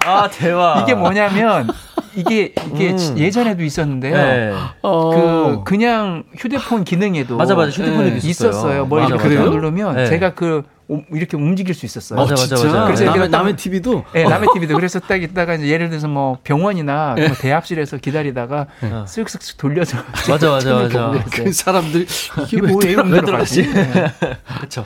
아, 0.05 0.28
대박. 0.30 0.80
이게 0.84 0.95
뭐냐면 0.95 1.68
이게 2.14 2.53
이게 2.74 2.90
음. 2.90 3.14
예전에도 3.18 3.62
있었는데요. 3.62 4.14
네. 4.14 4.53
그 4.82 5.62
그냥 5.64 6.24
휴대폰 6.36 6.84
기능에도 6.84 7.36
맞아, 7.36 7.55
맞아. 7.55 7.70
휴대폰에도 7.70 8.18
네. 8.20 8.28
있었어요. 8.28 8.86
뭘 8.86 9.03
맞아, 9.03 9.14
이렇게 9.14 9.36
맞아. 9.38 9.51
누르면 9.51 9.97
네. 9.97 10.07
제가 10.07 10.34
그 10.34 10.62
오- 10.88 11.01
이렇게 11.12 11.36
움직일 11.38 11.74
수 11.74 11.86
있었어요. 11.86 12.18
맞아, 12.18 12.32
맞아? 12.34 12.55
맞아. 12.55 12.84
그래서 12.84 13.05
남의, 13.05 13.14
이렇게 13.16 13.30
딱- 13.30 13.38
남의 13.38 13.57
TV도 13.57 14.05
네, 14.12 14.24
남의 14.24 14.49
TV도 14.53 14.74
그래서 14.74 14.99
딱 15.01 15.22
있다가 15.22 15.55
이제 15.55 15.68
예를 15.68 15.88
들어서 15.88 16.07
뭐 16.09 16.36
병원이나 16.45 17.14
뭐 17.16 17.28
대합실에서 17.40 17.97
기다리다가 17.99 18.66
쓱쓱쓱 18.82 19.57
돌려서 19.57 19.97
맞아, 20.28 20.51
맞아, 20.51 20.74
맞아. 20.76 21.24
그 21.32 21.51
사람들이 21.53 22.07
이게 22.47 22.90
이런 22.90 23.11
왜 23.11 23.20
들어가지? 23.22 23.62
네. 23.72 23.90
그렇죠. 24.59 24.84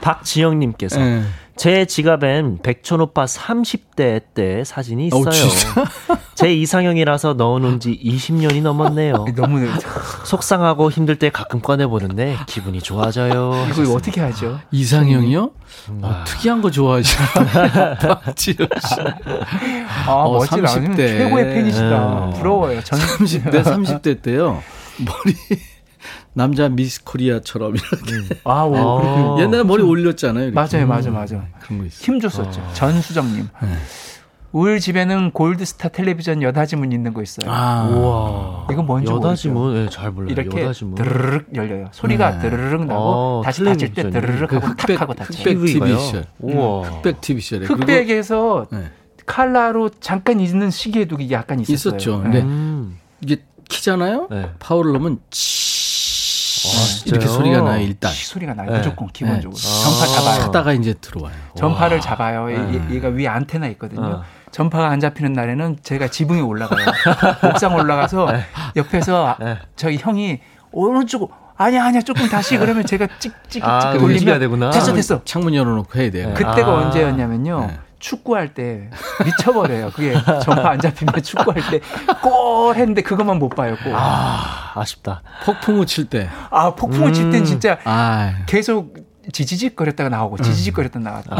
박지영님께서 0.00 0.98
네. 0.98 1.22
제 1.56 1.84
지갑엔 1.84 2.58
백촌 2.62 3.00
오빠 3.00 3.24
30대 3.26 4.22
때 4.34 4.64
사진이 4.64 5.06
있어요. 5.06 5.22
어우, 5.22 5.30
진짜? 5.30 5.84
제 6.34 6.52
이상형이라서 6.52 7.34
넣어놓은 7.34 7.78
지 7.78 7.98
20년이 8.04 8.60
넘었네요. 8.60 9.24
너무 9.36 9.66
속상하고 10.24 10.90
힘들 10.90 11.18
때 11.18 11.30
가끔 11.30 11.60
꺼내보는데 11.60 12.36
기분이 12.46 12.80
좋아져요. 12.80 13.52
이거 13.70 13.94
어떻게 13.94 14.20
하죠? 14.20 14.58
이상형이요? 14.72 15.50
음. 15.90 16.00
어, 16.02 16.24
특이한 16.26 16.60
거 16.60 16.70
좋아하시나 16.70 17.98
박지현 17.98 18.56
씨. 18.56 18.94
아 20.06 20.12
어, 20.12 20.32
멋지다. 20.32 20.62
30대. 20.62 20.96
최고의 20.96 21.54
팬이시다. 21.54 22.30
네. 22.32 22.38
부러워요. 22.38 22.82
전 22.82 22.98
30대, 22.98 23.62
30대 23.62 24.22
때요. 24.22 24.60
머리 24.98 25.34
남자 26.34 26.68
미스 26.68 27.02
코리아처럼 27.04 27.74
이렇게 27.76 28.40
아, 28.44 28.64
오, 28.64 28.76
아. 28.76 29.00
그렇군요. 29.00 29.40
옛날에 29.42 29.62
머리 29.62 29.82
올렸잖아요. 29.82 30.48
이렇게. 30.48 30.54
맞아요, 30.54 30.86
맞아, 30.86 31.10
맞아. 31.10 31.42
그런 31.60 31.78
거 31.78 31.84
있어요. 31.86 32.04
힘 32.04 32.20
줬었죠. 32.20 32.60
전수정님. 32.74 33.48
우리 34.52 34.80
집에는 34.80 35.32
골드스타 35.32 35.88
텔레비전 35.88 36.40
여다지문 36.42 36.92
있는 36.92 37.12
거 37.12 37.22
있어요. 37.22 37.50
아, 37.50 37.88
우와. 37.88 38.66
이건 38.70 38.86
뭔지 38.86 39.10
모르죠. 39.10 39.26
여다지문 39.28 39.76
예, 39.76 39.88
잘 39.90 40.12
몰라요. 40.12 40.30
이렇게 40.30 40.60
여다지문. 40.62 40.94
드르륵 40.94 41.46
열려요. 41.56 41.88
소리가 41.92 42.38
네. 42.38 42.50
드르륵 42.50 42.84
나고 42.86 43.00
어, 43.00 43.42
다시 43.44 43.64
닫힐 43.64 43.94
때. 43.94 44.10
드르륵 44.10 44.50
그 44.50 44.56
하고 44.56 44.66
탁 44.68 44.80
흑백, 44.82 45.00
하고 45.00 45.14
닫혀요. 45.14 45.38
흑백 45.38 45.54
TV 45.54 45.72
TV가요? 45.72 45.98
시절. 45.98 46.24
우와. 46.38 46.82
흑백 46.88 47.20
TV 47.20 47.40
시절에. 47.40 47.66
흑백에서 47.66 48.66
네. 48.70 48.90
칼라로 49.26 49.90
잠깐 50.00 50.38
있는 50.38 50.70
시기에도 50.70 51.16
이게 51.18 51.34
약간 51.34 51.58
있었어요. 51.58 51.96
있었죠. 51.96 52.22
네. 52.22 52.28
네. 52.30 52.42
음. 52.42 52.96
이게 53.22 53.42
키잖아요. 53.68 54.28
네. 54.30 54.50
파워를 54.60 54.92
넣으면 54.92 55.18
치 55.30 55.73
이렇게 57.06 57.26
진짜요? 57.26 57.28
소리가 57.38 57.60
나요. 57.62 57.80
일단 57.82 58.10
시 58.12 58.26
소리가 58.26 58.54
나요. 58.54 58.70
네. 58.70 58.78
무조건 58.78 59.08
기본적으로. 59.08 59.56
네. 59.56 59.82
전파 59.82 60.06
잡아요. 60.06 60.42
하다가 60.44 60.72
이제 60.72 60.94
들어와요. 61.00 61.34
전파를 61.56 62.00
잡아요. 62.00 62.50
얘- 62.52 62.58
네. 62.58 62.80
얘, 62.90 62.94
얘가 62.96 63.08
위에 63.08 63.28
안테나 63.28 63.66
있거든요. 63.68 64.02
어. 64.02 64.22
전파가 64.50 64.88
안 64.88 65.00
잡히는 65.00 65.32
날에는 65.32 65.78
제가 65.82 66.08
지붕에 66.08 66.40
올라가요. 66.40 66.86
옥상 67.50 67.74
올라가서 67.74 68.28
옆에서 68.76 69.28
아- 69.28 69.36
네. 69.40 69.58
저희 69.76 69.96
형이 69.98 70.40
어느 70.72 71.04
쪽 71.06 71.32
아니야 71.56 71.84
아니야 71.84 72.00
조금 72.00 72.28
다시 72.28 72.56
그러면 72.58 72.84
제가 72.84 73.06
찍찍찍 73.18 73.64
아, 73.64 73.92
돌리면 73.96 74.40
되구나. 74.40 74.70
됐어 74.70 74.92
됐어. 74.92 75.22
창문 75.24 75.54
열어놓고 75.54 75.98
해야 75.98 76.10
돼요. 76.10 76.34
그때가 76.34 76.66
아. 76.68 76.74
언제였냐면요. 76.84 77.66
네. 77.68 77.78
축구할 78.08 78.52
때 78.52 78.90
미쳐버려요. 79.24 79.90
그게 79.92 80.12
전파 80.42 80.70
안 80.70 80.78
잡히면 80.80 81.22
축구할 81.22 81.62
때 81.70 81.80
골 82.22 82.76
했는데 82.76 83.00
그것만 83.00 83.38
못 83.38 83.48
봐요. 83.50 83.76
골. 83.82 83.94
아, 83.94 83.98
아, 84.74 84.80
아쉽다. 84.80 85.22
폭풍우 85.46 85.86
칠 85.86 86.04
때. 86.10 86.28
폭풍을 86.76 87.14
칠땐 87.14 87.44
진짜 87.46 87.78
아, 87.84 88.34
계속 88.46 88.94
지지직 89.32 89.74
거렸다가 89.74 90.10
나오고 90.10 90.36
지지직 90.36 90.74
거렸다가 90.74 91.02
나왔다. 91.02 91.36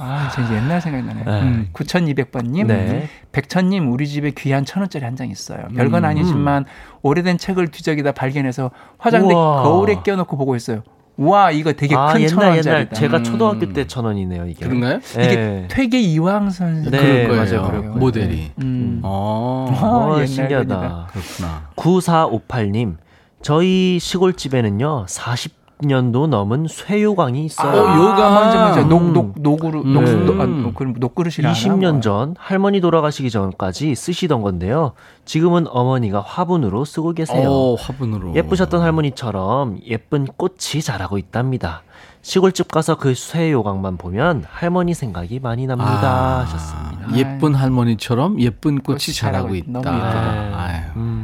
아, 0.00 0.28
진짜 0.34 0.54
옛날 0.56 0.80
생각이 0.80 1.06
나네. 1.06 1.22
네. 1.24 1.42
음, 1.42 1.68
9200번님, 1.72 2.66
네. 2.66 3.08
백천님, 3.30 3.92
우리 3.92 4.08
집에 4.08 4.32
귀한 4.32 4.64
천 4.64 4.80
원짜리 4.82 5.04
한 5.04 5.14
장 5.14 5.30
있어요. 5.30 5.68
별건 5.76 6.04
아니지만 6.04 6.64
오래된 7.02 7.38
책을 7.38 7.68
뒤적이다 7.68 8.10
발견해서 8.10 8.72
화장대 8.98 9.34
우와. 9.34 9.62
거울에 9.62 10.00
껴놓고 10.02 10.36
보고 10.36 10.56
있어요. 10.56 10.82
와 11.18 11.50
이거 11.50 11.72
되게 11.72 11.94
아, 11.94 12.06
큰 12.12 12.20
옛날 12.22 12.28
천원짜리다. 12.30 12.70
옛날 12.70 12.90
제가 12.90 13.16
음. 13.18 13.24
초등학교 13.24 13.72
때 13.72 13.86
천 13.86 14.04
원이네요 14.06 14.46
이게. 14.46 14.64
그런가요? 14.64 14.98
이게 15.12 15.30
예. 15.36 15.68
퇴계 15.68 16.00
이황 16.00 16.50
선생. 16.50 16.90
네, 16.90 16.98
그럴 16.98 17.28
거예요. 17.28 17.36
맞아요, 17.44 17.66
그럴 17.68 17.80
거예요. 17.82 17.96
모델이. 17.96 18.50
음. 18.62 19.00
어, 19.02 19.68
어, 19.80 20.14
옛날 20.14 20.26
신기하다. 20.26 21.08
그렇구나. 21.12 21.68
9458님, 21.76 22.96
저희 23.42 23.98
시골집에는요, 24.00 25.04
40 25.08 25.61
년도 25.86 26.26
넘은 26.28 26.66
쇠요강이 26.68 27.44
있어요. 27.44 27.82
어, 27.82 27.96
요강. 27.96 28.20
아, 28.22 28.30
맞아 28.30 28.60
맞아. 28.60 28.80
음. 28.82 28.88
녹녹 28.88 29.34
녹으로 29.38 29.82
음. 29.82 29.92
녹 29.92 30.02
음. 30.06 30.26
녹, 30.26 30.40
아, 30.40 30.46
녹, 30.46 30.98
녹그릇이라 30.98 31.52
20년 31.52 32.00
전 32.02 32.34
할머니 32.38 32.80
돌아가시기 32.80 33.30
전까지 33.30 33.94
쓰시던 33.94 34.42
건데요. 34.42 34.92
지금은 35.24 35.66
어머니가 35.68 36.20
화분으로 36.20 36.84
쓰고 36.84 37.12
계세요. 37.12 37.48
어, 37.50 37.74
화분으로. 37.74 38.34
예쁘셨던 38.34 38.80
할머니처럼 38.80 39.78
예쁜 39.86 40.26
꽃이 40.26 40.82
자라고 40.82 41.18
있답니다. 41.18 41.82
시골집 42.24 42.70
가서 42.70 42.96
그 42.96 43.14
쇠요강만 43.14 43.96
보면 43.96 44.44
할머니 44.48 44.94
생각이 44.94 45.40
많이 45.40 45.66
납니다. 45.66 45.90
아, 45.92 46.40
하셨습니다. 46.42 47.16
예쁜 47.16 47.54
할머니처럼 47.54 48.40
예쁜 48.40 48.78
꽃이 48.78 48.98
꽃이 48.98 49.14
자라고 49.16 49.48
자라고 49.48 49.54
있다. 49.56 49.66
있- 49.66 49.72
너무 49.72 49.86
예쁘다. 49.88 50.20
아유. 50.56 50.82
음. 50.96 51.21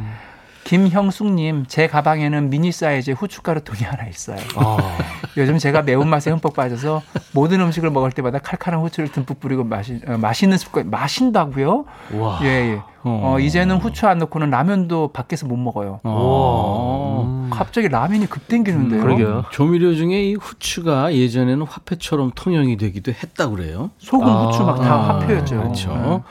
김형숙님, 0.69 1.65
제 1.67 1.87
가방에는 1.87 2.51
미니 2.51 2.71
사이즈 2.71 3.09
후춧가루 3.09 3.61
통이 3.61 3.79
하나 3.81 4.07
있어요. 4.07 4.37
어. 4.55 4.77
요즘 5.35 5.57
제가 5.57 5.81
매운맛에 5.81 6.29
흠뻑 6.29 6.53
빠져서 6.53 7.01
모든 7.33 7.59
음식을 7.61 7.89
먹을 7.89 8.11
때마다 8.11 8.37
칼칼한 8.37 8.79
후추를 8.81 9.11
듬뿍 9.11 9.39
뿌리고 9.39 9.63
마시, 9.63 9.99
어, 10.05 10.17
맛있는 10.19 10.59
습관, 10.59 10.91
마신다고요? 10.91 11.85
와. 12.13 12.39
예, 12.43 12.47
예. 12.47 12.81
어, 13.03 13.37
이제는 13.39 13.77
후추 13.77 14.05
안 14.05 14.19
넣고는 14.19 14.51
라면도 14.51 15.07
밖에서 15.11 15.47
못 15.47 15.57
먹어요. 15.57 16.01
어. 16.03 17.23
음. 17.25 17.49
갑자기 17.51 17.87
라면이 17.87 18.27
급 18.27 18.47
땡기는데요. 18.47 19.01
그러게요. 19.01 19.45
조미료 19.51 19.95
중에 19.95 20.21
이 20.21 20.35
후추가 20.35 21.11
예전에는 21.15 21.65
화폐처럼 21.65 22.31
통용이 22.35 22.77
되기도 22.77 23.11
했다 23.11 23.49
그래요. 23.49 23.89
소금, 23.97 24.27
아. 24.27 24.45
후추 24.45 24.61
막 24.63 24.75
다 24.81 25.19
화표였죠. 25.19 25.57
그렇죠. 25.57 26.23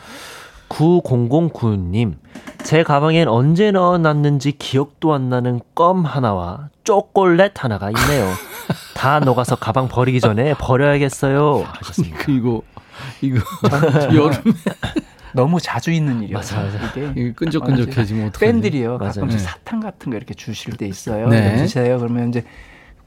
9009님, 0.68 2.16
제 2.62 2.82
가방엔 2.82 3.28
언제 3.28 3.70
넣어놨는지 3.70 4.52
기억도 4.58 5.14
안 5.14 5.28
나는 5.28 5.60
껌 5.74 6.04
하나와 6.04 6.68
초콜릿 6.84 7.62
하나가 7.64 7.90
있네요. 7.90 8.32
다 8.94 9.20
녹아서 9.20 9.56
가방 9.56 9.88
버리기 9.88 10.20
전에 10.20 10.54
버려야겠어요. 10.54 11.64
하셨습니다. 11.66 12.18
그 12.18 12.32
이거 12.32 12.62
이거 13.20 13.40
여름에 14.14 14.54
너무 15.32 15.60
자주 15.60 15.92
있는 15.92 16.28
맞아. 16.32 16.64
이게 17.14 17.32
끈적끈적해지면 17.32 18.28
어떡하지? 18.28 18.44
팬들이요. 18.44 18.98
가끔씩 18.98 19.38
네. 19.38 19.38
사탕 19.38 19.80
같은 19.80 20.10
거 20.10 20.16
이렇게 20.16 20.34
주실 20.34 20.76
때 20.76 20.86
있어요. 20.86 21.28
네. 21.28 21.56
주세요. 21.58 21.98
그러면 21.98 22.28
이제 22.30 22.44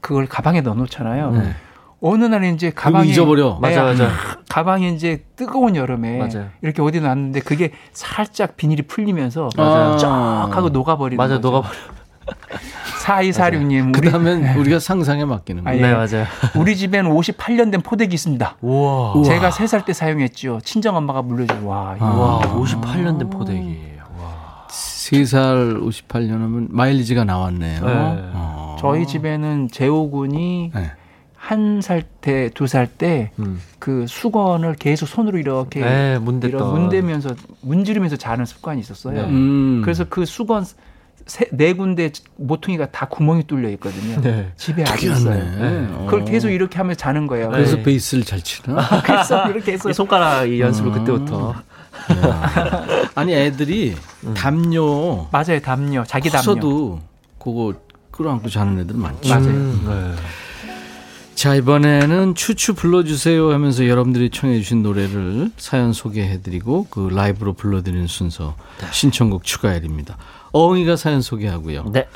그걸 0.00 0.26
가방에 0.26 0.60
넣어놓잖아요. 0.60 1.30
네. 1.32 1.54
어느 2.02 2.24
날 2.24 2.44
이제 2.44 2.70
가방에 2.70 3.08
잊어버려. 3.08 3.58
네, 3.62 3.68
맞아, 3.68 3.84
맞아. 3.84 4.10
가방에 4.50 4.88
이제 4.90 5.24
뜨거운 5.36 5.76
여름에 5.76 6.18
맞아요. 6.18 6.48
이렇게 6.60 6.82
어디 6.82 7.00
놨는데 7.00 7.40
그게 7.40 7.70
살짝 7.92 8.56
비닐이 8.56 8.82
풀리면서. 8.82 9.48
쫙 9.50 10.48
하고 10.50 10.68
녹아버리는 10.68 11.16
맞아, 11.16 11.36
거죠. 11.36 11.48
녹아버려. 11.48 11.72
4246님 13.02 13.88
우리 13.96 14.00
그다음엔 14.00 14.56
우리가 14.58 14.78
상상에 14.78 15.24
맡기는 15.24 15.66
아, 15.66 15.70
거예요. 15.70 15.84
예. 15.84 15.88
네, 15.88 15.94
맞아요. 15.94 16.26
우리 16.56 16.76
집엔 16.76 17.06
58년 17.06 17.70
된 17.70 17.80
포대기 17.82 18.14
있습니다. 18.14 18.56
우와. 18.60 19.22
제가 19.24 19.50
3살 19.50 19.84
때 19.84 19.92
사용했죠. 19.92 20.60
친정 20.64 20.96
엄마가 20.96 21.22
물려줘. 21.22 21.54
와, 21.64 21.94
이거 21.96 22.04
와, 22.06 22.40
아. 22.42 22.54
58년 22.56 23.18
된 23.18 23.30
포대기예요. 23.30 24.02
와. 24.20 24.66
3살 24.68 25.82
58년 25.82 26.30
하면 26.32 26.68
마일리지가 26.70 27.24
나왔네요. 27.24 27.84
네. 27.84 27.92
어. 28.34 28.76
저희 28.80 29.06
집에는 29.06 29.68
재호 29.70 30.10
군이 30.10 30.70
네. 30.74 30.92
한 31.52 31.80
살 31.82 32.02
때, 32.22 32.48
두 32.54 32.66
살때 32.66 33.30
음. 33.38 33.60
그 33.78 34.06
수건을 34.08 34.74
계속 34.76 35.06
손으로 35.06 35.38
이렇게 35.38 35.80
네, 35.80 36.18
문댔던. 36.18 36.58
이런 36.60 36.72
문대면서 36.72 37.34
문지르면서 37.60 38.16
자는 38.16 38.46
습관이 38.46 38.80
있었어요. 38.80 39.22
네. 39.22 39.28
음. 39.28 39.82
그래서 39.84 40.04
그 40.08 40.24
수건 40.24 40.64
세, 41.26 41.46
네 41.52 41.72
군데 41.74 42.10
모퉁이가 42.36 42.90
다 42.90 43.06
구멍이 43.06 43.46
뚫려 43.46 43.68
있거든요. 43.72 44.20
네. 44.22 44.50
집에 44.56 44.82
아직. 44.82 45.10
있어요. 45.12 45.34
네. 45.34 45.86
그걸 46.06 46.22
어. 46.22 46.24
계속 46.24 46.48
이렇게 46.50 46.78
하면서 46.78 46.96
자는 46.98 47.26
거예요. 47.26 47.50
그래서 47.50 47.76
네. 47.76 47.82
베이스를 47.82 48.24
잘 48.24 48.40
치나? 48.40 48.76
그래서 49.04 49.50
이렇게 49.50 49.72
해서 49.72 49.90
이 49.90 49.92
손가락 49.92 50.46
이 50.46 50.58
연습을 50.60 50.90
음. 50.92 50.98
그때부터. 51.04 51.54
아니 53.14 53.34
애들이 53.34 53.94
담요 54.34 55.28
맞아요 55.30 55.60
담요 55.62 56.02
자기 56.06 56.30
담요 56.30 56.38
커서도 56.42 57.00
그거 57.38 57.74
끌어안고 58.10 58.48
자는 58.48 58.78
애들 58.80 58.96
많죠. 58.96 59.28
맞아요. 59.28 59.46
음, 59.48 59.84
네. 59.86 60.22
자 61.42 61.56
이번에는 61.56 62.36
추추 62.36 62.72
불러주세요 62.72 63.50
하면서 63.52 63.88
여러분들이 63.88 64.30
청해주신 64.30 64.84
노래를 64.84 65.50
사연 65.56 65.92
소개해드리고 65.92 66.86
그 66.88 67.08
라이브로 67.12 67.54
불러드리는 67.54 68.06
순서 68.06 68.54
신청곡 68.92 69.42
추가열입니다. 69.42 70.18
어흥이가 70.52 70.94
사연 70.94 71.20
소개하고요. 71.20 71.86
네. 71.92 72.06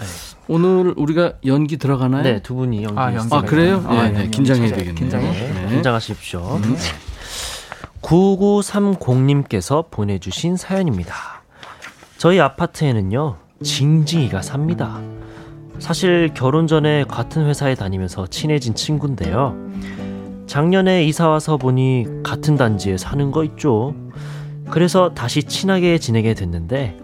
오늘 0.47 0.95
우리가 0.97 1.33
연기 1.45 1.77
들어가나요? 1.77 2.23
네, 2.23 2.41
두 2.41 2.55
분이 2.55 2.85
연기. 2.85 3.01
아, 3.01 3.13
연기. 3.17 3.35
아 3.35 3.43
그래요? 3.43 3.85
아, 3.89 4.05
네, 4.05 4.11
네. 4.11 4.19
연기 4.21 4.31
긴장해야. 4.31 4.69
되겠네요. 4.69 4.95
긴장해. 4.95 5.33
네. 5.33 5.69
긴장하십시오. 5.71 6.61
9930님께서 8.03 9.91
보내주신 9.91 10.57
사연입니다. 10.57 11.43
저희 12.17 12.39
아파트에는요, 12.39 13.39
징징이가 13.61 14.43
삽니다. 14.43 15.01
사실 15.79 16.31
결혼 16.35 16.67
전에 16.67 17.05
같은 17.05 17.47
회사에 17.47 17.75
다니면서 17.75 18.27
친해진 18.27 18.75
친구인데요. 18.75 19.55
작년에 20.47 21.05
이사 21.05 21.29
와서 21.29 21.57
보니 21.57 22.07
같은 22.23 22.57
단지에 22.57 22.97
사는 22.97 23.31
거 23.31 23.45
있죠. 23.45 23.95
그래서 24.71 25.13
다시 25.15 25.43
친하게 25.43 25.99
지내게 25.99 26.35
됐는데 26.35 26.97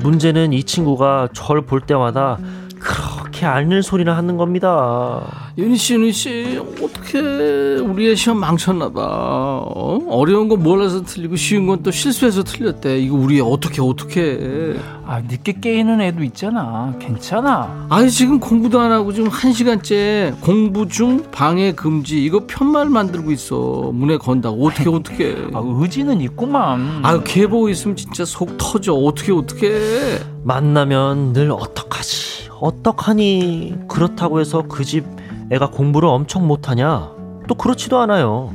문제는 0.00 0.52
이 0.52 0.62
친구가 0.64 1.28
절 1.32 1.62
볼 1.62 1.80
때마다 1.80 2.38
그렇게 2.78 3.46
앓는 3.46 3.82
소리를 3.82 4.14
하는 4.16 4.36
겁니다. 4.36 5.52
윤희 5.58 5.76
씨, 5.76 5.94
윤희 5.94 6.12
씨, 6.12 6.60
어떻게 6.82 7.18
우리의 7.18 8.14
시험 8.16 8.38
망쳤나봐. 8.38 9.00
어? 9.02 9.98
어려운 10.08 10.48
건 10.48 10.62
몰라서 10.62 11.02
틀리고 11.02 11.36
쉬운 11.36 11.66
건 11.66 11.78
또 11.82 11.90
실수해서 11.92 12.42
틀렸대. 12.42 12.98
이거 12.98 13.16
우리 13.16 13.40
어떻게 13.40 13.80
어떻게? 13.80 14.76
아 15.06 15.20
늦게 15.20 15.60
깨이는 15.60 16.00
애도 16.02 16.22
있잖아 16.24 16.92
괜찮아 16.98 17.86
아니 17.88 18.10
지금 18.10 18.38
공부도 18.40 18.78
안 18.80 18.92
하고 18.92 19.12
지금 19.12 19.28
한 19.30 19.52
시간째 19.54 20.34
공부 20.40 20.86
중 20.86 21.22
방해 21.30 21.72
금지 21.72 22.22
이거 22.22 22.42
편말 22.46 22.88
만들고 22.90 23.30
있어. 23.32 23.90
문에 23.94 24.16
건다고 24.18 24.66
어떻게 24.66 24.88
어떻게? 24.90 25.36
아, 25.54 25.62
의지는 25.64 26.20
있구만 26.20 27.00
아유 27.04 27.22
걔 27.24 27.46
보고 27.46 27.68
있으면 27.68 27.96
진짜 27.96 28.24
속 28.24 28.58
터져. 28.58 28.92
어떻게 28.94 29.32
어떻게? 29.32 30.18
만나면 30.42 31.32
늘 31.32 31.52
어떡하지? 31.52 32.47
어떡하니? 32.60 33.74
그렇다고 33.88 34.40
해서 34.40 34.62
그 34.62 34.84
집 34.84 35.04
애가 35.50 35.70
공부를 35.70 36.08
엄청 36.08 36.46
못하냐? 36.46 37.10
또 37.46 37.54
그렇지도 37.54 37.98
않아요. 38.00 38.52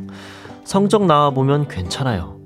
성적 0.64 1.06
나와보면 1.06 1.68
괜찮아요. 1.68 2.38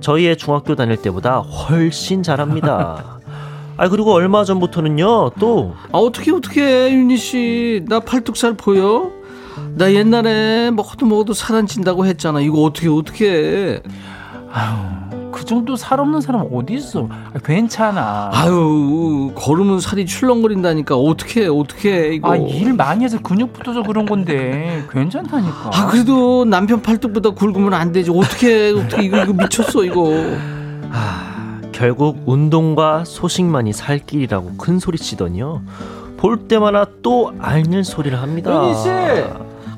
저희 0.00 0.26
애 0.28 0.34
중학교 0.36 0.76
다닐 0.76 0.96
때보다 0.96 1.38
훨씬 1.38 2.22
잘합니다. 2.22 3.18
아 3.76 3.88
그리고 3.88 4.12
얼마 4.12 4.44
전부터는요 4.44 5.30
또 5.40 5.74
아 5.92 5.98
어떻게 5.98 6.30
어떻게 6.32 6.92
윤희 6.92 7.16
씨? 7.16 7.84
나 7.88 7.98
팔뚝살 8.00 8.54
보여? 8.54 9.10
나 9.74 9.92
옛날에 9.92 10.70
먹어도 10.70 11.06
먹어도 11.06 11.32
살 11.34 11.56
안 11.56 11.66
찐다고 11.66 12.06
했잖아. 12.06 12.40
이거 12.40 12.62
어떻게 12.62 12.88
어떻게? 12.88 13.82
아유, 14.52 14.76
그 15.40 15.46
정도 15.46 15.74
살 15.74 15.98
없는 16.00 16.20
사람 16.20 16.46
어디 16.52 16.74
있어 16.74 17.08
아, 17.10 17.38
괜찮아 17.42 18.28
아유 18.30 19.32
걸으면 19.34 19.80
살이 19.80 20.04
출렁거린다니까 20.04 20.94
어떻게 20.96 21.46
어떻게 21.46 22.14
이거? 22.14 22.32
아, 22.32 22.36
일 22.36 22.74
많이 22.74 23.04
해서 23.04 23.18
근육 23.22 23.54
붙어서 23.54 23.82
그런 23.84 24.04
건데 24.04 24.84
괜찮다니까 24.90 25.70
아, 25.72 25.86
그래도 25.86 26.44
남편 26.44 26.82
팔뚝보다 26.82 27.30
굵으면 27.30 27.72
안 27.72 27.90
되지. 27.92 28.10
어떻게 28.10 28.70
어떻게 28.76 29.04
이거 29.04 29.22
이거 29.22 29.32
미쳤어 29.32 29.84
이거. 29.84 30.12
아, 30.92 31.60
결국 31.72 32.22
운동과 32.26 33.04
소식만이 33.06 33.72
살 33.72 33.98
길이라고 33.98 34.56
큰 34.58 34.78
소리 34.78 34.98
치더니요. 34.98 35.62
볼 36.18 36.48
때마다 36.48 36.84
또 37.02 37.32
앓는 37.38 37.82
소리를 37.82 38.20
합니다. 38.20 38.50
윤희 38.64 38.74
씨! 38.74 38.88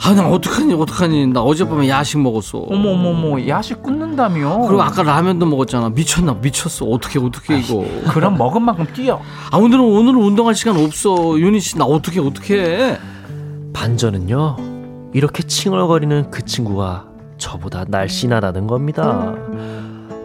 아, 0.04 0.14
나 0.14 0.28
어떡하니 0.28 0.74
어떡하니. 0.74 1.28
나 1.28 1.42
어젯밤에 1.42 1.88
야식 1.88 2.20
먹었어. 2.20 2.58
어머 2.58 2.90
어머 2.90 3.10
어머 3.10 3.46
야식 3.46 3.82
끊는다며 3.82 4.58
그리고 4.66 4.82
아까 4.82 5.02
라면도 5.04 5.46
먹었잖아. 5.46 5.90
미쳤나 5.90 6.34
미쳤어. 6.34 6.86
어떻게 6.86 7.18
어떻게 7.20 7.58
이거. 7.58 7.84
그럼 8.12 8.36
먹은 8.36 8.62
만큼 8.62 8.86
뛰어 8.92 9.20
아 9.52 9.56
오늘은 9.58 9.80
오늘은 9.84 10.16
운동할 10.20 10.54
시간 10.56 10.76
없어. 10.76 11.38
윤희 11.38 11.60
씨 11.60 11.78
나 11.78 11.84
어떻게 11.84 12.18
어떻게? 12.20 12.98
반전은요. 13.72 14.56
이렇게 15.14 15.42
칭얼거리는 15.44 16.30
그 16.30 16.44
친구가 16.44 17.06
저보다 17.38 17.84
날씬하다는 17.86 18.66
겁니다. 18.66 19.34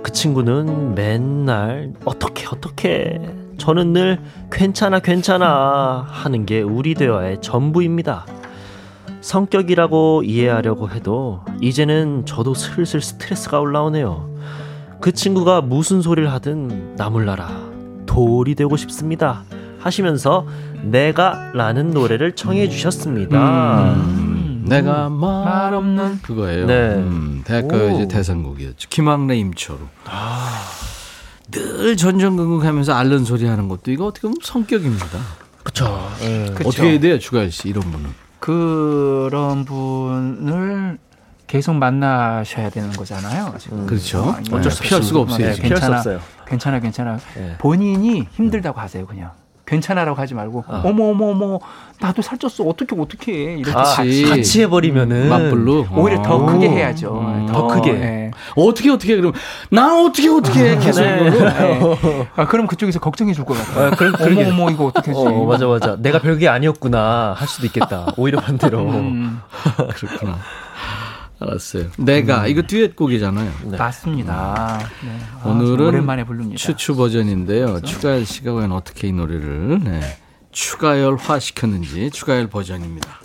그 0.01 0.11
친구는 0.11 0.95
맨날 0.95 1.93
어떻게 2.05 2.47
어떻게 2.47 3.19
저는 3.57 3.93
늘 3.93 4.19
괜찮아 4.51 4.99
괜찮아 4.99 6.05
하는 6.09 6.45
게 6.45 6.61
우리 6.61 6.93
대화의 6.95 7.41
전부입니다. 7.41 8.25
성격이라고 9.28 10.23
이해하려고 10.23 10.89
해도 10.89 11.41
이제는 11.59 12.25
저도 12.25 12.53
슬슬 12.53 13.01
스트레스가 13.01 13.59
올라오네요. 13.59 14.34
그 15.01 15.11
친구가 15.11 15.59
무슨 15.59 16.01
소리를 16.01 16.32
하든 16.32 16.95
나 16.95 17.09
몰라라 17.09 17.49
돌이 18.05 18.55
되고 18.55 18.78
싶습니다. 18.78 19.43
하시면서 19.80 20.47
내가 20.82 21.51
라는 21.53 21.91
노래를 21.91 22.38
청해 22.38 22.69
주셨습니다. 22.69 23.95
음, 23.95 24.63
내가 24.65 25.09
말말 25.09 25.73
없는 25.73 26.21
그거예요. 26.21 26.65
네. 26.65 26.95
음, 26.95 27.41
대학가요제 27.43 28.03
오. 28.03 28.07
대상곡이었죠. 28.07 28.88
김학래 28.89 29.36
임초로. 29.36 29.80
늘 31.51 31.97
전전긍긍하면서 31.97 32.93
앓는 32.93 33.25
소리 33.25 33.45
하는 33.45 33.67
것도 33.67 33.91
이거 33.91 34.05
어떻게 34.05 34.21
보면 34.21 34.38
성격입니다. 34.41 35.19
예. 36.21 36.45
그쵸. 36.55 36.69
어떻게 36.69 36.91
해야 36.91 36.99
돼요, 37.01 37.19
주가열 37.19 37.51
씨 37.51 37.67
이런 37.67 37.84
분은? 37.91 38.26
그런 38.40 39.66
분을 39.66 40.98
계속 41.48 41.76
만나셔야 41.76 42.70
되는 42.70 42.92
거잖아요. 42.92 43.56
지금. 43.58 43.88
그렇죠. 43.88 44.36
아, 44.36 44.42
어쩔 44.52 44.72
수 44.72 44.84
피할 44.84 45.02
수가 45.02 45.22
없어요. 45.22 45.48
네, 45.48 45.54
지금. 45.54 45.70
피할 45.70 45.78
수 45.78 45.82
괜찮아, 45.82 45.98
없어요. 45.98 46.20
괜찮아, 46.46 46.80
괜찮아. 46.80 47.20
예. 47.38 47.56
본인이 47.58 48.28
힘들다고 48.32 48.80
하세요, 48.80 49.06
그냥. 49.06 49.32
괜찮아라고 49.68 50.20
하지 50.20 50.34
말고 50.34 50.63
어 50.68 50.91
머 50.93 51.09
어머 51.09 51.26
어머 51.32 51.59
나도 51.99 52.22
살쪘어 52.22 52.65
어떻게 52.68 52.95
어떻게 52.99 53.32
해 53.34 53.53
이렇게 53.57 53.72
아, 53.78 53.84
같이. 53.84 54.24
같이 54.24 54.61
해버리면은 54.61 55.30
맞불로 55.30 55.88
오히려 55.93 56.22
더 56.22 56.36
어. 56.38 56.45
크게 56.45 56.70
해야죠. 56.70 57.20
음. 57.20 57.47
더 57.51 57.68
크게. 57.68 57.89
예. 57.91 58.32
어떻게 58.55 58.89
어떻게 58.91 59.13
해, 59.13 59.15
그럼 59.18 59.34
나 59.70 59.99
어떻게 60.01 60.30
어떻게 60.30 60.72
해 60.72 60.78
계속 60.78 61.01
네. 61.01 61.26
예. 61.26 62.28
아, 62.36 62.45
그럼 62.47 62.68
그쪽에서 62.68 62.99
걱정해 62.99 63.34
줄 63.34 63.43
것 63.45 63.57
같아요. 63.57 63.88
아, 63.88 63.89
그럼 63.91 64.13
어머 64.15 64.26
그러게. 64.26 64.45
어머 64.49 64.70
이거 64.72 64.86
어떻게 64.86 65.11
하지? 65.11 65.20
어, 65.26 65.45
맞아, 65.45 65.68
맞아. 65.68 65.95
내가 65.99 66.20
별게 66.20 66.47
아니었구나 66.47 67.34
할 67.38 67.47
수도 67.47 67.65
있겠다. 67.65 68.13
오히려 68.18 68.39
반대로. 68.39 68.80
음, 68.80 69.41
그렇구나. 69.95 70.38
알았어요. 71.40 71.92
내가 71.98 72.48
이거 72.48 72.64
듀엣곡이잖아요. 72.64 73.52
네. 73.66 73.78
맞습니다. 73.78 74.80
네. 75.04 75.20
아, 75.44 75.48
오늘은 75.50 75.78
좀 75.78 75.88
오랜만에 75.88 76.24
부릅니다. 76.24 76.58
추추 76.58 76.96
버전인데요. 76.96 77.82
추가열 77.82 78.26
씨가 78.26 78.54
과연 78.54 78.72
어떻게 78.72 79.08
이 79.08 79.12
노래를 79.12 79.80
네, 79.84 80.02
추가열화 80.52 81.40
시켰는지 81.40 82.10
추가열 82.12 82.48
버전입니다. 82.48 83.20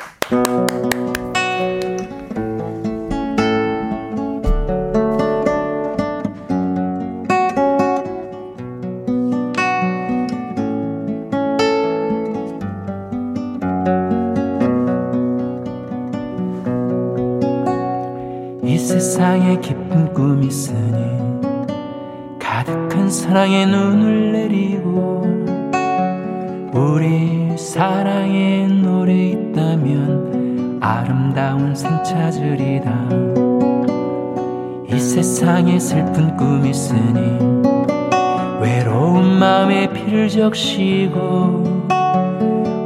적시고 40.53 41.65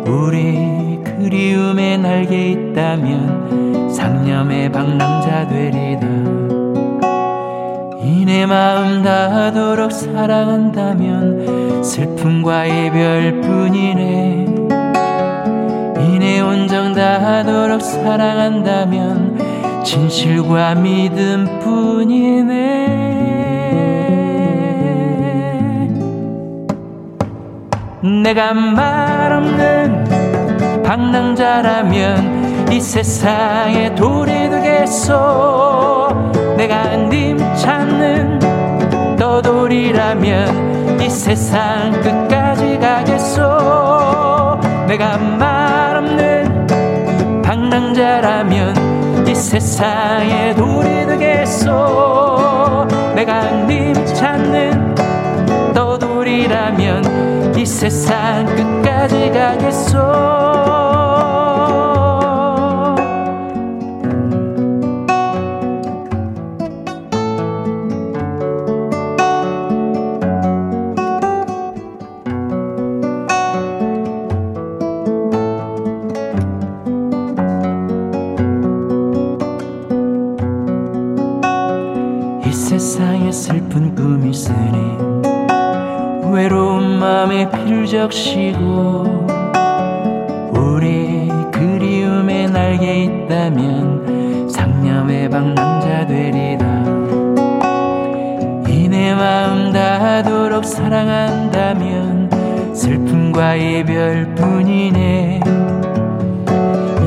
우리 0.06 1.00
그리움의 1.02 1.98
날개 1.98 2.50
있다면 2.50 3.90
상념의 3.90 4.70
방랑자 4.70 5.48
되리다 5.48 6.06
이내 8.00 8.46
마음 8.46 9.02
닿도록 9.02 9.90
사랑한다면 9.90 11.82
슬픔과 11.82 12.66
이별뿐이네. 12.66 14.46
이내 16.00 16.40
온정 16.40 16.94
닿도록 16.94 17.82
사랑한다면 17.82 19.82
진실과 19.84 20.76
믿음뿐이네 20.76 22.75
내가 28.26 28.52
말 28.52 29.30
없는 29.30 30.82
방랑자라면 30.82 32.72
이 32.72 32.80
세상에 32.80 33.94
돌이 33.94 34.50
되겠소? 34.50 36.32
내가 36.56 36.96
님 36.96 37.38
찾는 37.54 38.40
떠돌이라면 39.16 41.00
이 41.00 41.08
세상 41.08 41.92
끝까지 42.02 42.80
가겠소? 42.80 44.58
내가 44.88 45.18
말 45.18 45.94
없는 45.94 46.66
방랑자라면 47.44 49.28
이 49.28 49.34
세상에 49.36 50.52
돌이 50.56 51.06
되겠소? 51.06 52.88
내가 53.14 53.52
님 53.68 53.94
찾는 54.04 54.96
떠돌이라면 55.74 57.35
이 57.56 57.64
세상 57.64 58.44
끝까지 58.54 59.30
가겠소 59.30 60.85
적시고 88.06 89.26
우리 90.52 91.28
그리움의 91.50 92.48
날개 92.50 93.02
있다면 93.04 94.48
상념의 94.48 95.28
방랑자 95.28 96.06
되리다 96.06 96.84
이내 98.68 99.12
마음 99.12 99.72
닿도록 99.72 100.64
사랑한다면 100.64 102.30
슬픔과 102.74 103.56
이별 103.56 104.34
뿐이네. 104.36 105.40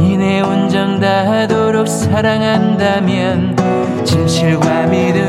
이내 0.01 0.41
온정 0.41 0.99
닿도록 0.99 1.87
사랑한다면 1.87 3.55
진실과 4.03 4.87
믿음 4.87 5.28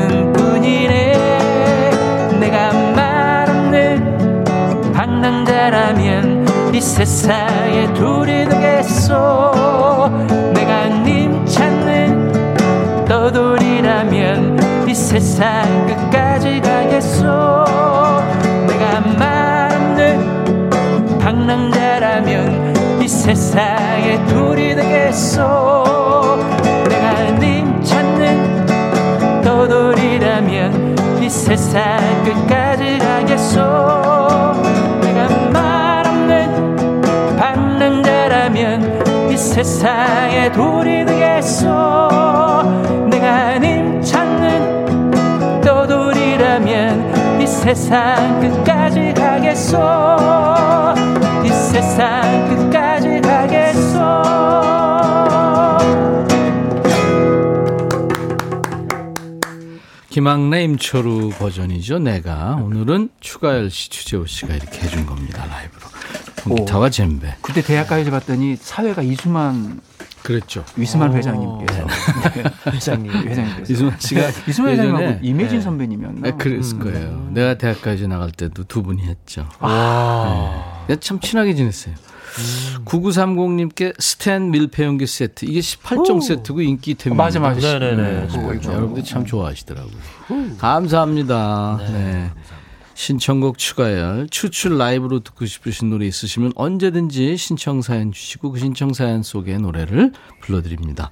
세상에 7.03 7.91
둘이 7.95 8.45
되겠소? 8.45 9.15
내가 10.53 10.87
님 11.03 11.43
찾는 11.47 13.05
떠돌이라면 13.05 14.87
이 14.87 14.93
세상 14.93 15.87
끝까지 15.87 16.61
가겠소? 16.61 17.23
내가 18.67 18.99
말 19.17 19.71
없는 19.71 21.17
방랑자라면 21.17 23.01
이 23.01 23.07
세상에 23.07 24.23
둘이 24.27 24.75
되겠소? 24.75 25.41
내가 26.87 27.31
님 27.39 27.81
찾는 27.81 29.41
떠돌이라면 29.41 31.19
이 31.19 31.27
세상 31.27 31.83
끝까지 32.23 32.99
가겠소 32.99 34.80
세상에 39.63 40.51
돌이 40.53 41.05
되겠소 41.05 41.67
내가 43.11 43.59
님 43.59 44.01
찾는 44.01 45.61
떠돌이라면 45.61 47.39
이 47.39 47.45
세상 47.45 48.39
끝까지 48.39 49.13
가겠소 49.13 49.77
이 51.45 51.49
세상 51.49 52.49
끝까지 52.49 53.21
가겠소 53.21 53.99
김학래 60.09 60.63
임초루 60.63 61.29
버전이죠. 61.37 61.99
내가 61.99 62.55
오늘은 62.55 63.09
추가열 63.21 63.69
씨, 63.69 63.89
추재호 63.89 64.25
씨가 64.25 64.55
이렇게 64.55 64.81
해준 64.81 65.05
겁니다. 65.05 65.45
라이브로. 65.45 65.87
통기타와 66.35 66.89
젬베. 66.89 67.37
그때 67.53 67.61
대학가요제 67.67 68.11
봤더니 68.11 68.55
사회가 68.55 69.01
이수만 69.01 69.81
그랬죠. 70.23 70.63
위스만 70.77 71.13
회장님께서 71.13 71.87
회장님. 72.71 73.11
회장님께서 73.11 73.73
이수만 73.73 73.95
씨가 73.99 74.21
위스만 74.47 74.71
회장님하고 74.71 75.03
예전에 75.03 75.19
이매진 75.21 75.57
네. 75.57 75.63
선배님이었나? 75.63 76.21
네, 76.21 76.31
그랬을 76.37 76.79
거예요. 76.79 77.29
내가 77.33 77.55
대학까지 77.55 78.07
나갈 78.07 78.31
때도 78.31 78.63
두 78.65 78.83
분이 78.83 79.01
했죠. 79.03 79.47
와. 79.59 80.85
네. 80.87 80.95
참 80.97 81.19
친하게 81.19 81.55
지냈어요. 81.55 81.95
9930님께 82.85 83.93
스탠 83.99 84.51
밀폐용기 84.51 85.05
세트. 85.05 85.45
이게 85.45 85.59
18종 85.59 86.21
세트고 86.21 86.61
인기템입니다. 86.61 87.21
맞아, 87.23 87.39
맞아. 87.41 87.79
네네 87.79 87.95
네. 87.97 88.27
네, 88.27 88.59
여러분들 88.65 89.03
참 89.03 89.25
좋아하시더라고요. 89.25 89.93
감사합니다. 90.57 91.79
네. 91.91 92.31
신청곡 93.01 93.57
추가열 93.57 94.27
추출 94.29 94.77
라이브로 94.77 95.21
듣고 95.21 95.47
싶으신 95.47 95.89
노래 95.89 96.05
있으시면 96.05 96.51
언제든지 96.53 97.35
신청 97.35 97.81
사연 97.81 98.11
주시고 98.11 98.51
그 98.51 98.59
신청 98.59 98.93
사연 98.93 99.23
속의 99.23 99.57
노래를 99.57 100.11
불러드립니다. 100.39 101.09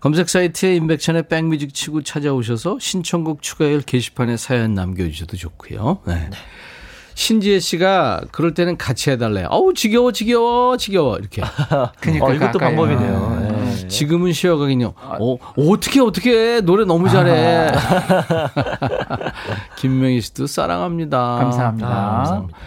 검색 0.00 0.28
사이트에 0.28 0.76
인백천의 0.76 1.26
백뮤직 1.26 1.74
치고 1.74 2.02
찾아오셔서 2.02 2.78
신청곡 2.80 3.42
추가열 3.42 3.80
게시판에 3.80 4.36
사연 4.36 4.74
남겨주셔도 4.74 5.36
좋고요. 5.36 5.98
네. 6.06 6.30
신지혜 7.16 7.58
씨가 7.58 8.26
그럴 8.30 8.54
때는 8.54 8.76
같이 8.76 9.10
해달래요. 9.10 9.48
어우 9.50 9.74
지겨워 9.74 10.12
지겨워 10.12 10.76
지겨워 10.76 11.16
이렇게. 11.16 11.42
그러니까 11.98 12.26
어, 12.26 12.34
이것도 12.34 12.58
가까이. 12.60 12.76
방법이네요. 12.76 13.14
아, 13.16 13.55
네. 13.86 13.88
지금은 13.88 14.32
쉬어가긴요. 14.32 14.94
어, 14.96 15.36
어떻게 15.56 16.00
어떻게 16.00 16.60
노래 16.60 16.84
너무 16.84 17.08
잘해. 17.08 17.72
김명희 19.76 20.20
씨도 20.20 20.46
사랑합니다. 20.46 21.18
감사합니다. 21.18 21.88
아, 21.88 22.16
감사합니다. 22.16 22.58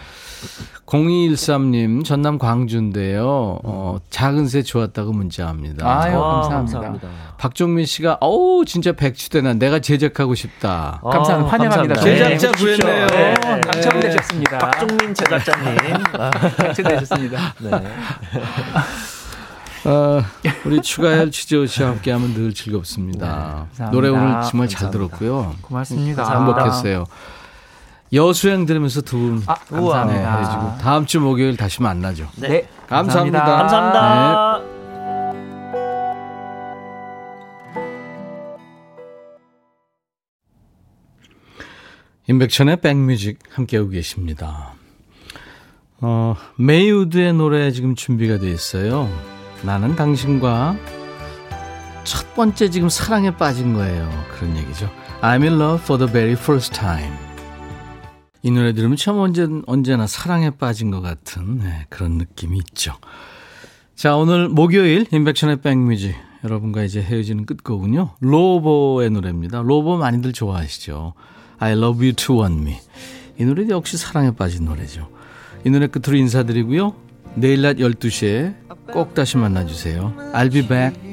0213님 0.86 2.04
전남 2.04 2.40
광주인데요. 2.40 3.60
어, 3.64 3.98
작은 4.10 4.48
새 4.48 4.64
좋았다고 4.64 5.12
문자합니다. 5.12 5.86
아유, 5.88 6.18
와, 6.18 6.50
감사합니다. 6.50 7.08
박종민 7.38 7.86
씨가 7.86 8.18
어우 8.22 8.66
진짜 8.66 8.92
백추대나 8.94 9.54
내가 9.54 9.80
제작하고 9.80 10.34
싶다. 10.34 11.00
아, 11.04 11.10
감사합니다. 11.10 11.52
환영합니다. 11.52 11.96
감사합니다. 11.96 12.38
제작자 12.38 12.52
네, 12.52 12.64
해주십시오. 12.64 12.86
구했네요. 12.86 13.08
네. 13.08 13.34
어, 13.34 13.62
당첨되셨습니다. 13.62 14.58
박종민 14.58 15.14
제작자님. 15.14 15.94
아, 16.14 16.30
당첨되셨습니다. 16.58 17.54
네. 17.60 17.72
어, 19.86 20.22
우리 20.66 20.82
추가열 20.82 21.32
취재호 21.32 21.66
씨와 21.66 21.90
함께하면 21.90 22.34
늘 22.34 22.54
즐겁습니다. 22.54 23.68
네. 23.78 23.90
노래 23.92 24.10
오늘 24.10 24.42
정말 24.44 24.68
잘 24.68 24.90
감사합니다. 24.92 25.18
들었고요. 25.18 25.56
고맙습니다. 25.62 26.38
행복했어요. 26.38 27.06
여수행 28.12 28.66
들으면서 28.66 29.02
두분 29.02 29.44
아, 29.46 29.54
감사합니다. 29.54 30.36
네, 30.36 30.42
해주고 30.42 30.78
다음 30.82 31.06
주 31.06 31.20
목요일 31.22 31.56
다시 31.58 31.82
만나죠. 31.82 32.28
네. 32.38 32.68
감사합니다. 32.88 33.46
감사합니다. 33.46 34.62
임백천의 42.28 42.78
백뮤직 42.82 43.40
함께하고 43.52 43.90
계십니다. 43.90 44.74
어, 46.02 46.36
메이우드의 46.58 47.34
노래 47.34 47.72
지금 47.72 47.96
준비가 47.96 48.38
돼 48.38 48.52
있어요. 48.52 49.10
나는 49.64 49.96
당신과 49.96 50.76
첫 52.04 52.34
번째 52.34 52.70
지금 52.70 52.90
사랑에 52.90 53.36
빠진 53.36 53.74
거예요. 53.74 54.10
그런 54.32 54.58
얘기죠. 54.58 54.90
I'm 55.22 55.44
in 55.44 55.54
love 55.60 55.84
for 55.84 55.98
the 55.98 56.12
very 56.12 56.34
first 56.34 56.74
time. 56.74 57.14
이 58.42 58.52
노래 58.52 58.72
들으면 58.74 58.96
참 58.96 59.18
언제, 59.18 59.48
언제나 59.68 60.08
사랑에 60.08 60.50
빠진 60.50 60.92
것 60.92 61.02
같은 61.02 61.60
네, 61.60 61.86
그런 61.90 62.14
느낌이 62.14 62.58
있죠. 62.60 62.94
자, 63.96 64.16
오늘 64.16 64.48
목요일 64.48 65.06
인백션의 65.12 65.62
백뮤직 65.62 66.16
여러분과 66.46 66.84
이제 66.84 67.02
헤어지는 67.02 67.46
끝곡은요. 67.46 68.12
로보의 68.22 69.10
노래입니다. 69.10 69.62
로보 69.62 69.98
많이들 69.98 70.32
좋아하시죠. 70.32 71.14
I 71.58 71.74
love 71.74 72.00
you 72.00 72.14
to 72.14 72.42
want 72.42 72.62
me. 72.62 72.78
이 73.38 73.44
노래도 73.44 73.76
역시 73.76 73.98
사랑에 73.98 74.32
빠진 74.32 74.64
노래죠. 74.64 75.10
이 75.66 75.70
노래 75.70 75.88
끝으로 75.88 76.18
인사드리고요. 76.18 77.09
내일 77.36 77.62
낮 77.62 77.78
12시에 77.78 78.54
꼭 78.92 79.14
다시 79.14 79.38
만나주세요. 79.38 80.14
I'll 80.34 80.52
be 80.52 80.68
back. 80.68 81.09